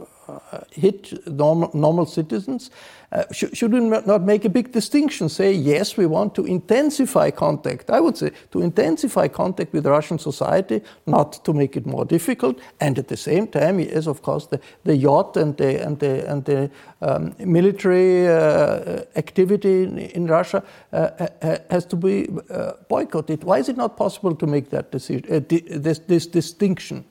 hit 0.71 1.27
normal, 1.27 1.71
normal 1.73 2.05
citizens 2.05 2.71
uh, 3.13 3.23
sh 3.31 3.45
should 3.53 3.71
we 3.71 3.79
not 3.79 4.23
make 4.23 4.43
a 4.45 4.49
big 4.49 4.71
distinction? 4.71 5.29
Say, 5.29 5.53
yes, 5.53 5.97
we 5.97 6.05
want 6.07 6.33
to 6.35 6.45
intensify 6.45 7.29
contact. 7.31 7.89
I 7.89 7.99
would 7.99 8.17
say 8.17 8.31
to 8.51 8.61
intensify 8.61 9.27
contact 9.27 9.71
with 9.73 9.85
Russian 9.85 10.17
society, 10.17 10.81
not 11.05 11.45
to 11.45 11.53
make 11.53 11.77
it 11.77 11.85
more 11.85 12.05
difficult, 12.05 12.59
and 12.79 12.97
at 12.97 13.07
the 13.07 13.17
same 13.17 13.47
time, 13.47 13.79
yes, 13.79 14.07
of 14.07 14.21
course, 14.21 14.47
the, 14.47 14.59
the 14.83 14.95
yacht 14.95 15.37
and 15.37 15.55
the, 15.57 15.85
and 15.85 15.99
the, 15.99 16.31
and 16.31 16.45
the 16.45 16.71
um, 17.01 17.35
military 17.37 18.27
uh, 18.27 19.03
activity 19.15 19.83
in, 19.83 19.97
in 19.99 20.25
Russia 20.25 20.63
uh, 20.91 21.27
has 21.69 21.85
to 21.85 21.95
be 21.95 22.27
uh, 22.49 22.73
boycotted. 22.89 23.43
Why 23.43 23.59
is 23.59 23.69
it 23.69 23.77
not 23.77 23.95
possible 23.95 24.35
to 24.35 24.47
make 24.47 24.71
that 24.71 24.91
decision, 24.91 25.25
uh, 25.29 25.39
this, 25.47 25.99
this 25.99 26.25
distinction? 26.25 27.05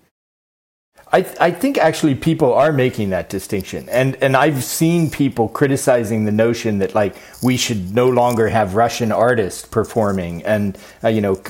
I, 1.12 1.26
I 1.38 1.50
think 1.50 1.76
actually 1.76 2.14
people 2.14 2.54
are 2.54 2.72
making 2.72 3.10
that 3.10 3.28
distinction, 3.28 3.86
and 3.90 4.16
and 4.22 4.34
I've 4.34 4.64
seen 4.64 5.10
people 5.10 5.46
criticizing 5.48 6.24
the 6.24 6.32
notion 6.32 6.78
that 6.78 6.94
like 6.94 7.16
we 7.42 7.58
should 7.58 7.94
no 7.94 8.08
longer 8.08 8.48
have 8.48 8.76
Russian 8.76 9.12
artists 9.12 9.66
performing, 9.66 10.42
and 10.44 10.78
uh, 11.04 11.08
you 11.08 11.20
know 11.20 11.42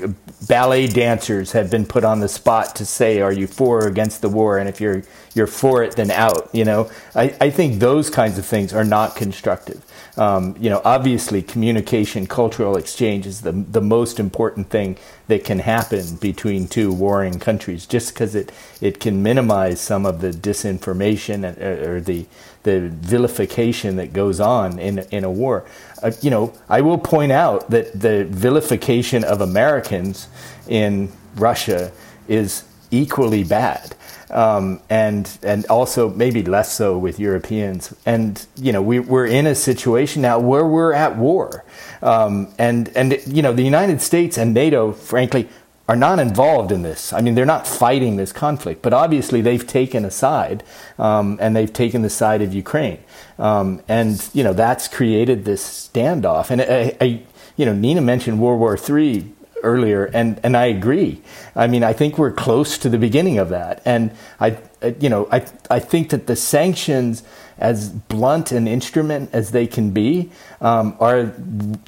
ballet 0.48 0.88
dancers 0.88 1.52
have 1.52 1.70
been 1.70 1.86
put 1.86 2.02
on 2.02 2.18
the 2.18 2.28
spot 2.28 2.74
to 2.76 2.84
say, 2.84 3.20
are 3.20 3.32
you 3.32 3.46
for 3.46 3.84
or 3.84 3.86
against 3.86 4.20
the 4.20 4.28
war, 4.28 4.58
and 4.58 4.68
if 4.68 4.80
you're 4.80 5.04
you're 5.34 5.46
for 5.46 5.84
it, 5.84 5.94
then 5.94 6.10
out. 6.10 6.50
You 6.52 6.64
know, 6.64 6.90
I, 7.14 7.34
I 7.40 7.50
think 7.50 7.78
those 7.78 8.10
kinds 8.10 8.38
of 8.38 8.44
things 8.44 8.72
are 8.72 8.84
not 8.84 9.14
constructive. 9.14 9.84
Um, 10.16 10.54
you 10.60 10.68
know, 10.68 10.82
obviously, 10.84 11.40
communication, 11.40 12.26
cultural 12.26 12.76
exchange 12.76 13.26
is 13.26 13.40
the 13.40 13.52
the 13.52 13.80
most 13.80 14.20
important 14.20 14.68
thing 14.68 14.98
that 15.28 15.42
can 15.42 15.60
happen 15.60 16.16
between 16.16 16.68
two 16.68 16.92
warring 16.92 17.38
countries, 17.38 17.86
just 17.86 18.12
because 18.12 18.34
it 18.34 18.52
it 18.82 19.00
can 19.00 19.22
minimize 19.22 19.80
some 19.80 20.04
of 20.04 20.20
the 20.20 20.30
disinformation 20.30 21.56
or, 21.58 21.96
or 21.96 22.00
the 22.00 22.26
the 22.64 22.90
vilification 22.90 23.96
that 23.96 24.12
goes 24.12 24.38
on 24.38 24.78
in 24.78 24.98
in 25.10 25.24
a 25.24 25.30
war. 25.30 25.64
Uh, 26.02 26.12
you 26.20 26.30
know, 26.30 26.52
I 26.68 26.82
will 26.82 26.98
point 26.98 27.32
out 27.32 27.70
that 27.70 27.98
the 27.98 28.26
vilification 28.26 29.24
of 29.24 29.40
Americans 29.40 30.28
in 30.68 31.10
Russia 31.36 31.90
is 32.28 32.64
equally 32.90 33.44
bad 33.44 33.96
um, 34.32 34.80
and 34.90 35.38
and 35.42 35.66
also 35.66 36.10
maybe 36.10 36.42
less 36.42 36.72
so 36.72 36.98
with 36.98 37.20
Europeans. 37.20 37.94
And 38.06 38.44
you 38.56 38.72
know, 38.72 38.82
we, 38.82 38.98
we're 39.00 39.26
in 39.26 39.46
a 39.46 39.54
situation 39.54 40.22
now 40.22 40.38
where 40.38 40.66
we're 40.66 40.92
at 40.92 41.16
war, 41.16 41.64
um, 42.02 42.52
and 42.58 42.88
and 42.96 43.20
you 43.26 43.42
know, 43.42 43.52
the 43.52 43.62
United 43.62 44.00
States 44.00 44.38
and 44.38 44.54
NATO, 44.54 44.92
frankly, 44.92 45.48
are 45.88 45.96
not 45.96 46.18
involved 46.18 46.72
in 46.72 46.82
this. 46.82 47.12
I 47.12 47.20
mean, 47.20 47.34
they're 47.34 47.44
not 47.44 47.66
fighting 47.66 48.16
this 48.16 48.32
conflict, 48.32 48.82
but 48.82 48.92
obviously 48.92 49.40
they've 49.40 49.66
taken 49.66 50.04
a 50.04 50.10
side, 50.10 50.62
um, 50.98 51.38
and 51.40 51.54
they've 51.54 51.72
taken 51.72 52.02
the 52.02 52.10
side 52.10 52.42
of 52.42 52.54
Ukraine, 52.54 52.98
um, 53.38 53.82
and 53.88 54.28
you 54.32 54.44
know 54.44 54.52
that's 54.52 54.88
created 54.88 55.44
this 55.44 55.88
standoff. 55.92 56.50
And 56.50 56.62
I, 56.62 56.96
I, 57.00 57.22
you 57.56 57.66
know, 57.66 57.74
Nina 57.74 58.00
mentioned 58.00 58.40
World 58.40 58.60
War 58.60 58.78
III 58.78 59.32
earlier, 59.62 60.04
and 60.06 60.40
and 60.42 60.56
I 60.56 60.66
agree. 60.66 61.22
I 61.54 61.66
mean, 61.66 61.82
I 61.82 61.92
think 61.92 62.18
we're 62.18 62.32
close 62.32 62.78
to 62.78 62.88
the 62.88 62.98
beginning 62.98 63.38
of 63.38 63.48
that, 63.50 63.82
and 63.84 64.10
I, 64.40 64.58
you 65.00 65.08
know, 65.08 65.28
I 65.30 65.46
I 65.70 65.78
think 65.78 66.10
that 66.10 66.26
the 66.26 66.36
sanctions, 66.36 67.22
as 67.58 67.88
blunt 67.88 68.52
an 68.52 68.68
instrument 68.68 69.30
as 69.32 69.52
they 69.52 69.66
can 69.66 69.90
be, 69.90 70.30
um, 70.60 70.96
are 71.00 71.32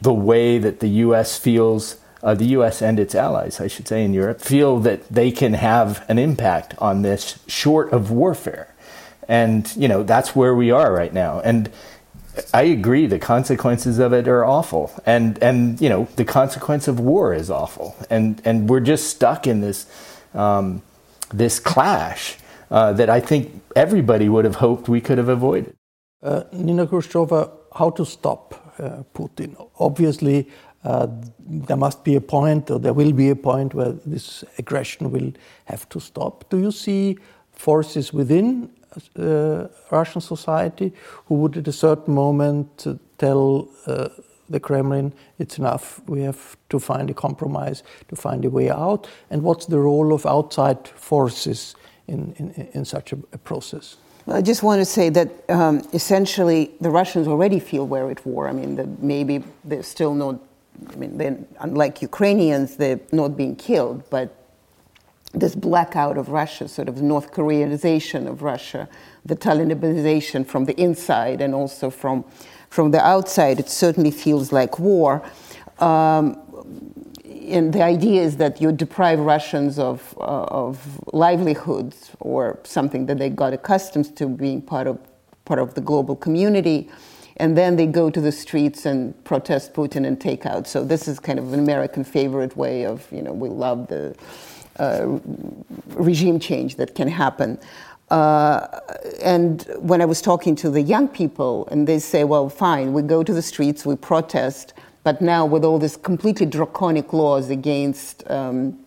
the 0.03 0.13
way 0.13 0.59
that 0.59 0.81
the 0.81 0.89
U.S. 0.89 1.39
feels. 1.39 1.97
Uh, 2.23 2.35
the 2.35 2.47
U.S. 2.57 2.81
and 2.81 2.99
its 2.99 3.15
allies, 3.15 3.61
I 3.61 3.69
should 3.69 3.87
say, 3.87 4.03
in 4.03 4.15
Europe, 4.15 4.41
feel 4.41 4.81
that 4.81 5.07
they 5.11 5.31
can 5.31 5.53
have 5.53 6.03
an 6.09 6.19
impact 6.19 6.75
on 6.79 7.03
this, 7.03 7.39
short 7.47 7.93
of 7.93 8.11
warfare, 8.11 8.75
and 9.29 9.71
you 9.77 9.89
know 9.89 10.03
that's 10.03 10.35
where 10.35 10.55
we 10.55 10.71
are 10.71 10.91
right 10.91 11.13
now, 11.13 11.41
and 11.41 11.71
I 12.53 12.63
agree. 12.63 13.07
The 13.07 13.19
consequences 13.19 13.99
of 13.99 14.13
it 14.13 14.29
are 14.29 14.45
awful, 14.45 14.91
and 15.07 15.39
and 15.43 15.81
you 15.81 15.89
know 15.89 16.09
the 16.17 16.25
consequence 16.25 16.89
of 16.89 17.01
war 17.01 17.35
is 17.35 17.51
awful, 17.51 17.97
and 18.11 18.41
and 18.45 18.69
we're 18.69 18.81
just 18.81 19.09
stuck 19.09 19.47
in 19.47 19.61
this 19.61 19.87
um, 20.35 20.83
this 21.33 21.61
clash 21.61 22.39
uh, 22.71 22.93
that 22.95 23.09
I 23.11 23.21
think 23.21 23.63
everybody 23.77 24.29
would 24.29 24.45
have 24.45 24.57
hoped 24.57 24.89
we 24.89 25.01
could 25.01 25.19
have 25.19 25.29
avoided. 25.29 25.75
Uh, 26.23 26.45
Nina 26.53 26.87
Khrushcheva, 26.87 27.51
how 27.75 27.91
to 27.91 28.05
stop 28.05 28.75
uh, 28.79 29.03
Putin? 29.15 29.55
Obviously, 29.79 30.49
uh, 30.85 31.07
there 31.39 31.77
must 31.77 32.03
be 32.05 32.17
a 32.17 32.21
point, 32.21 32.71
or 32.71 32.79
there 32.79 32.95
will 32.95 33.13
be 33.13 33.31
a 33.31 33.37
point 33.37 33.75
where 33.75 33.93
this 34.07 34.45
aggression 34.59 35.11
will 35.11 35.33
have 35.67 35.89
to 35.91 36.01
stop. 36.01 36.49
Do 36.51 36.59
you 36.59 36.73
see 36.73 37.19
forces 37.53 38.13
within 38.13 38.71
uh, 39.19 39.69
Russian 39.91 40.21
society 40.21 40.93
who 41.27 41.35
would 41.37 41.57
at 41.57 41.69
a 41.69 41.73
certain 41.73 42.15
moment 42.15 42.87
tell 43.19 43.69
uh, 43.87 44.09
the 44.49 44.61
Kremlin, 44.61 45.13
it's 45.39 45.59
enough, 45.59 46.01
we 46.07 46.23
have 46.23 46.57
to 46.69 46.79
find 46.79 47.11
a 47.11 47.15
compromise, 47.15 47.83
to 48.09 48.17
find 48.17 48.45
a 48.45 48.51
way 48.51 48.71
out? 48.71 49.09
And 49.31 49.43
what's 49.43 49.67
the 49.67 49.79
role 49.79 50.13
of 50.13 50.27
outside 50.27 50.87
forces 50.89 51.75
in, 52.07 52.35
in, 52.39 52.69
in 52.73 52.85
such 52.85 53.13
a, 53.13 53.19
a, 53.33 53.39
process? 53.39 53.97
I 54.29 54.43
just 54.43 54.63
want 54.63 54.81
to 54.81 54.85
say 54.85 55.09
that 55.11 55.29
um, 55.51 55.83
essentially 55.93 56.71
the 56.81 56.91
Russians 56.91 57.27
already 57.27 57.59
feel 57.59 57.87
we're 57.87 58.11
at 58.11 58.25
war. 58.27 58.49
I 58.49 58.53
mean, 58.53 58.77
the, 58.77 58.87
maybe 59.01 59.43
they're 59.65 59.83
still 59.83 60.15
not, 60.15 60.37
I 60.93 60.97
mean, 60.97 61.47
unlike 61.61 62.03
Ukrainians, 62.03 62.77
they're 62.77 63.01
not 63.13 63.37
being 63.37 63.57
killed, 63.57 64.03
but 64.11 64.44
this 65.35 65.55
blackout 65.55 66.17
of 66.17 66.29
Russia, 66.29 66.69
sort 66.69 66.89
of 66.89 67.03
North 67.03 67.33
Koreanization 67.33 68.29
of 68.29 68.43
Russia, 68.43 68.89
the 69.25 69.37
Talibanization 69.37 70.47
from 70.47 70.65
the 70.65 70.79
inside 70.81 71.41
and 71.41 71.55
also 71.55 71.91
from, 71.91 72.25
from 72.71 72.91
the 72.91 73.05
outside, 73.05 73.59
it 73.59 73.69
certainly 73.69 74.11
feels 74.11 74.53
like 74.53 74.79
war. 74.79 75.23
Um, 75.81 76.41
and 77.25 77.73
the 77.73 77.83
idea 77.83 78.23
is 78.23 78.37
that 78.39 78.61
you 78.61 78.73
deprive 78.73 79.19
Russians 79.19 79.79
of, 79.79 80.15
uh, 80.19 80.45
of 80.45 81.01
livelihoods 81.13 82.13
or 82.21 82.59
something 82.65 83.07
that 83.07 83.19
they 83.19 83.29
got 83.29 83.53
accustomed 83.53 84.17
to 84.17 84.29
being 84.29 84.63
part 84.63 84.87
of, 84.87 84.99
part 85.45 85.61
of 85.61 85.75
the 85.75 85.81
global 85.81 86.17
community. 86.17 86.89
And 87.37 87.59
then 87.59 87.77
they 87.77 87.87
go 87.87 88.11
to 88.11 88.21
the 88.21 88.31
streets 88.31 88.87
and 88.87 89.13
protest 89.25 89.75
Putin 89.75 90.07
and 90.07 90.21
take 90.21 90.47
out. 90.47 90.69
So 90.69 90.85
this 90.85 91.09
is 91.09 91.19
kind 91.19 91.39
of 91.39 91.53
an 91.53 91.59
American 91.59 92.05
favorite 92.05 92.57
way 92.57 92.87
of, 92.87 93.07
you 93.11 93.23
know, 93.23 93.33
we 93.33 93.49
love 93.49 93.89
the 93.89 94.15
regime 94.79 96.39
change 96.39 96.77
that 96.77 96.95
can 96.95 97.09
happen. 97.09 97.59
Uh, 98.11 98.81
and 99.23 99.63
when 99.79 100.01
I 100.03 100.05
was 100.05 100.21
talking 100.21 100.55
to 100.57 100.71
the 100.71 100.83
young 100.83 101.09
people, 101.09 101.67
and 101.71 101.87
they 101.87 101.99
say, 101.99 102.25
well, 102.25 102.49
fine, 102.49 102.93
we 102.93 103.03
go 103.03 103.23
to 103.23 103.33
the 103.33 103.43
streets, 103.43 103.87
we 103.87 103.97
protest, 103.97 104.75
but 105.05 105.21
now 105.21 105.47
with 105.47 105.65
all 105.65 105.79
these 105.79 105.97
completely 105.97 106.47
draconic 106.47 107.13
laws 107.13 107.51
against, 107.51 108.29
um, 108.31 108.79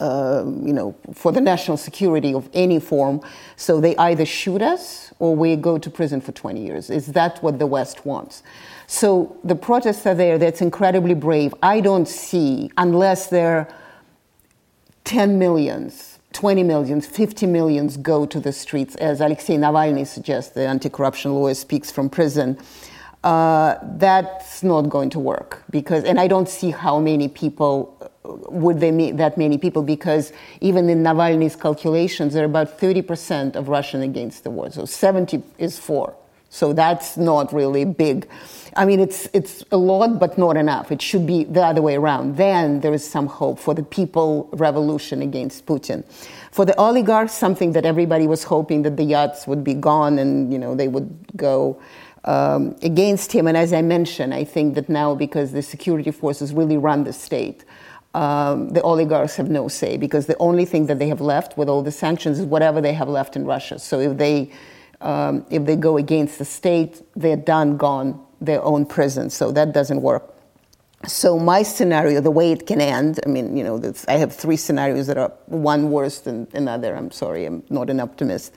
uh, 0.00 0.44
you 0.46 0.72
know, 0.72 0.94
for 1.14 1.32
the 1.32 1.40
national 1.40 1.76
security 1.76 2.34
of 2.34 2.48
any 2.52 2.78
form, 2.78 3.20
so 3.56 3.80
they 3.80 3.96
either 3.96 4.26
shoot 4.26 4.60
us 4.60 5.12
or 5.18 5.34
we 5.34 5.56
go 5.56 5.78
to 5.78 5.88
prison 5.88 6.20
for 6.20 6.32
20 6.32 6.64
years. 6.64 6.90
Is 6.90 7.06
that 7.08 7.42
what 7.42 7.58
the 7.58 7.66
West 7.66 8.04
wants? 8.04 8.42
So 8.86 9.36
the 9.44 9.54
protests 9.54 10.06
are 10.06 10.14
there, 10.14 10.36
that's 10.36 10.60
incredibly 10.60 11.14
brave. 11.14 11.54
I 11.62 11.80
don't 11.80 12.06
see, 12.06 12.70
unless 12.76 13.28
they're 13.28 13.68
10 15.04 15.38
millions, 15.38 16.18
20 16.32 16.62
millions, 16.62 17.06
50 17.06 17.46
millions 17.46 17.96
go 17.96 18.26
to 18.26 18.40
the 18.40 18.52
streets, 18.52 18.96
as 18.96 19.20
Alexei 19.20 19.56
Navalny 19.56 20.06
suggests, 20.06 20.52
the 20.52 20.66
anti 20.66 20.88
corruption 20.88 21.34
lawyer 21.34 21.54
speaks 21.54 21.90
from 21.90 22.08
prison. 22.08 22.58
Uh, 23.22 23.78
that's 23.96 24.62
not 24.62 24.82
going 24.82 25.08
to 25.08 25.18
work 25.18 25.62
because, 25.70 26.04
and 26.04 26.20
I 26.20 26.26
don't 26.26 26.48
see 26.48 26.70
how 26.70 26.98
many 26.98 27.28
people 27.28 27.96
uh, 28.02 28.34
would 28.50 28.80
they 28.80 28.90
meet 28.90 29.16
that 29.16 29.38
many 29.38 29.56
people 29.56 29.82
because 29.82 30.30
even 30.60 30.90
in 30.90 31.02
Navalny's 31.02 31.56
calculations, 31.56 32.34
there 32.34 32.42
are 32.42 32.46
about 32.46 32.78
30% 32.78 33.56
of 33.56 33.68
Russian 33.68 34.02
against 34.02 34.44
the 34.44 34.50
war, 34.50 34.70
so 34.70 34.84
70 34.84 35.42
is 35.56 35.78
for. 35.78 36.14
So 36.50 36.72
that's 36.72 37.16
not 37.16 37.52
really 37.52 37.84
big. 37.84 38.28
I 38.76 38.84
mean, 38.84 39.00
it's, 39.00 39.28
it's 39.32 39.64
a 39.70 39.76
lot, 39.76 40.18
but 40.18 40.36
not 40.36 40.56
enough. 40.56 40.90
It 40.90 41.00
should 41.00 41.26
be 41.26 41.44
the 41.44 41.62
other 41.62 41.80
way 41.80 41.96
around. 41.96 42.36
Then 42.36 42.80
there 42.80 42.92
is 42.92 43.08
some 43.08 43.26
hope 43.26 43.58
for 43.58 43.74
the 43.74 43.82
people 43.82 44.48
revolution 44.52 45.22
against 45.22 45.66
Putin. 45.66 46.04
For 46.50 46.64
the 46.64 46.76
oligarchs, 46.76 47.32
something 47.32 47.72
that 47.72 47.84
everybody 47.84 48.26
was 48.26 48.44
hoping 48.44 48.82
that 48.82 48.96
the 48.96 49.04
yachts 49.04 49.46
would 49.46 49.62
be 49.62 49.74
gone 49.74 50.18
and, 50.18 50.52
you 50.52 50.58
know, 50.58 50.74
they 50.74 50.88
would 50.88 51.08
go 51.36 51.80
um, 52.24 52.76
against 52.82 53.32
him. 53.32 53.46
And 53.46 53.56
as 53.56 53.72
I 53.72 53.82
mentioned, 53.82 54.34
I 54.34 54.44
think 54.44 54.74
that 54.74 54.88
now 54.88 55.14
because 55.14 55.52
the 55.52 55.62
security 55.62 56.10
forces 56.10 56.52
really 56.52 56.76
run 56.76 57.04
the 57.04 57.12
state, 57.12 57.64
um, 58.14 58.70
the 58.70 58.82
oligarchs 58.82 59.36
have 59.36 59.50
no 59.50 59.68
say 59.68 59.96
because 59.96 60.26
the 60.26 60.36
only 60.38 60.64
thing 60.64 60.86
that 60.86 60.98
they 60.98 61.08
have 61.08 61.20
left 61.20 61.58
with 61.58 61.68
all 61.68 61.82
the 61.82 61.90
sanctions 61.90 62.38
is 62.38 62.46
whatever 62.46 62.80
they 62.80 62.92
have 62.92 63.08
left 63.08 63.36
in 63.36 63.44
Russia. 63.44 63.78
So 63.78 63.98
if 64.00 64.16
they 64.16 64.52
um, 65.00 65.44
if 65.50 65.66
they 65.66 65.76
go 65.76 65.98
against 65.98 66.38
the 66.38 66.44
state, 66.44 67.02
they're 67.14 67.36
done, 67.36 67.76
gone, 67.76 68.24
their 68.46 68.62
own 68.62 68.86
prison. 68.86 69.30
So 69.30 69.52
that 69.52 69.72
doesn't 69.72 70.02
work. 70.02 70.34
So 71.06 71.38
my 71.38 71.62
scenario, 71.62 72.20
the 72.20 72.30
way 72.30 72.52
it 72.52 72.66
can 72.66 72.80
end, 72.80 73.20
I 73.26 73.28
mean, 73.28 73.56
you 73.56 73.64
know, 73.64 73.92
I 74.08 74.14
have 74.14 74.34
three 74.34 74.56
scenarios 74.56 75.06
that 75.08 75.18
are 75.18 75.32
one 75.46 75.90
worse 75.90 76.20
than 76.20 76.48
another. 76.54 76.96
I'm 76.96 77.10
sorry, 77.10 77.44
I'm 77.44 77.62
not 77.68 77.90
an 77.90 78.00
optimist. 78.00 78.54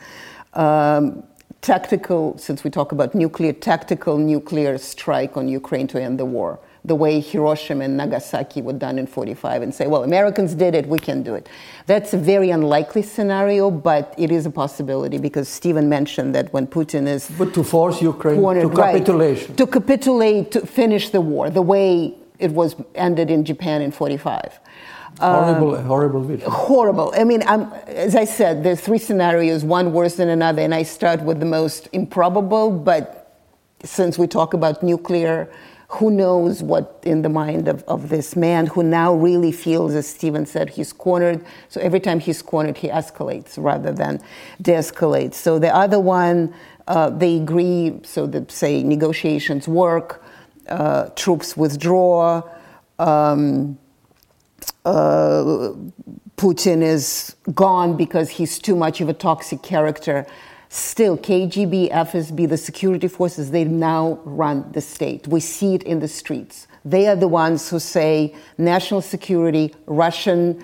Um, 0.53 1.23
tactical, 1.61 2.37
since 2.37 2.63
we 2.63 2.69
talk 2.69 2.93
about 2.93 3.13
nuclear, 3.13 3.51
tactical 3.51 4.17
nuclear 4.17 4.77
strike 4.77 5.35
on 5.35 5.49
Ukraine 5.49 5.87
to 5.87 6.01
end 6.01 6.19
the 6.19 6.25
war 6.25 6.59
the 6.87 6.95
way 6.95 7.19
Hiroshima 7.19 7.83
and 7.83 7.97
Nagasaki 7.97 8.61
were 8.61 8.73
done 8.73 8.97
in 8.97 9.07
45 9.07 9.61
and 9.61 9.75
say, 9.75 9.87
well, 9.87 10.03
Americans 10.03 10.55
did 10.55 10.73
it, 10.73 10.87
we 10.87 10.97
can 10.97 11.21
do 11.21 11.35
it. 11.35 11.49
That's 11.85 12.13
a 12.13 12.17
very 12.17 12.49
unlikely 12.49 13.01
scenario, 13.01 13.69
but 13.69 14.15
it 14.17 14.31
is 14.31 14.45
a 14.45 14.49
possibility 14.49 15.17
because 15.17 15.49
Steven 15.49 15.89
mentioned 15.89 16.33
that 16.35 16.51
when 16.53 16.65
Putin 16.65 17.05
is. 17.05 17.29
But 17.37 17.53
to 17.55 17.63
force 17.63 18.01
Ukraine 18.01 18.39
cornered, 18.39 18.71
to 18.71 18.75
capitulation. 18.75 19.47
Right, 19.49 19.57
to 19.57 19.67
capitulate, 19.67 20.51
to 20.51 20.65
finish 20.65 21.09
the 21.09 21.21
war, 21.21 21.49
the 21.49 21.61
way 21.61 22.15
it 22.39 22.51
was 22.51 22.75
ended 22.95 23.29
in 23.29 23.43
Japan 23.43 23.81
in 23.81 23.91
45. 23.91 24.59
Horrible, 25.19 25.75
um, 25.75 25.85
horrible 25.85 26.21
vision. 26.21 26.49
Horrible. 26.49 27.13
I 27.17 27.23
mean, 27.23 27.43
I'm, 27.47 27.63
as 27.87 28.15
I 28.15 28.23
said, 28.23 28.63
there's 28.63 28.79
three 28.79 28.99
scenarios, 28.99 29.65
one 29.65 29.91
worse 29.91 30.15
than 30.15 30.29
another, 30.29 30.61
and 30.61 30.73
I 30.73 30.83
start 30.83 31.21
with 31.21 31.39
the 31.39 31.45
most 31.45 31.89
improbable, 31.91 32.69
but 32.69 33.35
since 33.83 34.17
we 34.17 34.27
talk 34.27 34.53
about 34.53 34.83
nuclear 34.83 35.49
who 35.89 36.11
knows 36.11 36.61
what 36.61 36.99
in 37.03 37.21
the 37.21 37.29
mind 37.29 37.67
of, 37.67 37.81
of 37.83 38.09
this 38.09 38.35
man 38.35 38.67
who 38.67 38.83
now 38.83 39.13
really 39.13 39.53
feels, 39.53 39.95
as 39.95 40.05
Steven 40.05 40.45
said, 40.45 40.69
he's 40.71 40.91
cornered. 40.91 41.43
So 41.69 41.79
every 41.79 42.01
time 42.01 42.19
he's 42.19 42.41
cornered, 42.41 42.77
he 42.77 42.89
escalates 42.89 43.57
rather 43.57 43.93
than 43.93 44.21
de 44.61 44.73
escalates. 44.73 45.35
So 45.35 45.59
the 45.59 45.73
other 45.73 45.99
one, 45.99 46.53
uh, 46.87 47.09
they 47.11 47.37
agree, 47.37 47.99
so 48.03 48.27
that, 48.27 48.51
say, 48.51 48.83
negotiations 48.83 49.67
work, 49.67 50.23
uh, 50.67 51.07
troops 51.15 51.55
withdraw. 51.55 52.43
Um, 52.99 53.77
uh, 54.83 55.71
Putin 56.35 56.81
is 56.81 57.35
gone 57.53 57.95
because 57.95 58.29
he's 58.29 58.59
too 58.59 58.75
much 58.75 58.99
of 58.99 59.07
a 59.07 59.13
toxic 59.13 59.63
character 59.63 60.25
Still, 60.69 61.17
KGB, 61.17 61.91
FSB, 61.91 62.49
the 62.49 62.57
security 62.57 63.07
forces, 63.07 63.51
they 63.51 63.63
now 63.63 64.19
run 64.25 64.69
the 64.73 64.81
state. 64.81 65.27
We 65.27 65.39
see 65.39 65.75
it 65.75 65.83
in 65.83 65.99
the 65.99 66.07
streets. 66.07 66.67
They 66.83 67.07
are 67.07 67.15
the 67.15 67.27
ones 67.27 67.69
who 67.69 67.79
say 67.79 68.35
national 68.57 69.01
security, 69.01 69.73
Russian, 69.85 70.63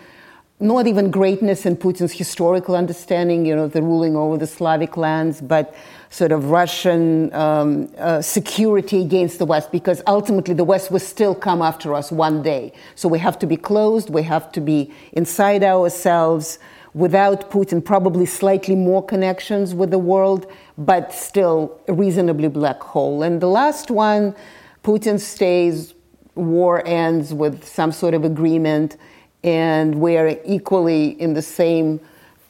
not 0.59 0.87
even 0.87 1.11
greatness 1.11 1.65
in 1.65 1.75
Putin's 1.75 2.13
historical 2.13 2.75
understanding, 2.75 3.45
you 3.45 3.55
know, 3.55 3.67
the 3.67 3.81
ruling 3.81 4.15
over 4.15 4.37
the 4.37 4.47
Slavic 4.47 4.97
lands, 4.97 5.41
but 5.41 5.75
sort 6.09 6.31
of 6.31 6.51
Russian 6.51 7.33
um, 7.33 7.89
uh, 7.97 8.21
security 8.21 9.01
against 9.01 9.39
the 9.39 9.45
West, 9.45 9.71
because 9.71 10.01
ultimately 10.07 10.53
the 10.53 10.63
West 10.63 10.91
will 10.91 10.99
still 10.99 11.33
come 11.33 11.61
after 11.61 11.93
us 11.93 12.11
one 12.11 12.43
day. 12.43 12.71
So 12.95 13.09
we 13.09 13.19
have 13.19 13.39
to 13.39 13.47
be 13.47 13.57
closed, 13.57 14.09
we 14.09 14.23
have 14.23 14.51
to 14.53 14.61
be 14.61 14.93
inside 15.13 15.63
ourselves 15.63 16.59
without 16.93 17.49
Putin, 17.49 17.83
probably 17.83 18.25
slightly 18.25 18.75
more 18.75 19.03
connections 19.03 19.73
with 19.73 19.91
the 19.91 19.99
world, 19.99 20.51
but 20.77 21.11
still 21.11 21.79
a 21.87 21.93
reasonably 21.93 22.47
black 22.47 22.81
hole. 22.81 23.23
And 23.23 23.41
the 23.41 23.47
last 23.47 23.89
one, 23.89 24.35
Putin 24.83 25.19
stays, 25.19 25.93
war 26.35 26.85
ends 26.85 27.33
with 27.33 27.63
some 27.67 27.91
sort 27.91 28.13
of 28.13 28.23
agreement, 28.23 28.97
and 29.43 29.95
we're 29.95 30.39
equally 30.45 31.19
in 31.21 31.33
the 31.33 31.41
same 31.41 31.99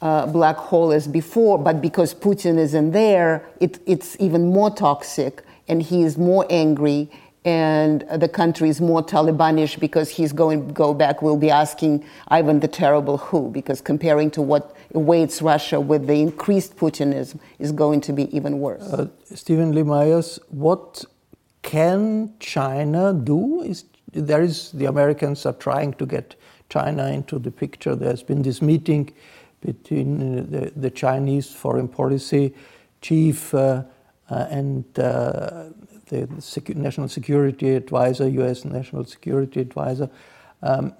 uh, 0.01 0.25
black 0.25 0.57
hole 0.57 0.91
as 0.91 1.07
before, 1.07 1.57
but 1.57 1.81
because 1.81 2.13
Putin 2.13 2.57
isn't 2.57 2.91
there, 2.91 3.47
it, 3.61 3.79
it's 3.85 4.17
even 4.19 4.51
more 4.51 4.69
toxic, 4.69 5.41
and 5.69 5.81
he 5.81 6.03
is 6.03 6.17
more 6.17 6.45
angry, 6.49 7.09
and 7.45 8.05
the 8.15 8.29
country 8.29 8.69
is 8.69 8.79
more 8.79 9.03
Talibanish 9.03 9.79
because 9.79 10.09
he's 10.09 10.31
going 10.31 10.67
to 10.67 10.73
go 10.73 10.93
back. 10.93 11.21
We'll 11.21 11.37
be 11.37 11.49
asking 11.49 12.05
Ivan 12.29 12.59
the 12.61 12.67
Terrible 12.67 13.17
who, 13.17 13.49
because 13.49 13.81
comparing 13.81 14.31
to 14.31 14.41
what 14.41 14.75
awaits 14.93 15.41
Russia 15.41 15.79
with 15.79 16.07
the 16.07 16.21
increased 16.21 16.77
Putinism 16.77 17.39
is 17.59 17.71
going 17.71 18.01
to 18.01 18.13
be 18.13 18.33
even 18.35 18.59
worse. 18.59 18.83
Uh, 18.83 19.07
Steven 19.25 19.73
Lee 19.73 19.83
what 20.49 21.03
can 21.61 22.33
China 22.39 23.13
do? 23.13 23.61
Is 23.61 23.85
there 24.13 24.41
is 24.41 24.71
the 24.71 24.85
Americans 24.85 25.45
are 25.45 25.53
trying 25.53 25.93
to 25.93 26.05
get 26.05 26.35
China 26.69 27.07
into 27.07 27.39
the 27.39 27.51
picture. 27.51 27.95
There's 27.95 28.23
been 28.23 28.41
this 28.41 28.61
meeting 28.61 29.13
between 29.61 30.49
the, 30.51 30.71
the 30.75 30.89
Chinese 30.89 31.51
foreign 31.51 31.87
policy 31.87 32.53
chief 33.01 33.53
uh, 33.53 33.83
uh, 34.29 34.47
and 34.49 34.85
uh, 36.13 36.25
the 36.25 36.41
Secu 36.41 36.75
National 36.75 37.07
Security 37.07 37.75
Advisor, 37.75 38.27
U.S. 38.27 38.65
National 38.65 39.05
Security 39.05 39.61
Advisor. 39.61 40.09
Um, 40.61 40.93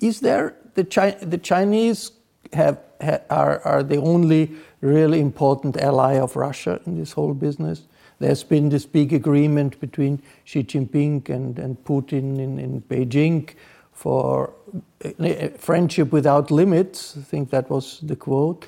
is 0.00 0.20
there 0.20 0.56
the, 0.74 0.84
Chi 0.84 1.12
the 1.12 1.38
Chinese 1.38 2.12
have, 2.52 2.78
ha 3.00 3.18
are, 3.30 3.60
are 3.60 3.82
the 3.82 3.96
only 3.96 4.50
really 4.80 5.20
important 5.20 5.76
ally 5.76 6.14
of 6.18 6.36
Russia 6.36 6.80
in 6.86 6.98
this 6.98 7.12
whole 7.12 7.34
business? 7.34 7.82
There's 8.18 8.44
been 8.44 8.68
this 8.68 8.86
big 8.86 9.12
agreement 9.12 9.80
between 9.80 10.22
Xi 10.44 10.62
Jinping 10.62 11.28
and, 11.28 11.58
and 11.58 11.82
Putin 11.84 12.38
in, 12.38 12.58
in 12.58 12.82
Beijing 12.82 13.50
for 13.92 14.52
friendship 15.58 16.12
without 16.12 16.50
limits. 16.50 17.16
I 17.16 17.22
think 17.22 17.50
that 17.50 17.70
was 17.70 18.00
the 18.02 18.16
quote. 18.16 18.66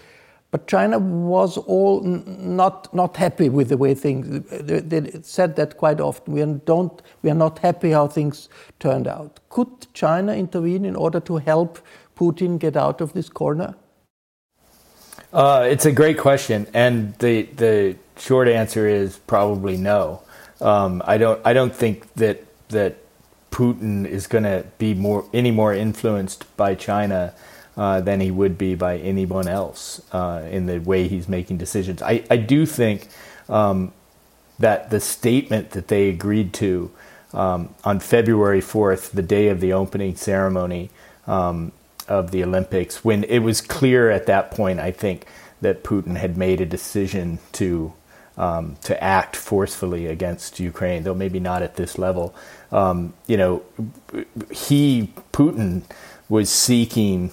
But 0.56 0.68
China 0.68 0.98
was 0.98 1.58
all 1.58 2.00
not, 2.00 2.88
not 2.94 3.18
happy 3.18 3.50
with 3.50 3.68
the 3.68 3.76
way 3.76 3.92
things, 3.92 4.42
they, 4.48 4.80
they 4.80 5.20
said 5.20 5.54
that 5.56 5.76
quite 5.76 6.00
often. 6.00 6.32
We, 6.32 6.42
don't, 6.64 7.02
we 7.20 7.28
are 7.28 7.34
not 7.34 7.58
happy 7.58 7.90
how 7.90 8.06
things 8.06 8.48
turned 8.78 9.06
out. 9.06 9.38
Could 9.50 9.92
China 9.92 10.32
intervene 10.32 10.86
in 10.86 10.96
order 10.96 11.20
to 11.20 11.36
help 11.36 11.78
Putin 12.16 12.58
get 12.58 12.74
out 12.74 13.02
of 13.02 13.12
this 13.12 13.28
corner? 13.28 13.74
Uh, 15.30 15.66
it's 15.68 15.84
a 15.84 15.92
great 15.92 16.16
question, 16.16 16.66
and 16.72 17.12
the 17.18 17.42
the 17.56 17.96
short 18.16 18.48
answer 18.48 18.88
is 18.88 19.18
probably 19.26 19.76
no. 19.76 20.22
Um, 20.62 21.02
I 21.04 21.18
don't 21.18 21.38
I 21.44 21.52
don't 21.52 21.74
think 21.76 22.14
that 22.14 22.42
that 22.68 22.96
Putin 23.50 24.06
is 24.06 24.26
going 24.26 24.44
to 24.44 24.64
be 24.78 24.94
more 24.94 25.28
any 25.34 25.50
more 25.50 25.74
influenced 25.74 26.46
by 26.56 26.74
China 26.74 27.34
uh, 27.76 28.00
than 28.00 28.20
he 28.20 28.30
would 28.30 28.56
be 28.56 28.74
by 28.74 28.98
anyone 28.98 29.48
else 29.48 30.00
uh, 30.12 30.42
in 30.50 30.66
the 30.66 30.78
way 30.78 31.08
he's 31.08 31.28
making 31.28 31.58
decisions. 31.58 32.02
I, 32.02 32.24
I 32.30 32.36
do 32.36 32.66
think 32.66 33.08
um, 33.48 33.92
that 34.58 34.90
the 34.90 35.00
statement 35.00 35.70
that 35.70 35.88
they 35.88 36.08
agreed 36.08 36.52
to 36.54 36.90
um, 37.34 37.74
on 37.84 38.00
February 38.00 38.60
4th, 38.60 39.10
the 39.10 39.22
day 39.22 39.48
of 39.48 39.60
the 39.60 39.72
opening 39.72 40.16
ceremony 40.16 40.90
um, 41.26 41.72
of 42.08 42.30
the 42.30 42.42
Olympics, 42.42 43.04
when 43.04 43.24
it 43.24 43.40
was 43.40 43.60
clear 43.60 44.10
at 44.10 44.26
that 44.26 44.50
point, 44.50 44.80
I 44.80 44.90
think, 44.90 45.26
that 45.60 45.82
Putin 45.82 46.16
had 46.16 46.36
made 46.36 46.60
a 46.60 46.66
decision 46.66 47.38
to 47.52 47.92
um, 48.38 48.76
to 48.82 49.02
act 49.02 49.34
forcefully 49.34 50.06
against 50.06 50.60
Ukraine, 50.60 51.04
though 51.04 51.14
maybe 51.14 51.40
not 51.40 51.62
at 51.62 51.76
this 51.76 51.96
level. 51.96 52.34
Um, 52.70 53.14
you 53.26 53.38
know, 53.38 53.62
he 54.50 55.12
Putin 55.32 55.82
was 56.28 56.50
seeking 56.50 57.30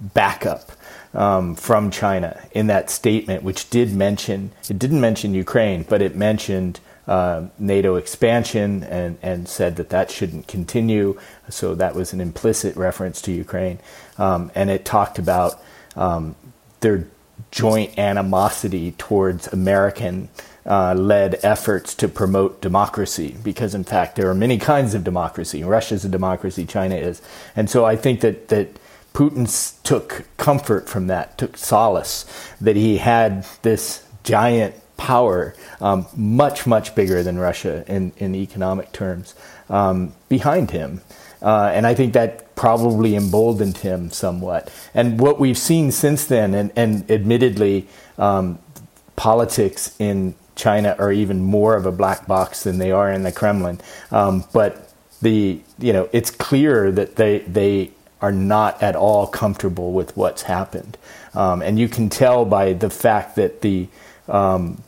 backup 0.00 0.72
um, 1.12 1.54
from 1.54 1.90
China 1.90 2.40
in 2.52 2.66
that 2.66 2.90
statement, 2.90 3.42
which 3.42 3.70
did 3.70 3.92
mention 3.94 4.52
it 4.68 4.78
didn't 4.78 5.00
mention 5.00 5.34
Ukraine, 5.34 5.84
but 5.88 6.02
it 6.02 6.16
mentioned 6.16 6.80
uh, 7.06 7.46
NATO 7.58 7.96
expansion 7.96 8.82
and 8.84 9.18
and 9.22 9.48
said 9.48 9.76
that 9.76 9.90
that 9.90 10.10
shouldn't 10.10 10.48
continue. 10.48 11.18
So 11.48 11.74
that 11.74 11.94
was 11.94 12.12
an 12.12 12.20
implicit 12.20 12.76
reference 12.76 13.20
to 13.22 13.32
Ukraine, 13.32 13.78
um, 14.18 14.50
and 14.54 14.70
it 14.70 14.84
talked 14.84 15.18
about 15.18 15.62
um, 15.96 16.34
their 16.80 17.06
joint 17.50 17.98
animosity 17.98 18.92
towards 18.92 19.46
American 19.48 20.28
uh, 20.66 20.94
led 20.94 21.38
efforts 21.42 21.94
to 21.94 22.08
promote 22.08 22.60
democracy 22.60 23.36
because, 23.42 23.74
in 23.74 23.84
fact, 23.84 24.16
there 24.16 24.28
are 24.28 24.34
many 24.34 24.58
kinds 24.58 24.94
of 24.94 25.04
democracy. 25.04 25.62
Russia's 25.62 26.04
a 26.04 26.08
democracy, 26.08 26.64
China 26.64 26.94
is. 26.94 27.20
And 27.54 27.68
so 27.68 27.84
I 27.84 27.96
think 27.96 28.20
that, 28.20 28.48
that 28.48 28.68
Putin 29.14 29.82
took 29.84 30.26
comfort 30.36 30.88
from 30.88 31.06
that, 31.06 31.38
took 31.38 31.56
solace 31.56 32.26
that 32.60 32.76
he 32.76 32.98
had 32.98 33.46
this 33.62 34.04
giant 34.24 34.74
power, 34.96 35.54
um, 35.80 36.06
much, 36.16 36.66
much 36.66 36.94
bigger 36.94 37.22
than 37.22 37.38
Russia 37.38 37.84
in, 37.86 38.12
in 38.16 38.34
economic 38.34 38.92
terms, 38.92 39.34
um, 39.70 40.12
behind 40.28 40.72
him. 40.72 41.00
Uh, 41.40 41.70
and 41.72 41.86
I 41.86 41.94
think 41.94 42.12
that 42.14 42.56
probably 42.56 43.14
emboldened 43.14 43.78
him 43.78 44.10
somewhat. 44.10 44.72
And 44.94 45.20
what 45.20 45.38
we've 45.38 45.58
seen 45.58 45.92
since 45.92 46.24
then, 46.26 46.54
and, 46.54 46.72
and 46.74 47.08
admittedly, 47.10 47.86
um, 48.18 48.58
politics 49.14 49.94
in 49.98 50.34
China 50.56 50.96
are 50.98 51.12
even 51.12 51.40
more 51.40 51.76
of 51.76 51.86
a 51.86 51.92
black 51.92 52.26
box 52.26 52.64
than 52.64 52.78
they 52.78 52.90
are 52.90 53.12
in 53.12 53.22
the 53.22 53.32
Kremlin. 53.32 53.80
Um, 54.10 54.44
but 54.52 54.92
the 55.22 55.60
you 55.78 55.92
know 55.92 56.08
it's 56.12 56.30
clear 56.30 56.92
that 56.92 57.16
they 57.16 57.38
they 57.40 57.90
are 58.24 58.32
not 58.32 58.82
at 58.82 58.96
all 58.96 59.26
comfortable 59.26 59.92
with 59.92 60.16
what's 60.16 60.42
happened, 60.42 60.96
um, 61.34 61.60
and 61.60 61.78
you 61.78 61.88
can 61.88 62.08
tell 62.08 62.46
by 62.46 62.72
the 62.72 62.88
fact 62.88 63.36
that 63.36 63.60
the 63.60 63.86
um, 64.28 64.82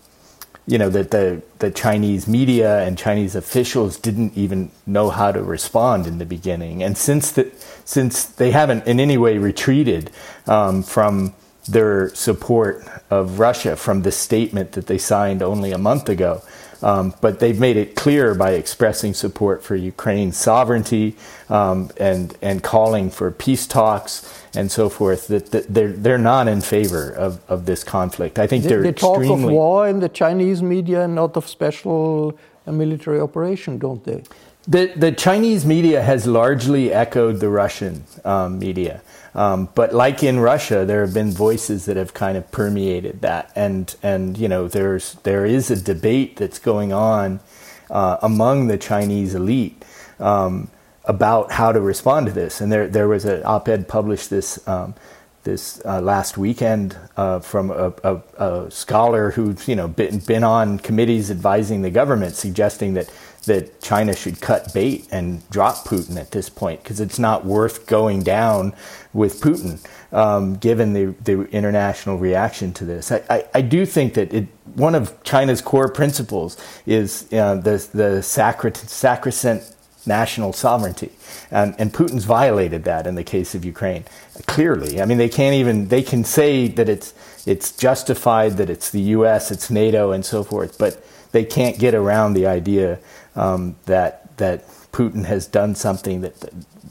you 0.67 0.79
know 0.79 0.89
that 0.89 1.11
the 1.11 1.43
the 1.59 1.71
Chinese 1.71 2.27
media 2.27 2.81
and 2.81 2.97
Chinese 2.97 3.35
officials 3.35 3.99
didn't 3.99 4.35
even 4.39 4.71
know 4.87 5.11
how 5.11 5.33
to 5.33 5.43
respond 5.43 6.07
in 6.07 6.17
the 6.17 6.25
beginning, 6.25 6.83
and 6.83 6.97
since 6.97 7.31
the, 7.33 7.53
since 7.85 8.25
they 8.25 8.53
haven't 8.53 8.87
in 8.87 9.01
any 9.01 9.19
way 9.19 9.37
retreated 9.37 10.11
um, 10.47 10.83
from 10.83 11.35
their 11.69 12.09
support 12.15 12.89
of 13.11 13.39
Russia 13.39 13.77
from 13.77 14.01
the 14.01 14.13
statement 14.13 14.73
that 14.73 14.87
they 14.87 14.99
signed 14.99 15.43
only 15.43 15.73
a 15.73 15.79
month 15.79 16.09
ago. 16.09 16.41
Um, 16.83 17.15
but 17.21 17.41
they've 17.41 17.59
made 17.59 17.77
it 17.77 17.97
clear 17.97 18.35
by 18.35 18.51
expressing 18.53 19.15
support 19.15 19.63
for 19.63 19.77
Ukraine's 19.77 20.37
sovereignty 20.37 21.17
um, 21.49 21.91
and 21.97 22.37
and 22.43 22.63
calling 22.63 23.11
for 23.11 23.31
peace 23.31 23.67
talks 23.67 24.45
and 24.55 24.71
so 24.71 24.89
forth 24.89 25.29
that, 25.29 25.51
that, 25.53 25.73
they're 25.73 25.93
they're 25.93 26.19
not 26.19 26.49
in 26.49 26.61
favor 26.61 27.11
of, 27.11 27.41
of 27.49 27.67
this 27.67 27.85
conflict. 27.85 28.39
I 28.39 28.47
think 28.47 28.65
they, 28.65 28.69
they're 28.71 28.83
they 28.83 28.93
talk 28.93 29.25
of 29.25 29.43
war 29.45 29.89
in 29.89 30.01
the 30.01 30.09
Chinese 30.09 30.63
media 30.63 31.05
and 31.05 31.15
not 31.15 31.37
of 31.37 31.49
special 31.49 32.39
uh, 32.67 32.73
military 32.73 33.21
operation, 33.21 33.79
don't 33.79 34.03
they? 34.05 34.23
The 34.69 34.93
the 34.97 35.13
Chinese 35.13 35.65
media 35.65 36.03
has 36.03 36.27
largely 36.27 36.93
echoed 36.93 37.41
the 37.41 37.49
Russian 37.49 38.05
um, 38.25 38.59
media. 38.59 39.01
Um, 39.37 39.69
but 39.75 39.95
like 39.95 40.23
in 40.23 40.41
Russia, 40.41 40.87
there 40.87 41.03
have 41.03 41.13
been 41.13 41.31
voices 41.31 41.85
that 41.85 41.99
have 41.99 42.15
kind 42.15 42.39
of 42.39 42.51
permeated 42.51 43.21
that, 43.21 43.53
and 43.55 43.95
and 44.03 44.39
you 44.39 44.49
know 44.49 44.67
there's 44.67 45.13
there 45.25 45.45
is 45.45 45.71
a 45.71 45.77
debate 45.81 46.37
that's 46.37 46.59
going 46.59 46.95
on 46.95 47.41
uh, 47.91 48.17
among 48.23 48.69
the 48.69 48.79
Chinese 48.79 49.35
elite 49.35 49.85
um, 50.19 50.71
about 51.05 51.53
how 51.53 51.71
to 51.71 51.83
respond 51.83 52.27
to 52.27 52.33
this. 52.33 52.63
And 52.63 52.73
there 52.73 52.89
there 52.89 53.09
was 53.09 53.27
an 53.27 53.43
op-ed 53.45 53.87
published 53.87 54.31
this. 54.31 54.67
Um, 54.67 54.95
this 55.45 55.81
uh, 55.85 56.01
last 56.01 56.37
weekend 56.37 56.99
uh, 57.17 57.39
from 57.39 57.71
a, 57.71 57.95
a, 58.03 58.21
a, 58.37 58.69
scholar 58.69 59.31
who's 59.31 59.69
you 59.69 59.77
know 59.77 59.87
been, 59.87 60.19
been 60.19 60.43
on 60.43 60.77
committees 60.77 61.31
advising 61.31 61.83
the 61.83 61.91
government, 61.91 62.35
suggesting 62.35 62.95
that 62.95 63.09
that 63.47 63.81
China 63.81 64.15
should 64.15 64.41
cut 64.41 64.73
bait 64.75 65.07
and 65.11 65.49
drop 65.51 65.85
Putin 65.85 66.17
at 66.17 66.31
this 66.33 66.49
point 66.49 66.83
because 66.83 67.01
it's 67.01 67.19
not 67.19 67.45
worth 67.45 67.87
going 67.87 68.23
down 68.23 68.75
with 69.13 69.41
Putin, 69.41 69.85
um, 70.13 70.57
given 70.57 70.93
the, 70.93 71.15
the 71.25 71.43
international 71.51 72.19
reaction 72.19 72.73
to 72.75 72.85
this. 72.85 73.11
I, 73.11 73.23
I, 73.31 73.45
I 73.55 73.61
do 73.63 73.87
think 73.87 74.15
that 74.15 74.33
it, 74.35 74.47
one 74.75 74.95
of 74.95 75.23
China's 75.23 75.63
core 75.63 75.89
principles 75.89 76.57
is 76.87 77.27
uh, 77.33 77.55
the, 77.57 77.89
the 77.95 78.23
sacrosanct 78.23 79.73
national 80.07 80.53
sovereignty. 80.53 81.11
And, 81.51 81.75
and, 81.79 81.93
Putin's 81.93 82.25
violated 82.25 82.85
that 82.85 83.07
in 83.07 83.17
the 83.17 83.25
case 83.25 83.55
of 83.55 83.65
Ukraine, 83.65 84.05
clearly. 84.47 85.01
I 85.01 85.05
mean, 85.05 85.19
they 85.19 85.29
can't 85.29 85.55
even, 85.55 85.89
they 85.89 86.03
can 86.03 86.23
say 86.25 86.69
that 86.69 86.89
it's, 86.89 87.13
it's 87.47 87.73
justified, 87.73 88.53
that 88.53 88.71
it's 88.71 88.91
the 88.91 89.01
US, 89.01 89.51
it's 89.51 89.71
NATO, 89.71 90.13
and 90.13 90.25
so 90.25 90.45
forth, 90.45 90.79
but 90.79 91.05
they 91.33 91.45
can't 91.45 91.79
get 91.79 91.95
around 91.95 92.35
the 92.35 92.47
idea 92.47 92.99
um, 93.37 93.77
that 93.87 94.37
that 94.39 94.67
Putin 94.93 95.27
has 95.27 95.47
done 95.47 95.75
something 95.75 96.23
that 96.23 96.35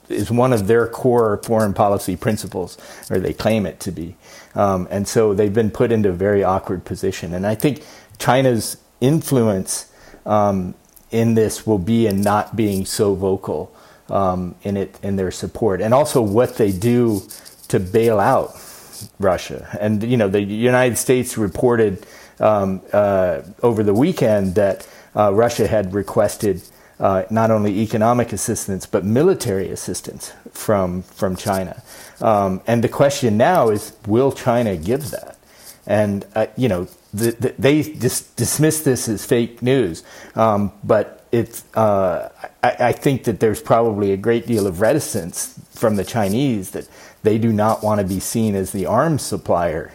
is 0.09 0.31
one 0.31 0.53
of 0.53 0.67
their 0.67 0.87
core 0.87 1.41
foreign 1.43 1.73
policy 1.73 2.15
principles, 2.15 2.77
or 3.09 3.19
they 3.19 3.33
claim 3.33 3.65
it 3.65 3.79
to 3.81 3.91
be. 3.91 4.15
Um, 4.53 4.87
and 4.91 5.07
so 5.07 5.33
they've 5.33 5.53
been 5.53 5.71
put 5.71 5.91
into 5.91 6.09
a 6.09 6.13
very 6.13 6.43
awkward 6.43 6.85
position. 6.85 7.33
And 7.33 7.45
I 7.45 7.55
think 7.55 7.83
China's 8.19 8.77
influence 9.01 9.91
um, 10.25 10.75
in 11.11 11.33
this 11.33 11.67
will 11.67 11.79
be 11.79 12.07
in 12.07 12.21
not 12.21 12.55
being 12.55 12.85
so 12.85 13.15
vocal 13.15 13.75
um, 14.09 14.55
in 14.63 14.77
it 14.77 14.99
in 15.01 15.15
their 15.15 15.31
support, 15.31 15.81
and 15.81 15.93
also 15.93 16.21
what 16.21 16.57
they 16.57 16.71
do 16.71 17.21
to 17.67 17.79
bail 17.79 18.19
out 18.19 18.55
Russia. 19.19 19.67
And 19.79 20.03
you 20.03 20.17
know, 20.17 20.27
the 20.27 20.41
United 20.41 20.97
States 20.97 21.37
reported 21.37 22.05
um, 22.39 22.81
uh, 22.93 23.41
over 23.63 23.83
the 23.83 23.93
weekend 23.93 24.55
that 24.55 24.87
uh, 25.15 25.33
Russia 25.33 25.67
had 25.67 25.93
requested 25.93 26.61
uh, 26.99 27.23
not 27.29 27.51
only 27.51 27.79
economic 27.79 28.31
assistance 28.31 28.85
but 28.85 29.03
military 29.03 29.69
assistance 29.69 30.33
from 30.51 31.01
from 31.03 31.35
China. 31.35 31.83
Um, 32.21 32.61
and 32.67 32.83
the 32.83 32.89
question 32.89 33.37
now 33.37 33.69
is, 33.69 33.93
will 34.07 34.31
China 34.31 34.77
give 34.77 35.11
that? 35.11 35.37
And 35.85 36.25
uh, 36.35 36.47
you 36.55 36.69
know, 36.69 36.87
the, 37.13 37.31
the, 37.31 37.53
they 37.59 37.81
dis- 37.83 38.21
dismiss 38.35 38.81
this 38.81 39.07
as 39.07 39.25
fake 39.25 39.61
news, 39.61 40.03
um, 40.35 40.71
but 40.83 41.25
it's. 41.31 41.63
Uh, 41.75 42.29
I, 42.63 42.75
I 42.79 42.91
think 42.91 43.25
that 43.25 43.39
there's 43.39 43.61
probably 43.61 44.11
a 44.11 44.17
great 44.17 44.47
deal 44.47 44.65
of 44.65 44.81
reticence 44.81 45.59
from 45.71 45.97
the 45.97 46.03
Chinese 46.03 46.71
that 46.71 46.87
they 47.23 47.37
do 47.37 47.51
not 47.53 47.83
want 47.83 48.01
to 48.01 48.07
be 48.07 48.19
seen 48.19 48.55
as 48.55 48.71
the 48.71 48.85
arms 48.85 49.21
supplier 49.21 49.91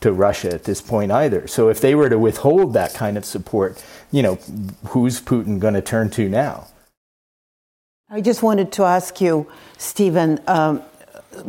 to 0.00 0.12
Russia 0.12 0.52
at 0.52 0.64
this 0.64 0.80
point 0.80 1.10
either. 1.10 1.46
So 1.46 1.68
if 1.68 1.80
they 1.80 1.94
were 1.94 2.10
to 2.10 2.18
withhold 2.18 2.74
that 2.74 2.94
kind 2.94 3.16
of 3.16 3.24
support, 3.24 3.82
you 4.14 4.22
know, 4.22 4.36
who's 4.86 5.20
Putin 5.20 5.58
going 5.58 5.74
to 5.74 5.82
turn 5.82 6.08
to 6.10 6.28
now? 6.28 6.68
I 8.08 8.20
just 8.20 8.44
wanted 8.44 8.70
to 8.72 8.84
ask 8.84 9.20
you, 9.20 9.50
Steven, 9.76 10.38
um, 10.46 10.82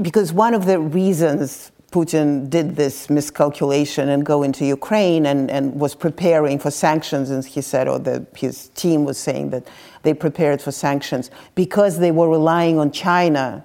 because 0.01 0.33
one 0.33 0.55
of 0.55 0.65
the 0.65 0.79
reasons 0.79 1.71
Putin 1.91 2.49
did 2.49 2.75
this 2.75 3.07
miscalculation 3.07 4.09
and 4.09 4.25
go 4.25 4.41
into 4.41 4.65
Ukraine 4.65 5.27
and, 5.27 5.51
and 5.51 5.79
was 5.79 5.93
preparing 5.93 6.57
for 6.57 6.71
sanctions, 6.71 7.29
and 7.29 7.45
he 7.45 7.61
said, 7.61 7.87
or 7.87 7.99
the, 7.99 8.25
his 8.35 8.69
team 8.69 9.05
was 9.05 9.19
saying 9.19 9.51
that 9.51 9.67
they 10.01 10.15
prepared 10.15 10.59
for 10.59 10.71
sanctions 10.71 11.29
because 11.53 11.99
they 11.99 12.09
were 12.09 12.29
relying 12.29 12.79
on 12.79 12.89
China 12.91 13.63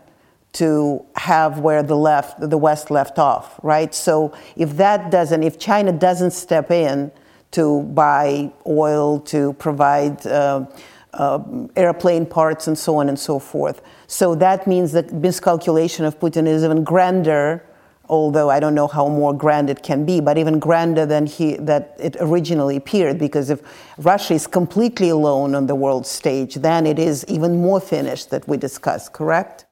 to 0.52 1.02
have 1.16 1.60
where 1.60 1.82
the 1.82 1.96
left, 1.96 2.38
the 2.38 2.58
West 2.58 2.90
left 2.90 3.18
off, 3.18 3.58
right? 3.62 3.94
So 3.94 4.36
if 4.56 4.76
that 4.76 5.10
doesn't, 5.10 5.42
if 5.42 5.58
China 5.58 5.90
doesn't 5.90 6.32
step 6.32 6.70
in 6.70 7.10
to 7.52 7.82
buy 7.82 8.52
oil, 8.66 9.20
to 9.20 9.52
provide 9.54 10.26
uh, 10.26 10.66
uh, 11.12 11.40
airplane 11.76 12.24
parts 12.24 12.68
and 12.68 12.78
so 12.78 12.96
on 12.96 13.08
and 13.08 13.18
so 13.18 13.38
forth, 13.38 13.82
so 14.06 14.34
that 14.34 14.66
means 14.66 14.92
that 14.92 15.12
miscalculation 15.12 16.04
of 16.04 16.18
Putin 16.20 16.46
is 16.46 16.62
even 16.64 16.84
grander. 16.84 17.64
Although 18.08 18.50
I 18.50 18.58
don't 18.58 18.74
know 18.74 18.88
how 18.88 19.06
more 19.06 19.32
grand 19.32 19.70
it 19.70 19.84
can 19.84 20.04
be, 20.04 20.20
but 20.20 20.36
even 20.36 20.58
grander 20.58 21.06
than 21.06 21.26
he 21.26 21.54
that 21.58 21.94
it 21.96 22.16
originally 22.18 22.74
appeared, 22.74 23.20
because 23.20 23.50
if 23.50 23.60
Russia 23.98 24.34
is 24.34 24.48
completely 24.48 25.10
alone 25.10 25.54
on 25.54 25.66
the 25.66 25.76
world 25.76 26.04
stage, 26.06 26.56
then 26.56 26.86
it 26.88 26.98
is 26.98 27.24
even 27.28 27.62
more 27.62 27.80
finished 27.80 28.30
that 28.30 28.48
we 28.48 28.56
discussed. 28.56 29.12
Correct? 29.12 29.64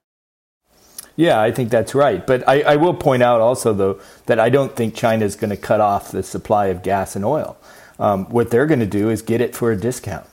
Yeah, 1.19 1.41
I 1.41 1.51
think 1.51 1.71
that's 1.71 1.97
right. 1.97 2.25
But 2.25 2.49
I, 2.49 2.62
I 2.62 2.77
will 2.77 2.95
point 2.95 3.25
out 3.25 3.41
also, 3.41 3.75
though, 3.75 4.01
that 4.27 4.39
I 4.39 4.51
don't 4.51 4.77
think 4.77 4.95
China 4.95 5.25
is 5.25 5.35
going 5.35 5.51
to 5.51 5.57
cut 5.57 5.81
off 5.81 6.12
the 6.12 6.23
supply 6.23 6.66
of 6.66 6.85
gas 6.85 7.16
and 7.16 7.25
oil. 7.25 7.57
Um, 7.99 8.27
what 8.27 8.53
they're 8.53 8.66
going 8.66 8.79
to 8.79 8.87
do 8.87 9.11
is 9.11 9.21
get 9.21 9.41
it 9.41 9.57
for 9.57 9.73
a 9.73 9.77
discount. 9.77 10.25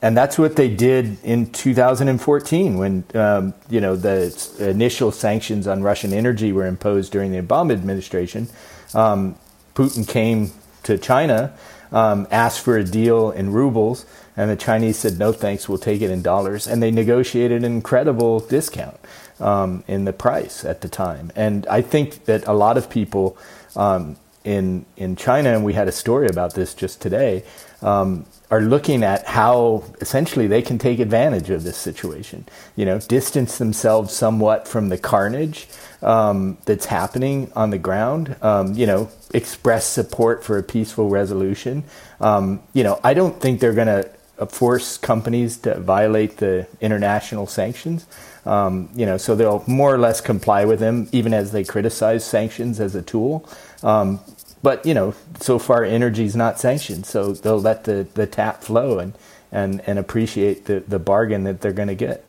And 0.00 0.16
that's 0.16 0.38
what 0.38 0.54
they 0.54 0.72
did 0.72 1.18
in 1.24 1.50
2014 1.50 2.78
when 2.78 3.02
um, 3.14 3.52
you 3.68 3.80
know 3.80 3.96
the 3.96 4.30
initial 4.60 5.10
sanctions 5.10 5.66
on 5.66 5.82
Russian 5.82 6.12
energy 6.12 6.52
were 6.52 6.66
imposed 6.66 7.10
during 7.10 7.32
the 7.32 7.42
Obama 7.42 7.72
administration. 7.72 8.46
Um, 8.94 9.34
Putin 9.74 10.06
came 10.06 10.52
to 10.84 10.98
China, 10.98 11.52
um, 11.90 12.28
asked 12.30 12.60
for 12.60 12.76
a 12.76 12.84
deal 12.84 13.32
in 13.32 13.50
rubles, 13.52 14.06
and 14.36 14.48
the 14.48 14.56
Chinese 14.56 14.98
said 14.98 15.18
no 15.18 15.32
thanks, 15.32 15.68
we'll 15.68 15.78
take 15.78 16.00
it 16.00 16.10
in 16.10 16.22
dollars, 16.22 16.68
and 16.68 16.80
they 16.80 16.92
negotiated 16.92 17.64
an 17.64 17.72
incredible 17.72 18.38
discount 18.38 19.00
um, 19.40 19.84
in 19.86 20.04
the 20.04 20.12
price 20.12 20.64
at 20.64 20.80
the 20.80 20.88
time. 20.88 21.32
And 21.36 21.66
I 21.66 21.82
think 21.82 22.24
that 22.24 22.46
a 22.46 22.52
lot 22.52 22.76
of 22.76 22.88
people 22.90 23.36
um, 23.74 24.16
in 24.44 24.86
in 24.96 25.16
China, 25.16 25.54
and 25.54 25.64
we 25.64 25.72
had 25.72 25.88
a 25.88 25.92
story 25.92 26.28
about 26.28 26.54
this 26.54 26.74
just 26.74 27.02
today, 27.02 27.42
um, 27.82 28.26
are 28.50 28.60
looking 28.60 29.02
at 29.02 29.26
how 29.26 29.84
essentially 30.00 30.46
they 30.46 30.62
can 30.62 30.78
take 30.78 31.00
advantage 31.00 31.50
of 31.50 31.64
this 31.64 31.76
situation. 31.76 32.46
You 32.76 32.84
know, 32.86 32.98
distance 33.00 33.58
themselves 33.58 34.14
somewhat 34.14 34.68
from 34.68 34.88
the 34.88 34.98
carnage 34.98 35.66
um, 36.02 36.58
that's 36.64 36.86
happening 36.86 37.50
on 37.56 37.70
the 37.70 37.78
ground. 37.78 38.36
Um, 38.40 38.74
you 38.74 38.86
know, 38.86 39.10
express 39.34 39.86
support 39.86 40.44
for 40.44 40.58
a 40.58 40.62
peaceful 40.62 41.08
resolution. 41.08 41.84
Um, 42.20 42.62
you 42.72 42.84
know, 42.84 43.00
I 43.02 43.14
don't 43.14 43.40
think 43.40 43.60
they're 43.60 43.74
going 43.74 43.88
to 43.88 44.10
force 44.46 44.98
companies 44.98 45.56
to 45.58 45.80
violate 45.80 46.36
the 46.36 46.66
international 46.80 47.46
sanctions. 47.46 48.06
Um, 48.46 48.88
you 48.94 49.04
know, 49.04 49.16
so 49.16 49.34
they'll 49.34 49.64
more 49.66 49.92
or 49.92 49.98
less 49.98 50.20
comply 50.20 50.64
with 50.64 50.78
them, 50.78 51.08
even 51.12 51.34
as 51.34 51.52
they 51.52 51.64
criticize 51.64 52.24
sanctions 52.24 52.78
as 52.80 52.94
a 52.94 53.02
tool. 53.02 53.48
Um, 53.82 54.20
but 54.62 54.86
you 54.86 54.94
know, 54.94 55.14
so 55.40 55.58
far 55.58 55.84
energy 55.84 56.24
is 56.24 56.36
not 56.36 56.58
sanctioned, 56.58 57.06
so 57.06 57.32
they'll 57.32 57.60
let 57.60 57.84
the, 57.84 58.06
the 58.14 58.26
tap 58.26 58.62
flow 58.62 58.98
and, 58.98 59.14
and, 59.52 59.82
and 59.86 59.98
appreciate 59.98 60.66
the, 60.66 60.80
the 60.86 60.98
bargain 60.98 61.44
that 61.44 61.60
they're 61.60 61.72
going 61.72 61.88
to 61.88 61.94
get. 61.94 62.24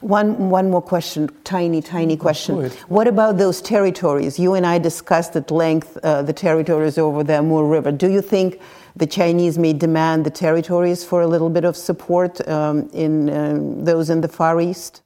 One, 0.00 0.50
one 0.50 0.70
more 0.70 0.82
question, 0.82 1.30
tiny, 1.44 1.82
tiny 1.82 2.16
question. 2.16 2.70
What 2.88 3.06
about 3.06 3.38
those 3.38 3.60
territories? 3.60 4.38
You 4.38 4.54
and 4.54 4.66
I 4.66 4.78
discussed 4.78 5.36
at 5.36 5.50
length 5.50 5.96
uh, 6.02 6.22
the 6.22 6.32
territories 6.32 6.98
over 6.98 7.22
the 7.22 7.38
Amur 7.38 7.64
River. 7.64 7.92
Do 7.92 8.10
you 8.10 8.22
think 8.22 8.60
the 8.96 9.06
Chinese 9.06 9.58
may 9.58 9.72
demand 9.72 10.24
the 10.24 10.30
territories 10.30 11.04
for 11.04 11.22
a 11.22 11.26
little 11.26 11.50
bit 11.50 11.64
of 11.64 11.76
support 11.76 12.46
um, 12.48 12.90
in 12.92 13.30
uh, 13.30 13.58
those 13.84 14.10
in 14.10 14.20
the 14.20 14.28
Far 14.28 14.60
East? 14.60 15.02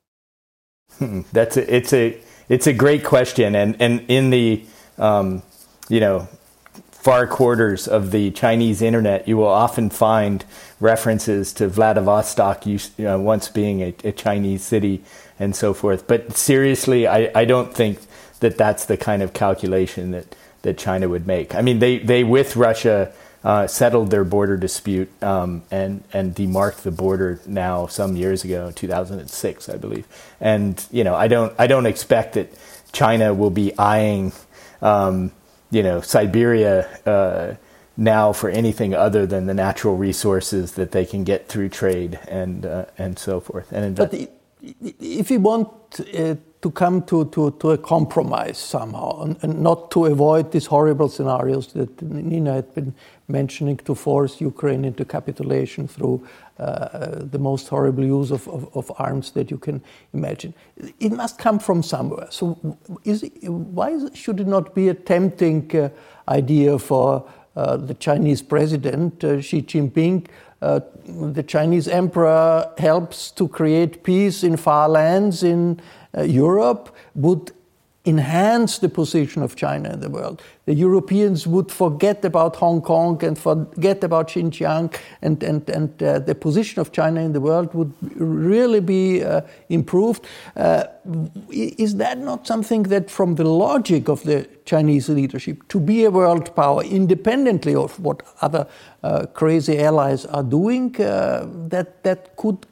That's 1.33 1.57
a, 1.57 1.75
it's 1.75 1.93
a 1.93 2.19
it's 2.49 2.67
a 2.67 2.73
great 2.73 3.05
question, 3.05 3.55
and 3.55 3.77
and 3.81 4.05
in 4.09 4.31
the 4.31 4.65
um, 4.99 5.43
you 5.89 6.01
know 6.01 6.29
far 7.05 7.27
quarters 7.27 7.87
of 7.87 8.13
the 8.13 8.31
Chinese 8.31 8.81
internet, 8.81 9.29
you 9.29 9.37
will 9.37 9.47
often 9.47 9.91
find 9.91 10.43
references 10.81 11.53
to 11.53 11.69
Vladivostok 11.69 12.65
you 12.65 12.79
know, 12.97 13.21
once 13.21 13.47
being 13.49 13.83
a, 13.83 13.95
a, 14.05 14.11
Chinese 14.11 14.63
city 14.63 15.05
and 15.39 15.55
so 15.55 15.75
forth. 15.75 16.07
But 16.07 16.35
seriously, 16.35 17.07
I, 17.07 17.31
I 17.35 17.45
don't 17.45 17.75
think 17.75 17.99
that 18.41 18.57
that's 18.57 18.87
the 18.87 18.97
kind 18.97 19.23
of 19.23 19.35
calculation 19.35 20.13
that, 20.13 20.35
that 20.63 20.79
China 20.79 21.11
would 21.11 21.27
make. 21.27 21.55
I 21.55 21.61
mean, 21.61 21.79
they, 21.79 21.99
they 21.99 22.25
with 22.25 22.57
Russia 22.57 23.13
uh, 23.45 23.67
settled 23.67 24.11
their 24.11 24.25
border 24.25 24.57
dispute 24.57 25.11
um, 25.23 25.63
and, 25.71 26.03
and 26.13 26.35
demarked 26.35 26.83
the 26.83 26.91
border 26.91 27.41
now 27.47 27.87
some 27.87 28.17
years 28.17 28.43
ago, 28.43 28.73
2006, 28.73 29.69
I 29.69 29.77
believe. 29.77 30.07
And, 30.41 30.85
you 30.91 31.05
know, 31.05 31.15
I 31.15 31.29
don't, 31.29 31.55
I 31.59 31.67
don't 31.67 31.87
expect 31.87 32.35
that 32.35 32.53
China 32.93 33.35
will 33.35 33.51
be 33.51 33.77
eyeing 33.79 34.33
um, 34.81 35.33
you 35.71 35.83
know 35.83 36.01
Siberia 36.01 36.87
uh, 37.05 37.57
now 37.97 38.33
for 38.33 38.49
anything 38.49 38.95
other 38.95 39.27
than 39.27 39.47
the 39.47 39.55
natural 39.55 39.97
resources 39.97 40.73
that 40.73 40.93
they 40.93 41.05
can 41.05 41.25
get 41.25 41.49
through 41.49 41.71
trade 41.71 42.19
and 42.29 42.65
uh, 42.65 42.87
and 42.97 43.19
so 43.19 43.41
forth. 43.41 43.73
And 43.73 43.97
but 43.97 44.15
if 45.01 45.31
we 45.31 45.39
want 45.39 45.69
uh, 46.01 46.37
to 46.63 46.71
come 46.71 47.03
to, 47.03 47.27
to, 47.27 47.51
to 47.61 47.73
a 47.73 47.79
compromise 47.79 48.57
somehow 48.57 49.21
and, 49.23 49.37
and, 49.43 49.61
not 49.61 49.91
to 49.91 50.07
avoid 50.07 50.51
these 50.51 50.65
horrible 50.65 51.11
scenarios 51.11 51.73
that 51.75 52.01
Nina 52.01 52.55
had 52.55 52.75
been 52.75 52.95
mentioning 53.29 53.77
to 53.77 53.95
force 53.95 54.41
Ukraine 54.41 54.85
into 54.85 55.05
capitulation 55.05 55.87
through 55.87 56.27
uh, 56.59 57.25
the 57.31 57.39
most 57.39 57.69
horrible 57.69 58.05
use 58.05 58.31
of, 58.31 58.49
of, 58.49 58.75
of, 58.75 58.91
arms 58.99 59.33
that 59.33 59.51
you 59.51 59.59
can 59.59 59.83
imagine. 60.15 60.55
It 61.01 61.13
must 61.13 61.39
come 61.39 61.59
from 61.59 61.83
somewhere. 61.83 62.29
So, 62.31 62.79
is 63.05 63.25
it, 63.25 63.49
why 63.49 63.99
should 64.15 64.41
it 64.41 64.47
not 64.47 64.75
be 64.75 64.89
a 64.89 64.95
tempting 64.95 65.77
uh, 65.77 65.91
idea 66.29 66.79
for 66.79 67.29
uh, 67.57 67.77
the 67.77 67.95
Chinese 67.95 68.41
president, 68.41 69.23
uh, 69.23 69.41
Xi 69.41 69.63
Jinping? 69.63 70.27
Uh, 70.65 70.81
the 71.05 71.43
Chinese 71.43 71.87
emperor 71.87 72.73
helps 72.79 73.31
to 73.31 73.47
create 73.49 74.03
peace 74.03 74.43
in 74.43 74.57
far 74.57 74.89
lands 74.89 75.43
in 75.43 75.79
uh, 76.17 76.23
Europe. 76.23 76.97
Would 77.15 77.53
enhance 78.07 78.79
the 78.79 78.89
position 78.89 79.43
of 79.43 79.57
China 79.57 79.91
in 79.91 80.01
the 80.01 80.11
world. 80.11 80.43
The 80.67 80.75
Europeans 80.75 81.47
would 81.47 81.73
forget 81.73 82.25
about 82.25 82.57
Hong 82.57 82.83
Kong 82.83 83.23
and 83.25 83.39
forget 83.39 84.05
about 84.05 84.29
Xinjiang, 84.29 84.95
and, 85.23 85.43
and, 85.43 85.69
and 85.71 86.03
uh, 86.03 86.19
the 86.19 86.35
position 86.35 86.81
of 86.81 86.93
China 86.93 87.21
in 87.21 87.33
the 87.33 87.41
world 87.41 87.73
would 87.73 87.93
really 88.17 88.81
be 88.81 89.23
uh, 89.23 89.41
improved. 89.71 90.27
Uh, 90.55 90.85
is 91.51 91.97
that 91.97 92.19
not 92.19 92.47
something 92.47 92.83
that, 92.85 93.11
from 93.11 93.37
the 93.37 93.45
logic 93.45 94.09
of 94.09 94.23
the 94.25 94.49
Chinese 94.67 95.09
leadership, 95.09 95.67
to 95.69 95.81
be 95.81 96.05
a 96.05 96.11
world 96.11 96.55
power, 96.55 96.83
independently 96.83 97.75
of 97.75 97.99
what 98.01 98.23
other 98.43 98.67
uh, 99.03 99.27
crazy 99.33 99.83
allies 99.83 100.27
are 100.27 100.43
doing, 100.43 100.95
uh, 101.01 101.47
that, 101.69 102.03
that 102.05 102.37
could, 102.37 102.67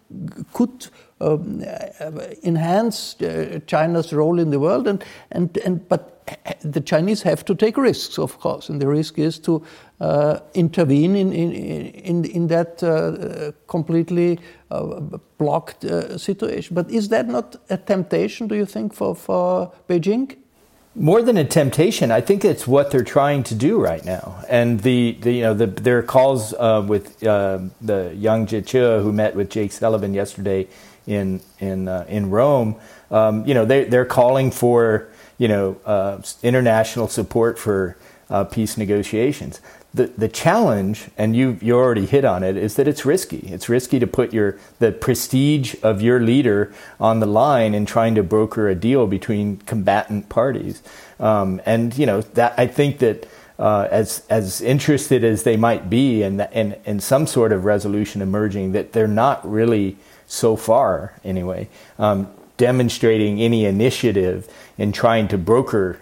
could 0.52 0.88
um, 1.22 1.64
uh, 2.00 2.10
enhance 2.42 3.20
uh, 3.22 3.60
China's 3.66 4.12
role 4.12 4.38
in 4.38 4.50
the 4.50 4.58
world, 4.58 4.86
and, 4.88 5.04
and, 5.30 5.56
and 5.58 5.88
but 5.88 6.12
the 6.62 6.80
Chinese 6.80 7.22
have 7.22 7.44
to 7.44 7.54
take 7.54 7.76
risks, 7.76 8.18
of 8.18 8.38
course, 8.38 8.68
and 8.68 8.80
the 8.80 8.86
risk 8.86 9.18
is 9.18 9.38
to 9.40 9.62
uh, 10.00 10.40
intervene 10.54 11.16
in, 11.16 11.32
in, 11.32 11.52
in, 11.52 12.24
in 12.24 12.46
that 12.48 12.82
uh, 12.82 13.52
completely 13.66 14.38
uh, 14.70 15.00
blocked 15.38 15.84
uh, 15.84 16.16
situation. 16.18 16.74
But 16.74 16.90
is 16.90 17.08
that 17.08 17.28
not 17.28 17.56
a 17.70 17.76
temptation, 17.76 18.48
do 18.48 18.54
you 18.54 18.66
think, 18.66 18.94
for, 18.94 19.14
for 19.14 19.72
Beijing? 19.88 20.36
More 20.94 21.22
than 21.22 21.38
a 21.38 21.44
temptation, 21.44 22.10
I 22.10 22.20
think 22.20 22.44
it's 22.44 22.66
what 22.66 22.90
they're 22.90 23.02
trying 23.02 23.44
to 23.44 23.54
do 23.54 23.80
right 23.80 24.04
now. 24.04 24.44
And 24.48 24.80
the, 24.80 25.16
the 25.22 25.32
you 25.32 25.42
know 25.42 25.54
the, 25.54 25.66
their 25.66 26.02
calls 26.02 26.52
with 26.52 27.18
the 27.20 28.12
Yang 28.14 28.46
Jiechi, 28.46 29.02
who 29.02 29.10
met 29.10 29.34
with 29.34 29.48
Jake 29.48 29.72
Sullivan 29.72 30.12
yesterday 30.12 30.68
in 31.06 31.40
in 31.58 31.88
uh, 31.88 32.04
in 32.08 32.30
Rome, 32.30 32.76
um, 33.10 33.46
you 33.46 33.54
know 33.54 33.64
they 33.64 33.84
they're 33.84 34.04
calling 34.04 34.50
for 34.50 35.08
you 35.38 35.48
know 35.48 35.76
uh, 35.84 36.22
international 36.42 37.08
support 37.08 37.58
for 37.58 37.96
uh, 38.30 38.44
peace 38.44 38.76
negotiations. 38.76 39.60
The 39.94 40.06
the 40.06 40.28
challenge, 40.28 41.08
and 41.18 41.36
you 41.36 41.58
you 41.60 41.74
already 41.76 42.06
hit 42.06 42.24
on 42.24 42.42
it, 42.42 42.56
is 42.56 42.76
that 42.76 42.88
it's 42.88 43.04
risky. 43.04 43.40
It's 43.48 43.68
risky 43.68 43.98
to 43.98 44.06
put 44.06 44.32
your 44.32 44.58
the 44.78 44.90
prestige 44.92 45.74
of 45.82 46.00
your 46.00 46.20
leader 46.20 46.72
on 46.98 47.20
the 47.20 47.26
line 47.26 47.74
in 47.74 47.84
trying 47.84 48.14
to 48.14 48.22
broker 48.22 48.68
a 48.68 48.74
deal 48.74 49.06
between 49.06 49.58
combatant 49.58 50.28
parties. 50.28 50.82
Um, 51.20 51.60
and 51.66 51.96
you 51.96 52.06
know 52.06 52.22
that 52.22 52.54
I 52.58 52.66
think 52.66 52.98
that. 52.98 53.28
Uh, 53.58 53.86
as 53.92 54.26
as 54.28 54.60
interested 54.60 55.22
as 55.22 55.44
they 55.44 55.56
might 55.56 55.88
be 55.88 56.22
in, 56.22 56.40
in 56.52 56.74
in 56.84 56.98
some 56.98 57.26
sort 57.28 57.52
of 57.52 57.64
resolution 57.64 58.20
emerging, 58.20 58.72
that 58.72 58.92
they're 58.92 59.06
not 59.06 59.48
really 59.48 59.96
so 60.32 60.56
far 60.56 61.12
anyway, 61.24 61.68
um, 61.98 62.26
demonstrating 62.56 63.40
any 63.40 63.66
initiative 63.66 64.48
in 64.78 64.90
trying 64.90 65.28
to 65.28 65.36
broker 65.36 66.00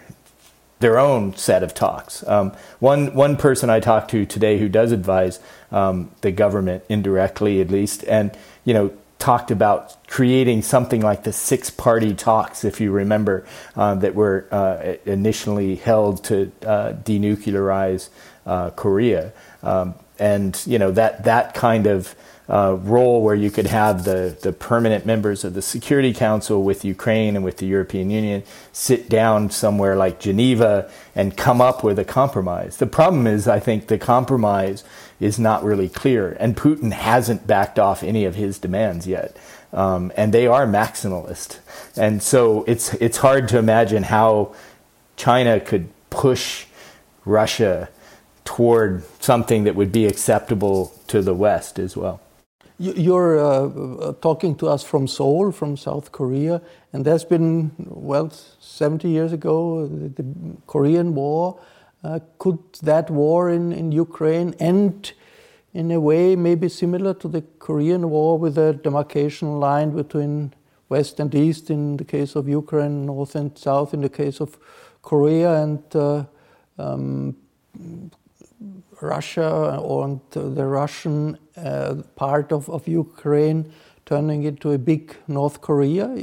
their 0.79 0.97
own 0.97 1.35
set 1.35 1.63
of 1.63 1.73
talks. 1.73 2.25
Um, 2.27 2.53
one 2.79 3.13
one 3.13 3.35
person 3.35 3.69
I 3.69 3.79
talked 3.79 4.09
to 4.11 4.25
today 4.25 4.57
who 4.57 4.69
does 4.69 4.91
advise 4.91 5.39
um, 5.71 6.11
the 6.21 6.31
government 6.31 6.83
indirectly, 6.87 7.61
at 7.61 7.69
least, 7.69 8.03
and 8.05 8.31
you 8.63 8.73
know 8.73 8.91
talked 9.19 9.51
about 9.51 10.07
creating 10.07 10.63
something 10.63 11.01
like 11.01 11.23
the 11.23 11.33
six 11.33 11.69
party 11.69 12.15
talks, 12.15 12.63
if 12.63 12.81
you 12.81 12.91
remember, 12.91 13.45
uh, 13.75 13.93
that 13.95 14.15
were 14.15 14.47
uh, 14.51 14.95
initially 15.05 15.75
held 15.75 16.23
to 16.23 16.51
uh, 16.65 16.93
denuclearize 16.93 18.09
uh, 18.47 18.71
Korea, 18.71 19.33
um, 19.61 19.93
and 20.17 20.59
you 20.65 20.79
know 20.79 20.91
that 20.91 21.25
that 21.25 21.53
kind 21.53 21.85
of 21.85 22.15
uh, 22.49 22.77
role 22.81 23.21
where 23.21 23.35
you 23.35 23.49
could 23.49 23.67
have 23.67 24.03
the, 24.03 24.37
the 24.41 24.51
permanent 24.51 25.05
members 25.05 25.43
of 25.43 25.53
the 25.53 25.61
Security 25.61 26.13
Council 26.13 26.63
with 26.63 26.83
Ukraine 26.83 27.35
and 27.35 27.45
with 27.45 27.57
the 27.57 27.65
European 27.65 28.09
Union 28.09 28.43
sit 28.73 29.09
down 29.09 29.49
somewhere 29.49 29.95
like 29.95 30.19
Geneva 30.19 30.91
and 31.15 31.37
come 31.37 31.61
up 31.61 31.83
with 31.83 31.97
a 31.97 32.05
compromise. 32.05 32.77
The 32.77 32.87
problem 32.87 33.27
is, 33.27 33.47
I 33.47 33.59
think 33.59 33.87
the 33.87 33.97
compromise 33.97 34.83
is 35.19 35.39
not 35.39 35.63
really 35.63 35.87
clear, 35.87 36.35
and 36.39 36.57
Putin 36.57 36.91
hasn't 36.91 37.47
backed 37.47 37.79
off 37.79 38.03
any 38.03 38.25
of 38.25 38.35
his 38.35 38.57
demands 38.59 39.07
yet. 39.07 39.37
Um, 39.73 40.11
and 40.17 40.33
they 40.33 40.47
are 40.47 40.67
maximalist. 40.67 41.59
And 41.95 42.21
so 42.21 42.65
it's, 42.65 42.93
it's 42.95 43.17
hard 43.17 43.47
to 43.49 43.57
imagine 43.57 44.03
how 44.03 44.53
China 45.15 45.59
could 45.61 45.89
push 46.09 46.65
Russia 47.23 47.89
toward 48.43 49.03
something 49.21 49.63
that 49.63 49.75
would 49.75 49.91
be 49.91 50.05
acceptable 50.05 50.93
to 51.07 51.21
the 51.21 51.33
West 51.33 51.79
as 51.79 51.95
well. 51.95 52.19
You're 52.81 53.37
uh, 53.37 54.13
talking 54.21 54.55
to 54.55 54.67
us 54.67 54.81
from 54.81 55.07
Seoul, 55.07 55.51
from 55.51 55.77
South 55.77 56.11
Korea, 56.11 56.63
and 56.91 57.05
there's 57.05 57.23
been, 57.23 57.71
well, 57.77 58.31
70 58.31 59.07
years 59.07 59.33
ago, 59.33 59.85
the, 59.85 60.25
Korean 60.65 61.13
War. 61.13 61.59
Uh, 62.03 62.17
could 62.39 62.57
that 62.81 63.11
war 63.11 63.51
in, 63.51 63.71
in 63.71 63.91
Ukraine 63.91 64.55
end 64.59 65.11
in 65.75 65.91
a 65.91 65.99
way 65.99 66.35
maybe 66.35 66.67
similar 66.69 67.13
to 67.13 67.27
the 67.27 67.43
Korean 67.59 68.09
War 68.09 68.39
with 68.39 68.57
a 68.57 68.73
demarcation 68.73 69.59
line 69.59 69.91
between 69.91 70.51
West 70.89 71.19
and 71.19 71.35
East 71.35 71.69
in 71.69 71.97
the 71.97 72.03
case 72.03 72.35
of 72.35 72.49
Ukraine, 72.49 73.05
North 73.05 73.35
and 73.35 73.55
South 73.55 73.93
in 73.93 74.01
the 74.01 74.09
case 74.09 74.41
of 74.41 74.57
Korea, 75.03 75.61
and 75.61 75.83
uh, 75.95 76.23
um, 76.79 77.35
Russia 79.01 79.77
or 79.79 80.19
the 80.31 80.65
Russian 80.65 81.37
part 82.15 82.51
of, 82.51 82.69
of 82.69 82.87
Ukraine 82.87 83.71
turning 84.05 84.43
into 84.43 84.71
a 84.71 84.77
big 84.77 85.15
North 85.27 85.61
Korea. 85.61 86.13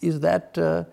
Is 0.00 0.20
that 0.20 0.56
uh, 0.58 0.84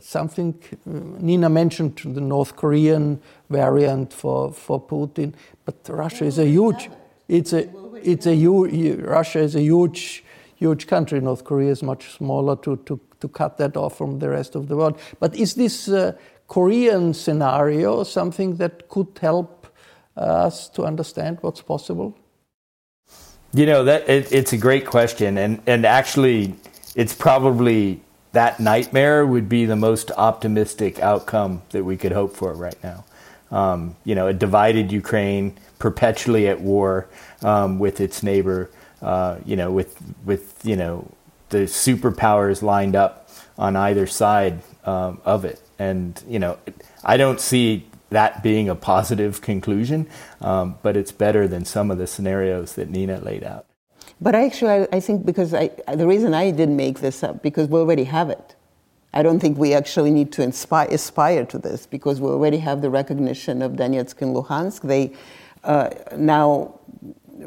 something? 0.00 0.54
Nina 0.86 1.48
mentioned 1.48 2.00
the 2.04 2.20
North 2.20 2.56
Korean 2.56 3.20
variant 3.48 4.12
for, 4.12 4.52
for 4.52 4.80
Putin, 4.80 5.34
but 5.64 5.76
Russia 5.88 6.24
is 6.24 6.38
a 6.38 6.46
huge. 6.46 6.90
It's 7.28 7.52
a 7.52 7.68
it's 8.02 8.26
a 8.26 8.34
huge. 8.34 9.00
Russia 9.00 9.40
is 9.40 9.54
a 9.54 9.60
huge 9.60 10.24
huge 10.56 10.86
country. 10.86 11.20
North 11.20 11.44
Korea 11.44 11.70
is 11.70 11.82
much 11.82 12.10
smaller 12.16 12.56
to 12.56 12.76
to 12.76 13.00
to 13.20 13.28
cut 13.28 13.58
that 13.58 13.76
off 13.76 13.96
from 13.96 14.18
the 14.18 14.28
rest 14.28 14.54
of 14.54 14.68
the 14.68 14.76
world. 14.76 14.98
But 15.18 15.36
is 15.36 15.54
this 15.54 15.88
uh, 15.88 16.12
Korean 16.48 17.14
scenario 17.14 18.04
something 18.04 18.56
that 18.56 18.88
could 18.88 19.18
help 19.20 19.66
us 20.16 20.68
to 20.70 20.84
understand 20.84 21.38
what's 21.42 21.62
possible? 21.62 22.16
You 23.52 23.66
know 23.66 23.84
that 23.84 24.08
it, 24.08 24.32
it's 24.32 24.52
a 24.52 24.56
great 24.56 24.86
question, 24.86 25.36
and 25.36 25.60
and 25.66 25.84
actually, 25.84 26.54
it's 26.94 27.14
probably 27.14 28.00
that 28.30 28.60
nightmare 28.60 29.26
would 29.26 29.48
be 29.48 29.64
the 29.64 29.74
most 29.74 30.12
optimistic 30.12 31.00
outcome 31.00 31.62
that 31.70 31.84
we 31.84 31.96
could 31.96 32.12
hope 32.12 32.36
for 32.36 32.52
right 32.52 32.80
now. 32.84 33.04
Um, 33.50 33.96
you 34.04 34.14
know, 34.14 34.28
a 34.28 34.32
divided 34.32 34.92
Ukraine, 34.92 35.56
perpetually 35.80 36.46
at 36.46 36.60
war 36.60 37.08
um, 37.42 37.80
with 37.80 38.00
its 38.00 38.22
neighbor. 38.22 38.70
Uh, 39.02 39.38
you 39.44 39.56
know, 39.56 39.72
with 39.72 40.00
with 40.24 40.60
you 40.64 40.76
know 40.76 41.10
the 41.48 41.64
superpowers 41.64 42.62
lined 42.62 42.94
up 42.94 43.28
on 43.58 43.74
either 43.74 44.06
side 44.06 44.62
um, 44.84 45.20
of 45.24 45.44
it, 45.44 45.60
and 45.76 46.22
you 46.28 46.38
know, 46.38 46.56
I 47.02 47.16
don't 47.16 47.40
see 47.40 47.88
that 48.10 48.42
being 48.42 48.68
a 48.68 48.74
positive 48.74 49.40
conclusion, 49.40 50.06
um, 50.40 50.76
but 50.82 50.96
it's 50.96 51.12
better 51.12 51.48
than 51.48 51.64
some 51.64 51.90
of 51.90 51.98
the 51.98 52.06
scenarios 52.06 52.74
that 52.74 52.90
Nina 52.90 53.18
laid 53.20 53.42
out. 53.42 53.66
But 54.20 54.34
actually, 54.34 54.70
I, 54.70 54.88
I 54.92 55.00
think 55.00 55.24
because 55.24 55.54
I, 55.54 55.70
the 55.94 56.06
reason 56.06 56.34
I 56.34 56.50
didn't 56.50 56.76
make 56.76 57.00
this 57.00 57.22
up 57.22 57.42
because 57.42 57.68
we 57.68 57.80
already 57.80 58.04
have 58.04 58.28
it. 58.28 58.56
I 59.12 59.22
don't 59.22 59.40
think 59.40 59.58
we 59.58 59.74
actually 59.74 60.10
need 60.10 60.30
to 60.32 60.42
inspire, 60.42 60.86
aspire 60.88 61.44
to 61.46 61.58
this 61.58 61.86
because 61.86 62.20
we 62.20 62.28
already 62.28 62.58
have 62.58 62.80
the 62.80 62.90
recognition 62.90 63.60
of 63.62 63.72
Donetsk 63.72 64.22
and 64.22 64.36
Luhansk. 64.36 64.82
They 64.82 65.12
uh, 65.64 65.90
now 66.16 66.78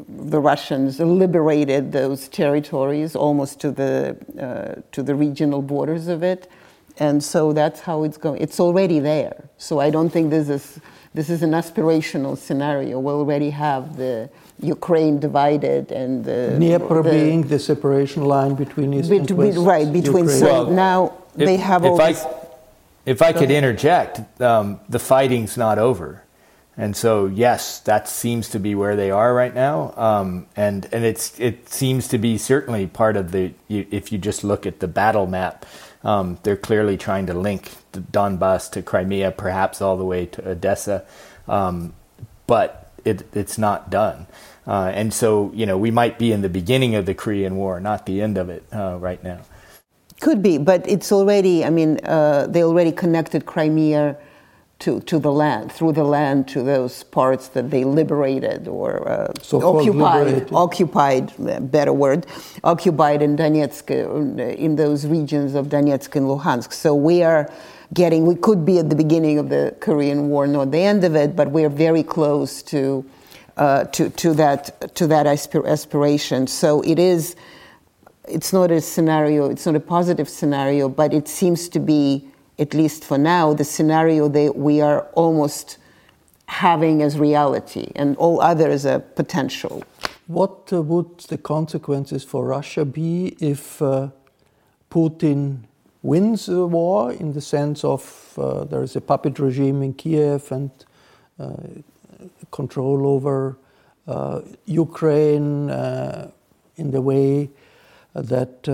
the 0.08 0.40
Russians 0.40 1.00
liberated 1.00 1.92
those 1.92 2.28
territories 2.28 3.14
almost 3.16 3.60
to 3.60 3.70
the 3.70 4.16
uh, 4.38 4.82
to 4.92 5.02
the 5.02 5.14
regional 5.14 5.62
borders 5.62 6.08
of 6.08 6.22
it 6.22 6.50
and 6.98 7.22
so 7.22 7.52
that's 7.52 7.80
how 7.80 8.04
it's 8.04 8.16
going. 8.16 8.40
It's 8.40 8.60
already 8.60 9.00
there. 9.00 9.48
So 9.58 9.80
I 9.80 9.90
don't 9.90 10.10
think 10.10 10.30
this 10.30 10.48
is 10.48 10.80
this 11.12 11.30
is 11.30 11.42
an 11.42 11.52
aspirational 11.52 12.36
scenario. 12.36 12.98
We 12.98 13.12
already 13.12 13.50
have 13.50 13.96
the 13.96 14.30
Ukraine 14.60 15.18
divided 15.18 15.92
and 15.92 16.24
the 16.24 16.54
Dnieper 16.56 17.02
the, 17.02 17.10
being 17.10 17.42
the 17.42 17.58
separation 17.58 18.24
line 18.24 18.54
between 18.54 18.94
East 18.94 19.10
and 19.10 19.30
West. 19.30 19.58
Right 19.58 19.92
between. 19.92 20.28
So 20.28 20.46
well, 20.46 20.66
now 20.70 21.14
if, 21.36 21.46
they 21.46 21.56
have 21.56 21.84
all. 21.84 22.00
If 22.00 22.16
this, 22.16 22.24
I, 22.24 22.46
if 23.06 23.22
I 23.22 23.32
could 23.32 23.50
interject, 23.50 24.40
um, 24.40 24.80
the 24.88 24.98
fighting's 24.98 25.56
not 25.56 25.78
over. 25.78 26.22
And 26.76 26.96
so, 26.96 27.26
yes, 27.26 27.78
that 27.80 28.08
seems 28.08 28.48
to 28.50 28.58
be 28.58 28.74
where 28.74 28.96
they 28.96 29.12
are 29.12 29.32
right 29.32 29.54
now, 29.54 29.94
um, 29.96 30.48
and 30.56 30.88
and 30.90 31.04
it's 31.04 31.38
it 31.38 31.68
seems 31.68 32.08
to 32.08 32.18
be 32.18 32.36
certainly 32.36 32.88
part 32.88 33.16
of 33.16 33.30
the. 33.30 33.54
If 33.68 34.10
you 34.10 34.18
just 34.18 34.42
look 34.42 34.66
at 34.66 34.80
the 34.80 34.88
battle 34.88 35.28
map, 35.28 35.64
um, 36.04 36.38
they're 36.42 36.56
clearly 36.56 36.96
trying 36.96 37.26
to 37.26 37.34
link 37.34 37.72
Donbass 37.92 38.70
to 38.72 38.82
Crimea, 38.82 39.32
perhaps 39.32 39.80
all 39.80 39.96
the 39.96 40.04
way 40.04 40.26
to 40.26 40.50
Odessa, 40.50 41.04
um, 41.48 41.94
but 42.46 42.92
it, 43.04 43.26
it's 43.34 43.58
not 43.58 43.90
done. 43.90 44.26
Uh, 44.66 44.90
and 44.94 45.12
so, 45.12 45.50
you 45.54 45.66
know, 45.66 45.76
we 45.76 45.90
might 45.90 46.18
be 46.18 46.32
in 46.32 46.42
the 46.42 46.48
beginning 46.48 46.94
of 46.94 47.06
the 47.06 47.14
Korean 47.14 47.56
War, 47.56 47.80
not 47.80 48.06
the 48.06 48.22
end 48.22 48.38
of 48.38 48.48
it 48.48 48.64
uh, 48.72 48.96
right 48.98 49.22
now. 49.22 49.40
Could 50.20 50.42
be, 50.42 50.58
but 50.58 50.88
it's 50.88 51.12
already, 51.12 51.64
I 51.64 51.70
mean, 51.70 51.98
uh, 52.04 52.46
they 52.48 52.62
already 52.62 52.92
connected 52.92 53.46
Crimea 53.46 54.16
to, 54.84 55.00
to 55.00 55.18
the 55.18 55.32
land, 55.32 55.72
through 55.72 55.92
the 55.92 56.04
land 56.04 56.46
to 56.46 56.62
those 56.62 57.04
parts 57.04 57.48
that 57.48 57.70
they 57.70 57.84
liberated 57.84 58.68
or 58.68 59.08
uh, 59.08 59.32
so 59.40 59.78
occupied, 59.78 60.26
liberated. 60.26 60.52
occupied, 60.52 61.70
better 61.72 61.92
word, 61.94 62.26
occupied 62.62 63.22
in 63.22 63.34
Donetsk, 63.34 63.90
uh, 63.90 64.42
in 64.42 64.76
those 64.76 65.06
regions 65.06 65.54
of 65.54 65.68
Donetsk 65.68 66.14
and 66.16 66.26
Luhansk. 66.26 66.70
So 66.74 66.94
we 66.94 67.22
are 67.22 67.50
getting, 67.94 68.26
we 68.26 68.34
could 68.34 68.66
be 68.66 68.78
at 68.78 68.90
the 68.90 68.96
beginning 68.96 69.38
of 69.38 69.48
the 69.48 69.74
Korean 69.80 70.28
War, 70.28 70.46
not 70.46 70.70
the 70.70 70.82
end 70.82 71.02
of 71.02 71.16
it, 71.16 71.34
but 71.34 71.50
we 71.50 71.64
are 71.64 71.70
very 71.70 72.02
close 72.02 72.62
to, 72.64 73.06
uh, 73.56 73.84
to, 73.84 74.10
to, 74.10 74.34
that, 74.34 74.94
to 74.96 75.06
that 75.06 75.24
aspir- 75.24 75.66
aspiration. 75.66 76.46
So 76.46 76.82
it 76.82 76.98
is, 76.98 77.36
it's 78.28 78.52
not 78.52 78.70
a 78.70 78.82
scenario, 78.82 79.48
it's 79.48 79.64
not 79.64 79.76
a 79.76 79.80
positive 79.80 80.28
scenario, 80.28 80.90
but 80.90 81.14
it 81.14 81.26
seems 81.26 81.70
to 81.70 81.80
be 81.80 82.28
at 82.58 82.74
least 82.74 83.04
for 83.04 83.18
now, 83.18 83.52
the 83.52 83.64
scenario 83.64 84.28
that 84.28 84.56
we 84.56 84.80
are 84.80 85.02
almost 85.14 85.78
having 86.46 87.02
as 87.02 87.18
reality, 87.18 87.90
and 87.96 88.16
all 88.16 88.40
others 88.40 88.86
are 88.86 89.00
potential. 89.00 89.82
What 90.26 90.72
uh, 90.72 90.82
would 90.82 91.18
the 91.28 91.38
consequences 91.38 92.24
for 92.24 92.44
Russia 92.44 92.84
be 92.84 93.36
if 93.40 93.80
uh, 93.82 94.08
Putin 94.90 95.64
wins 96.02 96.46
the 96.46 96.66
war 96.66 97.12
in 97.12 97.32
the 97.32 97.40
sense 97.40 97.82
of 97.82 98.34
uh, 98.38 98.64
there 98.64 98.82
is 98.82 98.94
a 98.94 99.00
puppet 99.00 99.38
regime 99.38 99.82
in 99.82 99.94
Kiev 99.94 100.52
and 100.52 100.70
uh, 101.38 101.56
control 102.50 103.06
over 103.06 103.56
uh, 104.06 104.42
Ukraine 104.66 105.70
uh, 105.70 106.30
in 106.76 106.90
the 106.90 107.00
way 107.00 107.50
that 108.14 108.68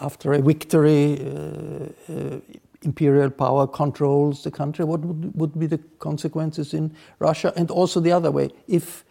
after 0.00 0.32
a 0.32 0.40
victory, 0.40 1.20
uh, 1.20 2.12
uh, 2.12 2.40
imperial 2.82 3.30
power 3.30 3.66
controls 3.66 4.42
the 4.42 4.50
country, 4.50 4.84
what 4.84 5.00
would, 5.00 5.34
would, 5.34 5.58
be 5.58 5.66
the 5.66 5.78
consequences 5.98 6.74
in 6.74 6.94
Russia? 7.18 7.52
And 7.56 7.70
also 7.70 8.00
the 8.00 8.12
other 8.12 8.30
way, 8.30 8.50
if 8.66 9.04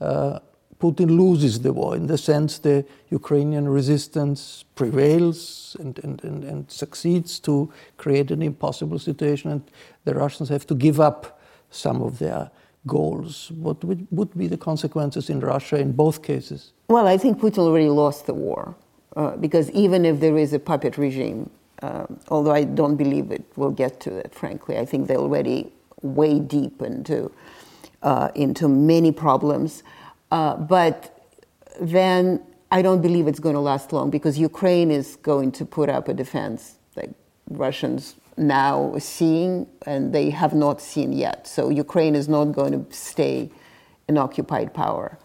uh, 0.00 0.38
Putin 0.78 1.16
loses 1.16 1.60
the 1.60 1.72
war, 1.72 1.96
in 1.96 2.06
the 2.06 2.18
sense 2.18 2.58
the 2.58 2.84
Ukrainian 3.10 3.68
resistance 3.68 4.64
prevails 4.74 5.76
and, 5.80 5.98
and, 6.00 6.22
and, 6.22 6.44
and, 6.44 6.70
succeeds 6.70 7.40
to 7.40 7.72
create 7.96 8.30
an 8.30 8.42
impossible 8.42 8.98
situation, 8.98 9.50
and 9.50 9.62
the 10.04 10.14
Russians 10.14 10.48
have 10.50 10.66
to 10.66 10.74
give 10.74 11.00
up 11.00 11.40
some 11.70 12.02
of 12.02 12.18
their 12.18 12.50
goals. 12.86 13.50
What 13.52 13.82
would, 13.84 14.06
would 14.10 14.36
be 14.36 14.46
the 14.46 14.56
consequences 14.56 15.30
in 15.30 15.40
Russia 15.40 15.76
in 15.76 15.92
both 15.92 16.22
cases? 16.22 16.72
Well, 16.88 17.06
I 17.06 17.16
think 17.16 17.40
Putin 17.40 17.58
already 17.58 17.88
lost 17.88 18.26
the 18.26 18.34
war. 18.34 18.76
Uh, 19.16 19.34
because 19.36 19.70
even 19.70 20.04
if 20.04 20.20
there 20.20 20.36
is 20.36 20.52
a 20.52 20.58
puppet 20.58 20.98
regime, 20.98 21.48
uh, 21.82 22.06
although 22.28 22.52
I 22.52 22.64
don't 22.64 22.96
believe 22.96 23.30
it 23.30 23.44
will 23.56 23.70
get 23.70 23.98
to 24.00 24.16
it, 24.16 24.34
frankly, 24.34 24.76
I 24.78 24.84
think 24.84 25.08
they're 25.08 25.16
already 25.16 25.72
way 26.02 26.38
deep 26.38 26.82
into, 26.82 27.32
uh, 28.02 28.28
into 28.34 28.68
many 28.68 29.12
problems. 29.12 29.82
Uh, 30.30 30.56
but 30.56 31.18
then 31.80 32.42
I 32.70 32.82
don't 32.82 33.00
believe 33.00 33.26
it's 33.26 33.40
going 33.40 33.54
to 33.54 33.60
last 33.60 33.92
long 33.92 34.10
because 34.10 34.38
Ukraine 34.38 34.90
is 34.90 35.16
going 35.16 35.52
to 35.52 35.64
put 35.64 35.88
up 35.88 36.08
a 36.08 36.14
defense 36.14 36.76
like 36.94 37.10
Russians 37.50 38.16
now 38.36 38.94
seeing 38.98 39.66
and 39.86 40.12
they 40.12 40.28
have 40.30 40.52
not 40.52 40.80
seen 40.80 41.12
yet. 41.12 41.46
So 41.46 41.70
Ukraine 41.70 42.14
is 42.14 42.28
not 42.28 42.46
going 42.46 42.72
to 42.72 42.94
stay 42.94 43.50
an 44.08 44.18
occupied 44.18 44.74
power 44.74 45.18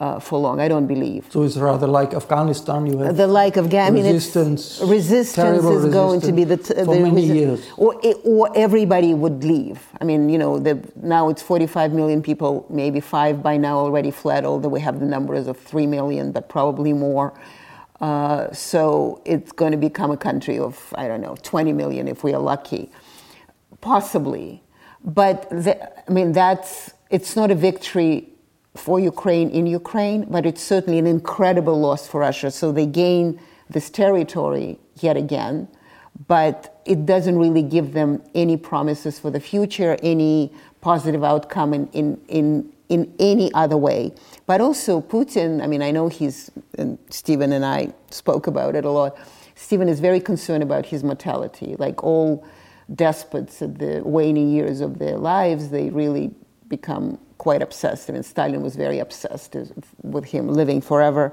uh, 0.00 0.18
for 0.18 0.38
long. 0.38 0.60
I 0.60 0.66
don't 0.66 0.86
believe. 0.86 1.26
So 1.30 1.42
it's 1.42 1.58
rather 1.58 1.86
like 1.86 2.14
Afghanistan. 2.14 2.86
You 2.86 2.98
have 2.98 3.16
the 3.16 3.26
like 3.26 3.56
of 3.58 3.72
I 3.72 3.90
mean, 3.90 4.04
resistance. 4.06 4.80
resistance 4.80 5.58
is 5.58 5.64
resistance 5.64 5.92
going 5.92 6.20
to 6.22 6.32
be 6.32 6.44
the, 6.44 6.56
t- 6.56 6.74
for 6.74 6.94
the 6.94 7.00
many 7.00 7.22
years, 7.22 7.68
or 7.76 7.94
or 8.24 8.50
everybody 8.56 9.12
would 9.12 9.44
leave. 9.44 9.86
I 10.00 10.04
mean, 10.04 10.30
you 10.30 10.38
know, 10.38 10.58
the, 10.58 10.82
now 10.96 11.28
it's 11.28 11.42
45 11.42 11.92
million 11.92 12.22
people. 12.22 12.66
Maybe 12.70 13.00
five 13.00 13.42
by 13.42 13.58
now 13.58 13.78
already 13.78 14.10
fled. 14.10 14.44
Although 14.46 14.70
we 14.70 14.80
have 14.80 15.00
the 15.00 15.06
numbers 15.06 15.46
of 15.46 15.58
three 15.58 15.86
million, 15.86 16.32
but 16.32 16.48
probably 16.48 16.94
more. 16.94 17.38
Uh, 18.00 18.50
so 18.52 19.20
it's 19.26 19.52
going 19.52 19.72
to 19.72 19.76
become 19.76 20.10
a 20.10 20.16
country 20.16 20.58
of 20.58 20.94
I 20.96 21.06
don't 21.06 21.20
know 21.20 21.36
20 21.42 21.74
million 21.74 22.08
if 22.08 22.24
we 22.24 22.32
are 22.32 22.40
lucky, 22.40 22.90
possibly. 23.82 24.62
But 25.04 25.48
the, 25.50 25.76
I 26.08 26.10
mean, 26.10 26.32
that's 26.32 26.92
it's 27.10 27.36
not 27.36 27.50
a 27.50 27.54
victory 27.54 28.30
for 28.76 29.00
Ukraine 29.00 29.50
in 29.50 29.66
Ukraine, 29.66 30.26
but 30.30 30.46
it's 30.46 30.62
certainly 30.62 30.98
an 30.98 31.06
incredible 31.06 31.80
loss 31.80 32.06
for 32.06 32.20
Russia. 32.20 32.50
So 32.50 32.72
they 32.72 32.86
gain 32.86 33.40
this 33.68 33.90
territory 33.90 34.78
yet 35.00 35.16
again, 35.16 35.68
but 36.28 36.80
it 36.84 37.06
doesn't 37.06 37.38
really 37.38 37.62
give 37.62 37.92
them 37.92 38.22
any 38.34 38.56
promises 38.56 39.18
for 39.18 39.30
the 39.30 39.40
future, 39.40 39.96
any 40.02 40.52
positive 40.80 41.24
outcome 41.24 41.74
in, 41.74 41.86
in, 41.88 42.20
in, 42.28 42.72
in 42.88 43.12
any 43.18 43.52
other 43.54 43.76
way. 43.76 44.12
But 44.46 44.60
also, 44.60 45.00
Putin, 45.00 45.62
I 45.62 45.66
mean, 45.66 45.82
I 45.82 45.90
know 45.90 46.08
he's, 46.08 46.50
and 46.78 46.98
Steven 47.10 47.52
and 47.52 47.64
I 47.64 47.92
spoke 48.10 48.46
about 48.46 48.74
it 48.76 48.84
a 48.84 48.90
lot. 48.90 49.16
Steven 49.54 49.88
is 49.88 50.00
very 50.00 50.20
concerned 50.20 50.62
about 50.62 50.86
his 50.86 51.04
mortality. 51.04 51.76
Like 51.78 52.02
all 52.02 52.46
despots 52.94 53.62
at 53.62 53.78
the 53.78 54.02
waning 54.04 54.50
years 54.50 54.80
of 54.80 54.98
their 54.98 55.16
lives, 55.16 55.70
they 55.70 55.90
really 55.90 56.32
become 56.68 57.18
quite 57.40 57.62
obsessed. 57.62 58.10
I 58.10 58.12
mean, 58.12 58.22
Stalin 58.22 58.60
was 58.60 58.76
very 58.76 58.98
obsessed 58.98 59.56
with 60.02 60.26
him 60.26 60.46
living 60.48 60.82
forever. 60.82 61.32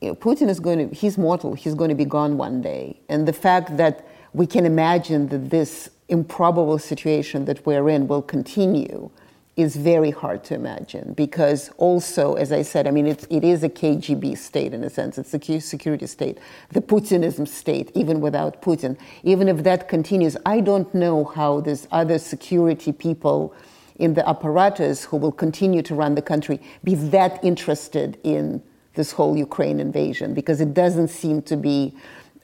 You 0.00 0.08
know, 0.08 0.14
Putin 0.14 0.48
is 0.48 0.60
going 0.60 0.78
to, 0.88 0.94
he's 0.94 1.18
mortal, 1.18 1.52
he's 1.52 1.74
going 1.74 1.90
to 1.90 1.94
be 1.94 2.06
gone 2.06 2.38
one 2.38 2.62
day. 2.62 2.98
And 3.10 3.28
the 3.28 3.34
fact 3.34 3.76
that 3.76 4.06
we 4.32 4.46
can 4.46 4.64
imagine 4.64 5.28
that 5.28 5.50
this 5.50 5.90
improbable 6.08 6.78
situation 6.78 7.44
that 7.44 7.66
we're 7.66 7.86
in 7.90 8.08
will 8.08 8.22
continue 8.22 9.10
is 9.56 9.76
very 9.76 10.10
hard 10.10 10.42
to 10.44 10.54
imagine 10.54 11.12
because 11.12 11.70
also, 11.76 12.34
as 12.34 12.50
I 12.50 12.62
said, 12.62 12.86
I 12.86 12.92
mean, 12.92 13.06
it's, 13.06 13.26
it 13.28 13.44
is 13.44 13.62
a 13.62 13.68
KGB 13.68 14.38
state 14.38 14.72
in 14.72 14.82
a 14.82 14.90
sense. 14.90 15.18
It's 15.18 15.34
a 15.34 15.60
security 15.60 16.06
state, 16.06 16.38
the 16.70 16.80
Putinism 16.80 17.46
state, 17.46 17.92
even 17.94 18.22
without 18.22 18.62
Putin. 18.62 18.96
Even 19.22 19.48
if 19.48 19.62
that 19.64 19.86
continues, 19.86 20.34
I 20.46 20.60
don't 20.60 20.92
know 20.94 21.24
how 21.24 21.60
these 21.60 21.86
other 21.92 22.18
security 22.18 22.90
people 22.90 23.54
in 23.96 24.14
the 24.14 24.28
apparatus 24.28 25.04
who 25.04 25.16
will 25.16 25.32
continue 25.32 25.82
to 25.82 25.94
run 25.94 26.14
the 26.14 26.22
country 26.22 26.60
be 26.82 26.94
that 26.94 27.42
interested 27.44 28.18
in 28.24 28.62
this 28.94 29.12
whole 29.12 29.36
Ukraine 29.36 29.80
invasion 29.80 30.34
because 30.34 30.60
it 30.60 30.74
doesn't 30.74 31.08
seem 31.08 31.42
to 31.42 31.56
be. 31.56 31.94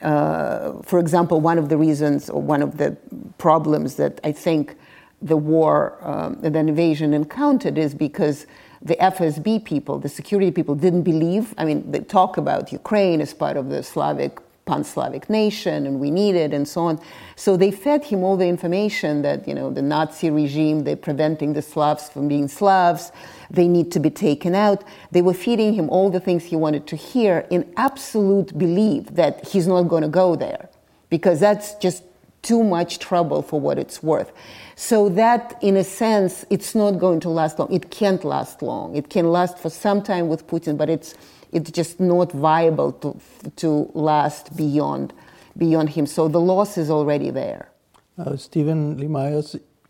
Uh, 0.03 0.81
for 0.83 0.99
example, 0.99 1.41
one 1.43 1.59
of 1.59 1.69
the 1.69 1.77
reasons 1.77 2.31
or 2.31 2.41
one 2.41 2.63
of 2.63 2.79
the 2.79 2.97
problems 3.37 3.97
that 3.97 4.19
I 4.25 4.33
think 4.33 4.77
the 5.21 5.37
war, 5.37 5.99
um, 6.01 6.41
the 6.41 6.59
invasion 6.59 7.13
encountered 7.13 7.77
is 7.77 7.95
because 7.95 8.47
the 8.81 8.97
FSB 8.97 9.63
people, 9.65 9.99
the 9.99 10.09
security 10.09 10.51
people, 10.51 10.75
didn't 10.75 11.03
believe. 11.03 11.55
I 11.59 11.67
mean, 11.67 11.91
they 11.91 12.01
talk 12.01 12.39
about 12.39 12.73
Ukraine 12.73 13.21
as 13.21 13.35
part 13.35 13.59
of 13.59 13.69
the 13.69 13.83
Slavic, 13.83 14.39
pan 14.67 14.85
Slavic 14.85 15.29
nation 15.29 15.87
and 15.87 15.99
we 15.99 16.11
need 16.11 16.35
it 16.35 16.53
and 16.53 16.67
so 16.67 16.83
on. 16.83 17.01
So 17.37 17.57
they 17.57 17.71
fed 17.71 18.05
him 18.05 18.23
all 18.23 18.37
the 18.37 18.47
information 18.47 19.23
that, 19.23 19.49
you 19.49 19.55
know, 19.55 19.71
the 19.71 19.83
Nazi 19.83 20.31
regime, 20.31 20.85
they're 20.85 20.97
preventing 20.97 21.55
the 21.55 21.63
Slavs 21.63 22.09
from 22.09 22.29
being 22.29 22.49
Slavs, 22.49 23.11
they 23.51 23.67
need 23.67 23.91
to 23.93 24.01
be 24.01 24.11
taken 24.11 24.55
out. 24.55 24.85
They 25.11 25.23
were 25.23 25.35
feeding 25.35 25.75
him 25.75 25.91
all 25.91 26.11
the 26.11 26.21
things 26.21 26.45
he 26.45 26.57
wanted 26.57 26.87
to 26.89 26.97
hear 26.97 27.47
in 27.51 27.73
absolute 27.77 28.57
belief 28.57 29.07
that 29.07 29.49
he's 29.49 29.67
not 29.67 29.85
going 29.85 30.03
to 30.03 30.09
go 30.09 30.37
there 30.37 30.69
because 31.09 31.41
that's 31.41 31.75
just 31.77 32.05
too 32.43 32.63
much 32.63 32.99
trouble 32.99 33.43
for 33.43 33.61
what 33.61 33.79
it's 33.79 34.03
worth. 34.03 34.33
So 34.77 35.11
that, 35.11 35.59
in 35.61 35.77
a 35.77 35.85
sense, 35.85 36.47
it's 36.49 36.75
not 36.75 36.93
going 36.93 37.21
to 37.21 37.29
last 37.29 37.59
long. 37.59 37.71
It 37.73 37.91
can't 37.91 38.25
last 38.25 38.63
long. 38.63 38.97
It 38.97 39.11
can 39.11 39.31
last 39.31 39.59
for 39.59 39.69
some 39.69 40.03
time 40.03 40.29
with 40.29 40.47
Putin, 40.47 40.79
but 40.79 40.89
it's 40.89 41.15
it's 41.53 41.71
just 41.71 42.01
not 42.01 42.33
viable 42.33 42.93
to 42.93 43.21
to 43.57 43.91
last 43.95 44.57
beyond 44.57 45.13
beyond 45.57 45.91
him. 45.91 46.07
So 46.07 46.29
the 46.29 46.41
loss 46.41 46.79
is 46.79 46.91
already 46.91 47.31
there. 47.31 47.71
Uh, 48.19 48.37
Steven 48.37 48.99
Lee 48.99 49.43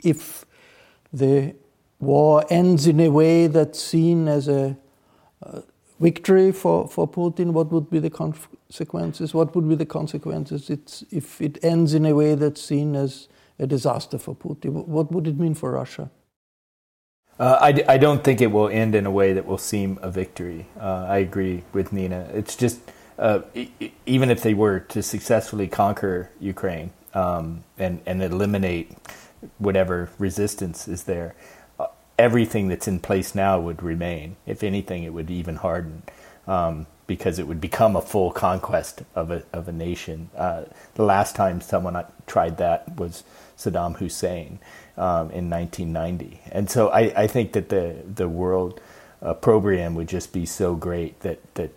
if 0.03 0.45
the 1.13 1.55
war 1.99 2.45
ends 2.49 2.87
in 2.87 3.01
a 3.01 3.09
way 3.09 3.47
that's 3.47 3.81
seen 3.81 4.29
as 4.29 4.49
a 4.49 4.77
uh, 5.43 5.61
victory 5.99 6.53
for, 6.53 6.89
for 6.89 7.07
Putin, 7.07 7.53
what 7.53 7.71
would 7.71 7.91
be 7.91 7.99
the 7.99 8.09
consequences? 8.09 9.35
What 9.35 9.55
would 9.55 9.69
be 9.69 9.75
the 9.75 9.85
consequences 9.85 10.71
it's, 10.71 11.05
if 11.11 11.41
it 11.41 11.63
ends 11.63 11.93
in 11.93 12.07
a 12.07 12.15
way 12.15 12.35
that's 12.35 12.63
seen 12.63 12.97
as 12.97 13.29
a 13.61 13.67
disaster 13.67 14.19
for 14.19 14.35
Putin. 14.35 14.87
What 14.87 15.13
would 15.13 15.27
it 15.27 15.39
mean 15.39 15.55
for 15.55 15.71
Russia? 15.71 16.11
Uh, 17.41 17.57
I, 17.59 17.95
I 17.95 17.97
don't 17.97 18.23
think 18.23 18.43
it 18.43 18.49
will 18.49 18.69
end 18.69 18.95
in 18.95 19.07
a 19.07 19.11
way 19.11 19.33
that 19.33 19.47
will 19.47 19.57
seem 19.57 19.99
a 20.03 20.11
victory. 20.11 20.67
Uh, 20.79 21.07
I 21.09 21.19
agree 21.19 21.65
with 21.73 21.91
Nina. 21.91 22.29
It's 22.35 22.55
just, 22.55 22.81
uh, 23.19 23.41
e- 23.55 23.71
even 24.05 24.31
if 24.31 24.43
they 24.43 24.53
were 24.53 24.81
to 24.81 25.03
successfully 25.03 25.67
conquer 25.67 26.29
Ukraine 26.39 26.91
um, 27.15 27.65
and, 27.79 28.03
and 28.05 28.23
eliminate 28.23 28.93
whatever 29.57 30.11
resistance 30.19 30.87
is 30.87 31.05
there, 31.05 31.35
uh, 31.79 31.87
everything 32.19 32.69
that's 32.69 32.87
in 32.87 33.01
place 33.01 33.35
now 33.35 33.59
would 33.59 33.83
remain. 33.83 34.37
If 34.45 34.63
anything, 34.63 35.05
it 35.05 35.15
would 35.15 35.31
even 35.31 35.57
harden. 35.57 36.03
Um, 36.47 36.89
because 37.07 37.41
it 37.41 37.49
would 37.49 37.61
become 37.61 37.97
a 37.97 38.01
full 38.01 38.31
conquest 38.31 39.03
of 39.17 39.33
a 39.33 39.43
of 39.53 39.67
a 39.67 39.73
nation. 39.73 40.31
Uh, 40.37 40.63
the 40.95 41.03
last 41.03 41.35
time 41.35 41.61
someone 41.61 42.01
tried 42.29 42.57
that 42.59 42.97
was 42.97 43.25
Saddam 43.59 43.97
Hussein 43.97 44.61
um, 44.97 45.31
in 45.31 45.49
1990. 45.51 46.41
And 46.53 46.71
so 46.71 46.89
I, 46.89 47.23
I, 47.23 47.27
think 47.27 47.53
that 47.53 47.69
the 47.69 47.97
the 48.15 48.29
world 48.29 48.81
uh, 49.23 49.35
would 49.43 50.09
just 50.09 50.33
be 50.33 50.47
so 50.47 50.75
great 50.75 51.21
that 51.21 51.55
that 51.55 51.71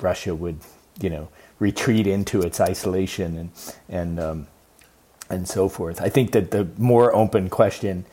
Russia 0.00 0.34
would 0.34 0.58
you 1.00 1.10
know 1.10 1.28
retreat 1.58 2.06
into 2.06 2.42
its 2.42 2.60
isolation 2.60 3.36
and 3.38 3.50
and 3.88 4.20
um, 4.20 4.46
and 5.30 5.48
so 5.48 5.68
forth. 5.68 6.00
I 6.00 6.08
think 6.08 6.32
that 6.32 6.50
the 6.50 6.68
more 6.78 7.14
open 7.14 7.48
question 7.48 8.04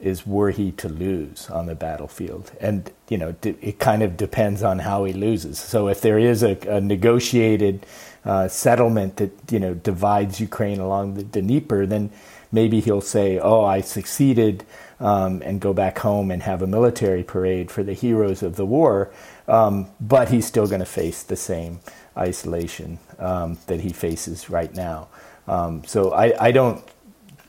is 0.00 0.26
were 0.26 0.50
he 0.50 0.72
to 0.72 0.88
lose 0.88 1.48
on 1.50 1.66
the 1.66 1.74
battlefield 1.74 2.50
and 2.60 2.90
you 3.08 3.16
know 3.16 3.34
it 3.42 3.78
kind 3.78 4.02
of 4.02 4.16
depends 4.16 4.62
on 4.62 4.80
how 4.80 5.04
he 5.04 5.12
loses 5.12 5.58
so 5.58 5.88
if 5.88 6.00
there 6.00 6.18
is 6.18 6.42
a, 6.42 6.58
a 6.68 6.80
negotiated 6.80 7.86
uh, 8.24 8.48
settlement 8.48 9.16
that 9.16 9.30
you 9.50 9.58
know 9.58 9.72
divides 9.72 10.40
Ukraine 10.40 10.80
along 10.80 11.14
the 11.14 11.22
Dnieper 11.22 11.86
then 11.86 12.10
maybe 12.54 12.80
he'll 12.80 13.00
say, 13.00 13.38
"Oh, 13.38 13.64
I 13.64 13.80
succeeded," 13.82 14.64
um, 15.00 15.42
and 15.44 15.60
go 15.60 15.72
back 15.74 15.98
home 15.98 16.30
and 16.30 16.42
have 16.42 16.62
a 16.62 16.66
military 16.66 17.22
parade 17.22 17.70
for 17.70 17.82
the 17.82 17.92
heroes 17.92 18.42
of 18.42 18.56
the 18.56 18.64
war. 18.64 19.10
Um, 19.46 19.88
but 20.00 20.30
he's 20.30 20.46
still 20.46 20.66
going 20.66 20.80
to 20.80 20.86
face 20.86 21.22
the 21.22 21.36
same 21.36 21.80
isolation 22.16 22.98
um, 23.18 23.58
that 23.66 23.80
he 23.80 23.90
faces 23.90 24.48
right 24.48 24.74
now. 24.74 25.08
Um, 25.46 25.84
so 25.84 26.12
I, 26.12 26.46
I, 26.46 26.52
don't 26.52 26.82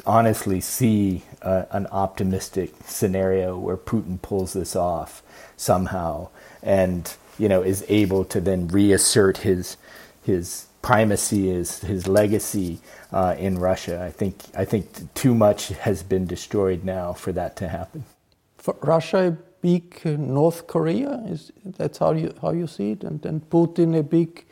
honestly 0.05 0.59
see 0.59 1.23
an 1.41 1.87
optimistic 1.87 2.73
scenario 2.85 3.57
where 3.57 3.77
Putin 3.77 4.21
pulls 4.21 4.51
this 4.51 4.75
off 4.75 5.23
somehow 5.55 6.27
and 6.61 7.15
you 7.37 7.47
know 7.47 7.61
is 7.61 7.85
able 7.87 8.25
to 8.25 8.41
then 8.41 8.67
reassert 8.67 9.37
his 9.37 9.77
his 10.23 10.65
primacy, 10.85 11.47
his 11.47 11.79
his 11.79 12.07
legacy 12.07 12.77
uh, 13.11 13.35
in 13.39 13.57
Russia. 13.57 14.05
I 14.07 14.11
think 14.11 14.35
I 14.55 14.65
think 14.65 14.85
too 15.15 15.33
much 15.33 15.69
has 15.69 16.03
been 16.03 16.27
destroyed 16.27 16.83
now 16.83 17.13
for 17.13 17.31
that 17.33 17.55
to 17.55 17.67
happen. 17.67 18.03
For 18.57 18.75
Russia, 18.81 19.17
a 19.17 19.31
big 19.61 20.05
North 20.05 20.67
Korea 20.67 21.23
is 21.27 21.51
that's 21.77 21.97
how 21.97 22.11
you 22.13 22.33
how 22.41 22.51
you 22.51 22.67
see 22.67 22.91
it, 22.91 23.03
and 23.03 23.19
then 23.21 23.41
Putin 23.49 23.97
a 23.97 24.03
big 24.03 24.45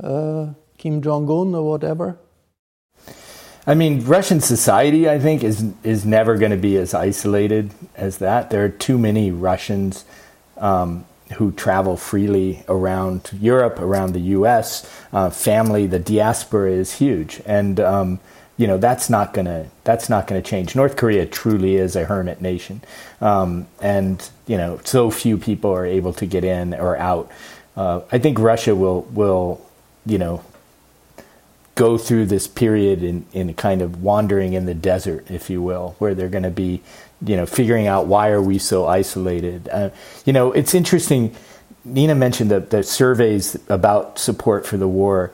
uh, 0.00 0.54
Kim 0.78 1.02
Jong 1.02 1.28
Un 1.28 1.54
or 1.54 1.64
whatever. 1.68 2.16
I 3.66 3.74
mean, 3.74 4.04
Russian 4.04 4.40
society, 4.40 5.08
I 5.08 5.18
think, 5.18 5.42
is 5.42 5.64
is 5.82 6.04
never 6.04 6.36
going 6.36 6.52
to 6.52 6.62
be 6.70 6.76
as 6.76 6.94
isolated 6.94 7.70
as 7.96 8.18
that. 8.18 8.50
There 8.50 8.64
are 8.64 8.74
too 8.86 8.98
many 8.98 9.32
Russians 9.32 10.04
um, 10.58 11.04
who 11.32 11.52
travel 11.52 11.96
freely 11.96 12.64
around 12.68 13.30
Europe, 13.40 13.78
around 13.78 14.12
the 14.12 14.20
U.S. 14.20 14.90
Uh, 15.12 15.30
family, 15.30 15.86
the 15.86 15.98
diaspora 15.98 16.70
is 16.70 16.94
huge, 16.94 17.40
and 17.46 17.80
um, 17.80 18.20
you 18.56 18.66
know 18.66 18.78
that's 18.78 19.10
not 19.10 19.34
gonna 19.34 19.68
that's 19.84 20.08
not 20.08 20.26
gonna 20.26 20.42
change. 20.42 20.76
North 20.76 20.96
Korea 20.96 21.26
truly 21.26 21.76
is 21.76 21.96
a 21.96 22.04
hermit 22.04 22.40
nation, 22.40 22.82
um, 23.20 23.66
and 23.80 24.28
you 24.46 24.56
know 24.56 24.80
so 24.84 25.10
few 25.10 25.38
people 25.38 25.70
are 25.72 25.86
able 25.86 26.12
to 26.14 26.26
get 26.26 26.44
in 26.44 26.74
or 26.74 26.96
out. 26.96 27.30
Uh, 27.76 28.02
I 28.12 28.18
think 28.18 28.38
Russia 28.38 28.74
will 28.74 29.02
will 29.02 29.60
you 30.06 30.18
know 30.18 30.44
go 31.74 31.96
through 31.96 32.26
this 32.26 32.46
period 32.46 33.02
in, 33.02 33.24
in 33.32 33.54
kind 33.54 33.80
of 33.80 34.02
wandering 34.02 34.52
in 34.52 34.66
the 34.66 34.74
desert, 34.74 35.30
if 35.30 35.48
you 35.48 35.62
will, 35.62 35.94
where 35.98 36.14
they're 36.14 36.28
going 36.28 36.42
to 36.42 36.50
be 36.50 36.82
you 37.24 37.36
know, 37.36 37.46
figuring 37.46 37.86
out 37.86 38.06
why 38.06 38.30
are 38.30 38.42
we 38.42 38.58
so 38.58 38.86
isolated. 38.86 39.68
Uh, 39.68 39.90
you 40.24 40.32
know, 40.32 40.52
it's 40.52 40.74
interesting. 40.74 41.34
Nina 41.84 42.14
mentioned 42.14 42.50
the, 42.50 42.60
the 42.60 42.82
surveys 42.82 43.56
about 43.68 44.18
support 44.18 44.66
for 44.66 44.76
the 44.76 44.88
war, 44.88 45.32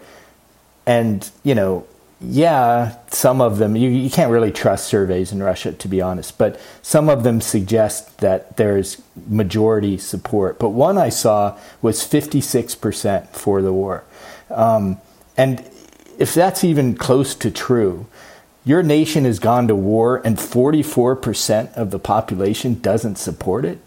and 0.86 1.30
you 1.42 1.54
know, 1.54 1.86
yeah, 2.20 2.96
some 3.08 3.40
of 3.40 3.58
them 3.58 3.76
you, 3.76 3.90
you 3.90 4.10
can't 4.10 4.30
really 4.30 4.50
trust 4.50 4.86
surveys 4.86 5.32
in 5.32 5.42
Russia, 5.42 5.72
to 5.72 5.88
be 5.88 6.00
honest. 6.00 6.36
But 6.36 6.60
some 6.82 7.08
of 7.08 7.22
them 7.22 7.40
suggest 7.40 8.18
that 8.18 8.56
there's 8.56 9.00
majority 9.28 9.98
support. 9.98 10.58
But 10.58 10.70
one 10.70 10.98
I 10.98 11.10
saw 11.10 11.58
was 11.80 12.00
56% 12.00 13.28
for 13.28 13.62
the 13.62 13.72
war, 13.72 14.04
um, 14.50 14.98
and 15.36 15.64
if 16.18 16.34
that's 16.34 16.64
even 16.64 16.96
close 16.96 17.34
to 17.36 17.50
true, 17.50 18.06
your 18.68 18.82
nation 18.82 19.24
has 19.24 19.38
gone 19.38 19.66
to 19.66 19.74
war 19.74 20.20
and 20.26 20.36
44% 20.36 21.72
of 21.72 21.90
the 21.90 21.98
population 21.98 22.74
doesn't 22.74 23.16
support 23.16 23.64
it. 23.64 23.78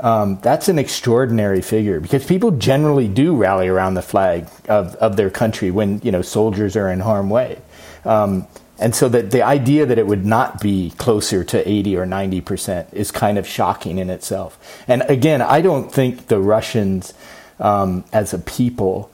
Um, 0.00 0.40
that's 0.42 0.68
an 0.68 0.76
extraordinary 0.76 1.62
figure 1.62 2.00
because 2.00 2.26
people 2.26 2.50
generally 2.50 3.06
do 3.06 3.36
rally 3.36 3.68
around 3.68 3.94
the 3.94 4.02
flag 4.02 4.48
of, 4.68 4.96
of 4.96 5.16
their 5.16 5.30
country 5.30 5.70
when 5.70 6.00
you 6.00 6.10
know 6.10 6.22
soldiers 6.22 6.74
are 6.74 6.90
in 6.90 6.98
harm's 6.98 7.30
way. 7.30 7.62
Um, 8.04 8.48
and 8.80 8.92
so 8.92 9.08
that 9.08 9.30
the 9.30 9.42
idea 9.42 9.86
that 9.86 9.98
it 9.98 10.06
would 10.08 10.26
not 10.26 10.60
be 10.60 10.90
closer 10.98 11.44
to 11.44 11.68
80 11.68 11.96
or 11.96 12.04
90 12.04 12.40
percent 12.40 12.88
is 12.92 13.12
kind 13.12 13.38
of 13.38 13.46
shocking 13.46 13.98
in 13.98 14.10
itself. 14.10 14.82
And 14.88 15.02
again, 15.02 15.42
I 15.42 15.60
don't 15.60 15.92
think 15.92 16.26
the 16.26 16.40
Russians, 16.40 17.14
um, 17.60 18.04
as 18.12 18.34
a 18.34 18.38
people, 18.40 19.12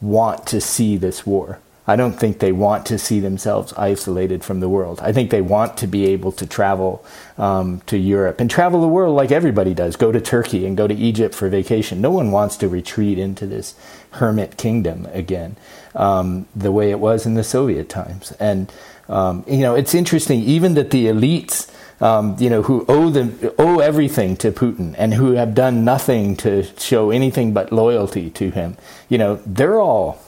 want 0.00 0.44
to 0.48 0.60
see 0.60 0.96
this 0.96 1.24
war. 1.24 1.60
I 1.86 1.96
don't 1.96 2.12
think 2.12 2.38
they 2.38 2.52
want 2.52 2.86
to 2.86 2.98
see 2.98 3.20
themselves 3.20 3.72
isolated 3.72 4.44
from 4.44 4.60
the 4.60 4.68
world. 4.68 5.00
I 5.02 5.12
think 5.12 5.30
they 5.30 5.40
want 5.40 5.76
to 5.78 5.86
be 5.86 6.06
able 6.06 6.30
to 6.32 6.46
travel 6.46 7.04
um, 7.38 7.80
to 7.86 7.96
Europe 7.96 8.40
and 8.40 8.50
travel 8.50 8.80
the 8.80 8.88
world 8.88 9.16
like 9.16 9.32
everybody 9.32 9.74
does. 9.74 9.96
Go 9.96 10.12
to 10.12 10.20
Turkey 10.20 10.66
and 10.66 10.76
go 10.76 10.86
to 10.86 10.94
Egypt 10.94 11.34
for 11.34 11.48
vacation. 11.48 12.00
No 12.00 12.10
one 12.10 12.30
wants 12.30 12.56
to 12.58 12.68
retreat 12.68 13.18
into 13.18 13.46
this 13.46 13.74
hermit 14.12 14.56
kingdom 14.56 15.08
again, 15.12 15.56
um, 15.94 16.46
the 16.54 16.70
way 16.70 16.90
it 16.90 17.00
was 17.00 17.26
in 17.26 17.34
the 17.34 17.44
Soviet 17.44 17.88
times. 17.88 18.32
And 18.32 18.72
um, 19.08 19.44
you 19.48 19.58
know, 19.58 19.74
it's 19.74 19.94
interesting 19.94 20.40
even 20.40 20.74
that 20.74 20.90
the 20.90 21.06
elites 21.06 21.70
um, 22.00 22.36
you 22.38 22.48
know, 22.48 22.62
who 22.62 22.84
owe 22.88 23.10
them 23.10 23.38
owe 23.58 23.80
everything 23.80 24.36
to 24.38 24.50
Putin 24.52 24.94
and 24.96 25.12
who 25.14 25.32
have 25.32 25.54
done 25.54 25.84
nothing 25.84 26.36
to 26.38 26.64
show 26.78 27.10
anything 27.10 27.52
but 27.52 27.72
loyalty 27.72 28.30
to 28.30 28.50
him. 28.50 28.76
You 29.08 29.18
know, 29.18 29.40
they're 29.44 29.78
all 29.78 30.18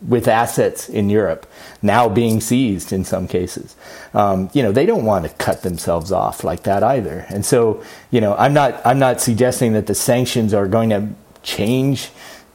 with 0.00 0.28
assets 0.28 0.88
in 0.88 1.08
Europe 1.08 1.46
now 1.82 2.08
being 2.08 2.40
seized 2.40 2.92
in 2.92 3.04
some 3.04 3.26
cases. 3.26 3.74
Um, 4.12 4.50
you 4.52 4.62
know, 4.62 4.72
they 4.72 4.86
don't 4.86 5.04
want 5.04 5.24
to 5.24 5.30
cut 5.34 5.62
themselves 5.62 6.12
off 6.12 6.44
like 6.44 6.64
that 6.64 6.82
either. 6.82 7.26
And 7.28 7.44
so, 7.44 7.82
you 8.10 8.20
know, 8.20 8.34
I'm 8.36 8.52
not 8.52 8.84
I'm 8.84 8.98
not 8.98 9.20
suggesting 9.20 9.72
that 9.72 9.86
the 9.86 9.94
sanctions 9.94 10.52
are 10.52 10.66
going 10.66 10.90
to 10.90 11.08
change 11.42 12.10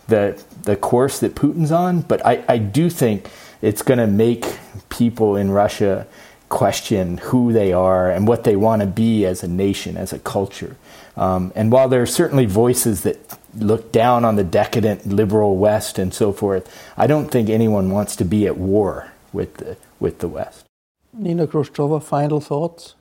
the 0.08 0.42
the 0.64 0.76
course 0.76 1.20
that 1.20 1.36
Putin's 1.36 1.72
on, 1.72 2.02
but 2.02 2.26
I, 2.26 2.44
I 2.48 2.58
do 2.58 2.90
think 2.90 3.30
it's 3.62 3.82
going 3.82 4.00
to 4.00 4.08
make 4.08 4.46
people 4.90 5.36
in 5.36 5.52
Russia 5.52 6.08
question 6.50 7.18
who 7.18 7.54
they 7.54 7.72
are 7.72 8.10
and 8.10 8.28
what 8.28 8.44
they 8.44 8.56
want 8.56 8.82
to 8.82 8.88
be 8.88 9.26
as 9.26 9.44
a 9.44 9.48
nation, 9.48 9.96
as 9.96 10.12
a 10.12 10.20
culture. 10.20 10.76
Um, 11.20 11.51
and 11.53 11.70
while 11.70 11.89
there 11.89 12.01
are 12.01 12.05
certainly 12.05 12.45
voices 12.45 13.01
that 13.01 13.38
look 13.53 13.91
down 13.91 14.24
on 14.24 14.38
the 14.38 14.43
decadent 14.43 15.05
liberal 15.05 15.57
West 15.57 15.99
and 15.99 16.13
so 16.13 16.32
forth, 16.32 16.74
I 16.95 17.07
don't 17.07 17.30
think 17.30 17.49
anyone 17.49 17.91
wants 17.91 18.15
to 18.15 18.24
be 18.24 18.47
at 18.47 18.55
war 18.55 19.11
with 19.34 19.55
the, 19.57 19.76
with 19.99 20.20
the 20.20 20.30
West. 20.30 20.65
Nina 21.11 21.45
Khrushcheva, 21.45 22.01
final 22.01 22.39
thoughts? 22.39 22.95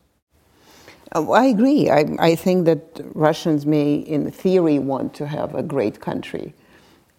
Uh, 1.15 1.31
I 1.31 1.45
agree. 1.45 1.91
I, 1.91 2.07
I, 2.19 2.35
think 2.35 2.65
that 2.65 3.01
Russians 3.15 3.65
may, 3.65 3.95
in 3.95 4.31
theory, 4.33 4.81
want 4.81 5.15
to 5.15 5.29
have 5.29 5.55
a 5.55 5.63
great 5.63 6.01
country 6.01 6.55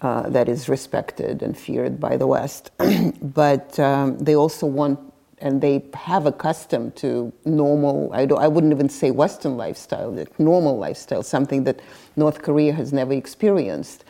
uh, 0.02 0.30
that 0.30 0.50
is 0.50 0.68
respected 0.68 1.42
and 1.42 1.58
feared 1.58 1.98
by 1.98 2.18
the 2.18 2.28
West. 2.28 2.72
but 3.22 3.80
um, 3.80 4.20
they 4.20 4.36
also 4.36 4.66
want 4.66 5.00
and 5.42 5.62
they 5.62 5.84
have 5.94 6.26
accustomed 6.26 6.96
to 6.98 7.32
normal, 7.46 8.12
I, 8.14 8.24
I 8.24 8.48
wouldn't 8.48 8.74
even 8.74 8.90
say 8.90 9.12
Western 9.12 9.58
lifestyle, 9.58 10.18
normal 10.38 10.78
lifestyle, 10.78 11.24
something 11.24 11.64
that 11.64 11.82
North 12.16 12.42
Korea 12.42 12.74
has 12.74 12.92
never 12.94 13.14
experienced. 13.14 14.04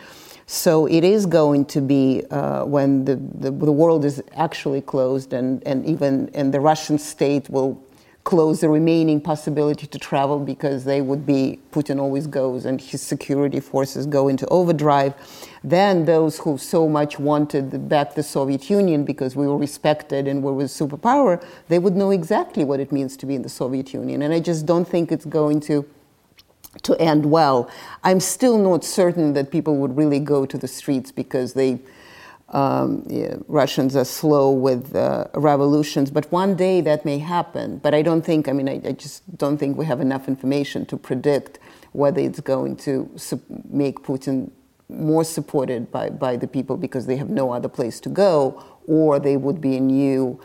So 0.45 0.87
it 0.87 1.03
is 1.03 1.27
going 1.27 1.65
to 1.65 1.81
be 1.81 2.23
uh, 2.31 2.65
when 2.65 3.05
the, 3.05 3.15
the, 3.15 3.51
the, 3.51 3.71
world 3.71 4.03
is 4.03 4.23
actually 4.33 4.81
closed 4.81 5.31
and, 5.31 5.61
and 5.63 5.85
even 5.85 6.31
and 6.33 6.51
the 6.51 6.59
Russian 6.59 6.97
state 6.97 7.47
will 7.51 7.79
close 8.29 8.59
the 8.61 8.69
remaining 8.69 9.19
possibility 9.19 9.87
to 9.87 9.97
travel 9.97 10.37
because 10.37 10.83
they 10.83 11.01
would 11.01 11.25
be, 11.25 11.59
Putin 11.71 11.99
always 11.99 12.27
goes 12.27 12.63
and 12.63 12.79
his 12.79 13.01
security 13.01 13.59
forces 13.59 14.05
go 14.05 14.27
into 14.27 14.45
overdrive. 14.49 15.15
Then 15.63 16.05
those 16.05 16.37
who 16.37 16.59
so 16.59 16.87
much 16.87 17.17
wanted 17.17 17.89
back 17.89 18.13
the 18.13 18.21
Soviet 18.21 18.69
Union 18.69 19.03
because 19.03 19.35
we 19.35 19.47
were 19.47 19.57
respected 19.57 20.27
and 20.27 20.43
we 20.43 20.51
were 20.51 20.61
a 20.61 20.65
superpower, 20.65 21.43
they 21.69 21.79
would 21.79 21.95
know 21.95 22.11
exactly 22.11 22.63
what 22.63 22.79
it 22.79 22.91
means 22.91 23.17
to 23.17 23.25
be 23.25 23.33
in 23.33 23.41
the 23.41 23.49
Soviet 23.49 23.95
Union. 23.95 24.21
And 24.21 24.31
I 24.31 24.39
just 24.41 24.67
don't 24.67 24.87
think 24.87 25.11
it's 25.11 25.25
going 25.25 25.59
to 25.61 25.89
to 26.83 26.95
end 27.01 27.25
well. 27.25 27.67
I'm 28.03 28.19
still 28.19 28.59
not 28.59 28.83
certain 28.83 29.33
that 29.33 29.49
people 29.49 29.77
would 29.77 29.97
really 29.97 30.19
go 30.19 30.45
to 30.45 30.55
the 30.55 30.67
streets 30.67 31.11
because 31.11 31.53
they 31.53 31.79
um, 32.51 33.03
yeah, 33.07 33.35
Russians 33.47 33.95
are 33.95 34.05
slow 34.05 34.51
with 34.51 34.95
uh, 34.95 35.27
revolutions, 35.35 36.09
but 36.09 36.31
one 36.31 36.55
day 36.55 36.81
that 36.81 37.05
may 37.05 37.19
happen. 37.19 37.77
But 37.77 37.93
I 37.93 38.01
don't 38.01 38.23
think, 38.23 38.47
I 38.47 38.53
mean, 38.53 38.67
I, 38.67 38.81
I, 38.83 38.91
just 38.93 39.37
don't 39.37 39.57
think 39.57 39.77
we 39.77 39.85
have 39.85 40.01
enough 40.01 40.27
information 40.27 40.85
to 40.87 40.97
predict 40.97 41.59
whether 41.91 42.19
it's 42.19 42.39
going 42.39 42.75
to 42.77 43.09
make 43.69 43.99
Putin 43.99 44.49
more 44.89 45.23
supported 45.23 45.91
by, 45.91 46.09
by 46.09 46.35
the 46.37 46.47
people 46.47 46.75
because 46.75 47.05
they 47.05 47.17
have 47.17 47.29
no 47.29 47.51
other 47.53 47.69
place 47.69 47.99
to 47.99 48.09
go, 48.09 48.63
or 48.87 49.19
they 49.19 49.37
would 49.37 49.61
be 49.61 49.77
a 49.77 49.79
new 49.79 50.39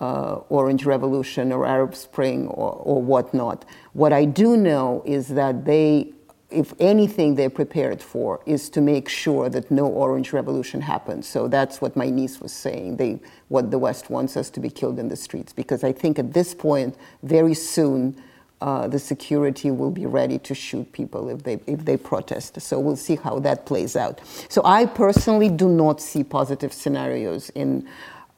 uh, 0.00 0.36
Orange 0.48 0.86
Revolution 0.86 1.50
or 1.50 1.66
Arab 1.66 1.94
Spring 1.96 2.46
or, 2.48 2.72
or 2.72 3.02
whatnot. 3.02 3.64
What 3.94 4.12
I 4.12 4.24
do 4.24 4.56
know 4.56 5.02
is 5.04 5.28
that 5.28 5.64
they 5.64 6.12
if 6.50 6.72
anything 6.78 7.34
they're 7.34 7.50
prepared 7.50 8.00
for 8.00 8.40
is 8.46 8.70
to 8.70 8.80
make 8.80 9.08
sure 9.08 9.50
that 9.50 9.70
no 9.70 9.86
orange 9.86 10.32
revolution 10.32 10.80
happens. 10.80 11.26
So 11.26 11.46
that's 11.46 11.80
what 11.80 11.94
my 11.94 12.08
niece 12.08 12.40
was 12.40 12.52
saying. 12.52 12.96
They 12.96 13.20
what 13.48 13.70
the 13.70 13.78
west 13.78 14.08
wants 14.08 14.36
us 14.36 14.48
to 14.50 14.60
be 14.60 14.70
killed 14.70 14.98
in 14.98 15.08
the 15.08 15.16
streets. 15.16 15.52
Because 15.52 15.84
i 15.84 15.92
think 15.92 16.18
at 16.18 16.32
this 16.32 16.54
point 16.54 16.96
very 17.22 17.54
soon 17.54 18.16
uh, 18.60 18.88
the 18.88 18.98
security 18.98 19.70
will 19.70 19.90
be 19.90 20.04
ready 20.04 20.38
to 20.38 20.54
shoot 20.54 20.90
people 20.92 21.28
if 21.28 21.42
they 21.42 21.60
if 21.66 21.84
they 21.84 21.96
protest. 21.96 22.60
So 22.60 22.80
we'll 22.80 22.96
see 22.96 23.16
how 23.16 23.38
that 23.40 23.66
plays 23.66 23.94
out. 23.94 24.20
So 24.48 24.62
i 24.64 24.86
personally 24.86 25.50
do 25.50 25.68
not 25.68 26.00
see 26.00 26.24
positive 26.24 26.72
scenarios 26.72 27.50
in 27.50 27.86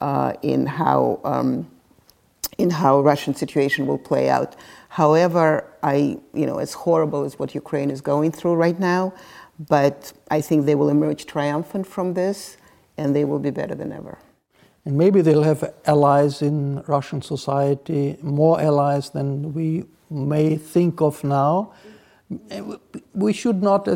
uh, 0.01 0.33
in 0.41 0.65
how 0.65 1.21
um, 1.23 1.67
in 2.57 2.69
how 2.69 2.99
russian 2.99 3.33
situation 3.33 3.87
will 3.87 3.97
play 3.97 4.29
out 4.29 4.55
However, 4.91 5.63
I, 5.81 6.17
you 6.33 6.45
know, 6.45 6.57
as 6.57 6.73
horrible 6.73 7.23
as 7.23 7.39
what 7.39 7.55
Ukraine 7.55 7.89
is 7.89 8.01
going 8.01 8.33
through 8.33 8.55
right 8.55 8.77
now, 8.77 9.13
but 9.69 10.11
I 10.29 10.41
think 10.41 10.65
they 10.65 10.75
will 10.75 10.89
emerge 10.89 11.25
triumphant 11.25 11.87
from 11.87 12.13
this 12.13 12.57
and 12.97 13.15
they 13.15 13.23
will 13.23 13.39
be 13.39 13.51
better 13.51 13.73
than 13.73 13.93
ever. 13.93 14.17
And 14.83 14.97
maybe 14.97 15.21
they'll 15.21 15.43
have 15.43 15.73
allies 15.85 16.41
in 16.41 16.83
Russian 16.87 17.21
society, 17.21 18.17
more 18.21 18.59
allies 18.59 19.11
than 19.11 19.53
we 19.53 19.85
may 20.09 20.57
think 20.57 20.99
of 20.99 21.23
now 21.23 21.71
we 23.13 23.33
should 23.33 23.61
not, 23.61 23.87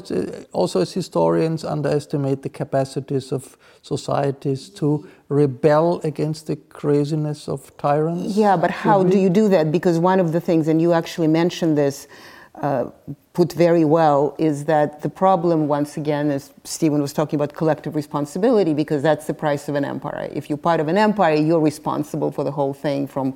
also 0.51 0.81
as 0.81 0.91
historians, 0.93 1.63
underestimate 1.63 2.41
the 2.41 2.49
capacities 2.49 3.31
of 3.31 3.57
societies 3.81 4.69
to 4.69 5.07
rebel 5.29 6.01
against 6.03 6.47
the 6.47 6.55
craziness 6.55 7.47
of 7.47 7.75
tyrants. 7.77 8.35
Yeah, 8.35 8.57
but 8.57 8.71
how 8.71 9.03
do 9.03 9.17
you 9.17 9.29
do 9.29 9.47
that? 9.49 9.71
Because 9.71 9.99
one 9.99 10.19
of 10.19 10.31
the 10.31 10.41
things, 10.41 10.67
and 10.67 10.81
you 10.81 10.91
actually 10.93 11.27
mentioned 11.27 11.77
this, 11.77 12.07
uh, 12.55 12.89
put 13.33 13.53
very 13.53 13.85
well, 13.85 14.35
is 14.37 14.65
that 14.65 15.01
the 15.01 15.09
problem, 15.09 15.67
once 15.67 15.97
again, 15.97 16.31
as 16.31 16.53
Steven 16.63 17.01
was 17.01 17.13
talking 17.13 17.37
about 17.37 17.53
collective 17.53 17.95
responsibility, 17.95 18.73
because 18.73 19.01
that's 19.01 19.27
the 19.27 19.33
price 19.33 19.69
of 19.69 19.75
an 19.75 19.85
empire. 19.85 20.29
If 20.33 20.49
you're 20.49 20.57
part 20.57 20.79
of 20.79 20.87
an 20.87 20.97
empire, 20.97 21.35
you're 21.35 21.59
responsible 21.59 22.31
for 22.31 22.43
the 22.43 22.51
whole 22.51 22.73
thing 22.73 23.07
from 23.07 23.35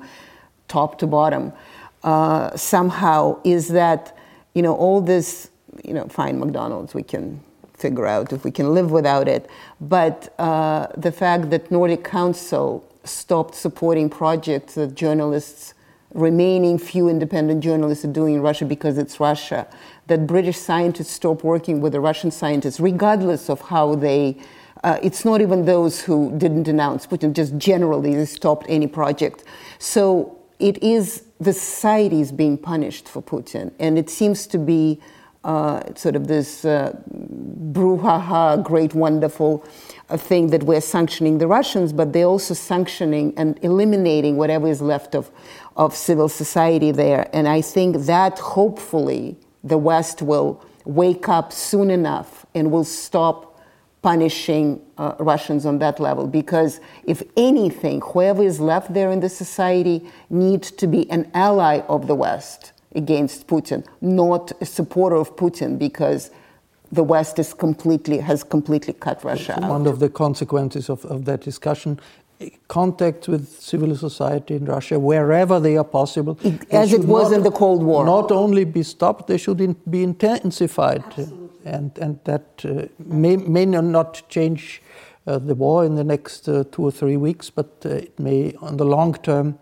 top 0.68 0.98
to 0.98 1.06
bottom. 1.06 1.52
Uh, 2.02 2.56
somehow, 2.56 3.38
is 3.44 3.68
that 3.68 4.16
you 4.54 4.62
know, 4.62 4.74
all 4.74 5.00
this, 5.00 5.50
you 5.84 5.94
know, 5.94 6.06
fine, 6.08 6.38
McDonald's, 6.40 6.94
we 6.94 7.02
can 7.02 7.40
figure 7.74 8.06
out 8.06 8.32
if 8.32 8.44
we 8.44 8.50
can 8.50 8.74
live 8.74 8.90
without 8.90 9.26
it. 9.28 9.48
But 9.80 10.34
uh, 10.38 10.88
the 10.96 11.12
fact 11.12 11.50
that 11.50 11.70
Nordic 11.70 12.04
Council 12.04 12.84
stopped 13.04 13.54
supporting 13.54 14.10
projects 14.10 14.74
that 14.74 14.94
journalists, 14.94 15.74
remaining 16.12 16.78
few 16.78 17.08
independent 17.08 17.62
journalists, 17.62 18.04
are 18.04 18.12
doing 18.12 18.34
in 18.34 18.42
Russia 18.42 18.64
because 18.64 18.98
it's 18.98 19.18
Russia, 19.18 19.66
that 20.08 20.26
British 20.26 20.58
scientists 20.58 21.10
stopped 21.10 21.42
working 21.44 21.80
with 21.80 21.92
the 21.92 22.00
Russian 22.00 22.30
scientists, 22.30 22.80
regardless 22.80 23.48
of 23.48 23.60
how 23.60 23.94
they. 23.94 24.36
Uh, 24.82 24.98
it's 25.02 25.24
not 25.26 25.42
even 25.42 25.66
those 25.66 26.00
who 26.00 26.32
didn't 26.38 26.66
announce 26.66 27.06
Putin, 27.06 27.34
just 27.34 27.56
generally 27.58 28.14
they 28.14 28.24
stopped 28.24 28.64
any 28.68 28.86
project. 28.86 29.44
So 29.78 30.38
it 30.58 30.82
is 30.82 31.24
the 31.40 31.52
society 31.52 32.20
is 32.20 32.32
being 32.32 32.58
punished 32.58 33.08
for 33.08 33.22
Putin, 33.22 33.72
and 33.78 33.98
it 33.98 34.10
seems 34.10 34.46
to 34.48 34.58
be 34.58 35.00
uh, 35.42 35.94
sort 35.94 36.16
of 36.16 36.26
this 36.26 36.66
uh, 36.66 36.94
brouhaha, 37.72 38.62
great, 38.62 38.94
wonderful 38.94 39.64
uh, 40.10 40.16
thing 40.16 40.48
that 40.48 40.62
we're 40.64 40.82
sanctioning 40.82 41.38
the 41.38 41.46
Russians, 41.46 41.94
but 41.94 42.12
they're 42.12 42.26
also 42.26 42.52
sanctioning 42.52 43.32
and 43.38 43.58
eliminating 43.62 44.36
whatever 44.36 44.68
is 44.68 44.82
left 44.82 45.14
of, 45.14 45.30
of 45.76 45.96
civil 45.96 46.28
society 46.28 46.92
there. 46.92 47.26
And 47.32 47.48
I 47.48 47.62
think 47.62 48.04
that 48.04 48.38
hopefully 48.38 49.38
the 49.64 49.78
West 49.78 50.20
will 50.20 50.62
wake 50.84 51.28
up 51.28 51.52
soon 51.52 51.90
enough 51.90 52.44
and 52.54 52.70
will 52.70 52.84
stop 52.84 53.49
punishing 54.02 54.80
uh, 54.96 55.14
Russians 55.18 55.66
on 55.66 55.78
that 55.78 56.00
level 56.00 56.26
because 56.26 56.80
if 57.04 57.22
anything, 57.36 58.00
whoever 58.00 58.42
is 58.42 58.60
left 58.60 58.94
there 58.94 59.10
in 59.10 59.20
the 59.20 59.28
society 59.28 60.08
needs 60.30 60.70
to 60.70 60.86
be 60.86 61.10
an 61.10 61.30
ally 61.34 61.80
of 61.88 62.06
the 62.06 62.14
West 62.14 62.72
against 62.94 63.46
Putin, 63.46 63.86
not 64.00 64.52
a 64.60 64.66
supporter 64.66 65.16
of 65.16 65.36
Putin 65.36 65.78
because 65.78 66.30
the 66.92 67.04
West 67.04 67.38
is 67.38 67.54
completely 67.54 68.18
has 68.18 68.42
completely 68.42 68.92
cut 68.94 69.22
Russia 69.22 69.52
One 69.52 69.64
out. 69.64 69.70
One 69.70 69.86
of 69.86 70.00
the 70.00 70.08
consequences 70.08 70.88
of, 70.88 71.04
of 71.04 71.24
that 71.26 71.40
discussion 71.42 72.00
contact 72.68 73.28
with 73.28 73.48
civil 73.60 73.94
society 73.96 74.54
in 74.54 74.64
Russia 74.64 74.98
wherever 74.98 75.60
they 75.60 75.76
are 75.76 75.84
possible. 75.84 76.38
As 76.70 76.92
it 76.92 77.04
was 77.04 77.32
in 77.32 77.42
the 77.42 77.50
Cold 77.50 77.82
War. 77.82 78.04
Not 78.04 78.32
only 78.32 78.64
be 78.64 78.82
stopped, 78.82 79.26
they 79.26 79.38
should 79.38 79.60
in, 79.60 79.76
be 79.88 80.02
intensified. 80.02 81.04
Absolutely 81.06 81.40
and, 81.64 81.96
and 81.98 82.18
that 82.24 82.64
uh, 82.64 82.86
may, 82.98 83.36
may 83.36 83.66
not 83.66 84.22
change 84.28 84.82
uh, 85.26 85.38
the 85.38 85.54
war 85.54 85.84
in 85.84 85.94
the 85.94 86.04
next 86.04 86.48
uh, 86.48 86.64
two 86.72 86.82
or 86.82 86.90
three 86.90 87.16
weeks, 87.16 87.50
but 87.50 87.70
it 87.84 88.18
may, 88.18 88.54
on 88.60 88.76
the 88.76 88.84
long 88.84 89.14
term, 89.14 89.58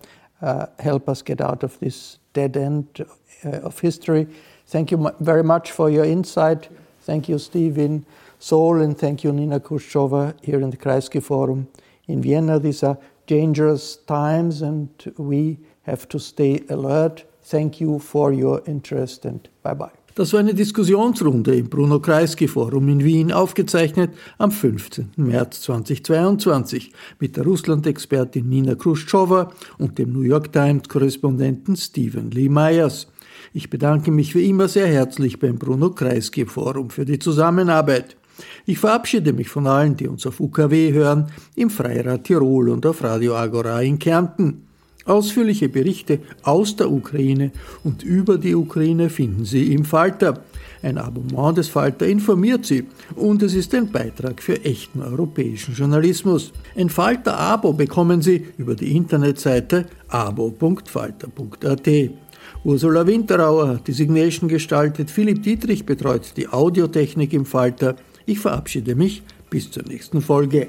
help 0.78 1.08
us 1.08 1.20
get 1.20 1.40
out 1.40 1.64
of 1.64 1.78
this 1.80 2.18
dead 2.32 2.56
end 2.56 3.04
of 3.42 3.80
history. 3.80 4.28
Thank 4.66 4.90
you 4.92 5.10
very 5.18 5.42
much 5.42 5.72
for 5.72 5.90
your 5.90 6.04
insight. 6.04 6.68
Thank 7.00 7.28
you, 7.28 7.38
Steven 7.38 8.06
Seoul, 8.38 8.80
and 8.80 8.96
thank 8.96 9.24
you, 9.24 9.32
Nina 9.32 9.58
Khrushcheva, 9.58 10.34
here 10.42 10.60
in 10.60 10.70
the 10.70 10.76
Kreisky 10.76 11.22
Forum 11.22 11.66
in 12.08 12.22
Vienna. 12.22 12.58
These 12.58 12.82
are 12.84 12.98
dangerous 13.26 13.98
times, 14.06 14.62
and 14.62 14.88
we 15.16 15.58
have 15.82 16.08
to 16.08 16.18
stay 16.18 16.64
alert. 16.68 17.24
Thank 17.42 17.80
you 17.80 17.98
for 17.98 18.32
your 18.32 18.62
interest 18.66 19.24
and 19.24 19.48
bye 19.62 19.74
bye. 19.74 19.92
Das 20.18 20.32
war 20.32 20.40
eine 20.40 20.52
Diskussionsrunde 20.52 21.54
im 21.54 21.70
Bruno 21.70 22.00
Kreisky 22.00 22.48
Forum 22.48 22.88
in 22.88 23.04
Wien, 23.04 23.30
aufgezeichnet 23.30 24.10
am 24.38 24.50
15. 24.50 25.10
März 25.16 25.60
2022 25.60 26.90
mit 27.20 27.36
der 27.36 27.44
Russland-Expertin 27.44 28.48
Nina 28.48 28.74
Khrushcheva 28.74 29.52
und 29.78 29.96
dem 29.96 30.12
New 30.12 30.22
York 30.22 30.52
Times-Korrespondenten 30.52 31.76
Stephen 31.76 32.32
Lee 32.32 32.48
Myers. 32.48 33.06
Ich 33.52 33.70
bedanke 33.70 34.10
mich 34.10 34.34
wie 34.34 34.48
immer 34.48 34.66
sehr 34.66 34.88
herzlich 34.88 35.38
beim 35.38 35.56
Bruno 35.56 35.90
Kreisky 35.90 36.46
Forum 36.46 36.90
für 36.90 37.04
die 37.04 37.20
Zusammenarbeit. 37.20 38.17
Ich 38.66 38.78
verabschiede 38.78 39.32
mich 39.32 39.48
von 39.48 39.66
allen, 39.66 39.96
die 39.96 40.08
uns 40.08 40.26
auf 40.26 40.40
UKW 40.40 40.92
hören, 40.92 41.30
im 41.56 41.70
Freirad 41.70 42.24
Tirol 42.24 42.68
und 42.68 42.86
auf 42.86 43.02
Radio 43.02 43.36
Agora 43.36 43.82
in 43.82 43.98
Kärnten. 43.98 44.64
Ausführliche 45.04 45.70
Berichte 45.70 46.20
aus 46.42 46.76
der 46.76 46.90
Ukraine 46.90 47.50
und 47.82 48.02
über 48.02 48.36
die 48.36 48.54
Ukraine 48.54 49.08
finden 49.08 49.46
Sie 49.46 49.72
im 49.72 49.86
Falter. 49.86 50.44
Ein 50.82 50.98
Abonnement 50.98 51.56
des 51.56 51.68
Falter 51.68 52.06
informiert 52.06 52.66
Sie 52.66 52.84
und 53.16 53.42
es 53.42 53.54
ist 53.54 53.74
ein 53.74 53.90
Beitrag 53.90 54.42
für 54.42 54.62
echten 54.64 55.00
europäischen 55.00 55.74
Journalismus. 55.74 56.52
Ein 56.76 56.90
Falter-Abo 56.90 57.72
bekommen 57.72 58.20
Sie 58.20 58.46
über 58.58 58.74
die 58.74 58.94
Internetseite 58.94 59.86
abo.falter.at. 60.08 61.88
Ursula 62.64 63.06
Winterauer 63.06 63.68
hat 63.68 63.88
die 63.88 63.92
Signation 63.92 64.48
gestaltet, 64.48 65.10
Philipp 65.10 65.42
Dietrich 65.42 65.86
betreut 65.86 66.32
die 66.36 66.48
Audiotechnik 66.48 67.32
im 67.32 67.46
Falter. 67.46 67.96
Ich 68.28 68.40
verabschiede 68.40 68.94
mich 68.94 69.22
bis 69.48 69.70
zur 69.70 69.84
nächsten 69.84 70.20
Folge. 70.20 70.68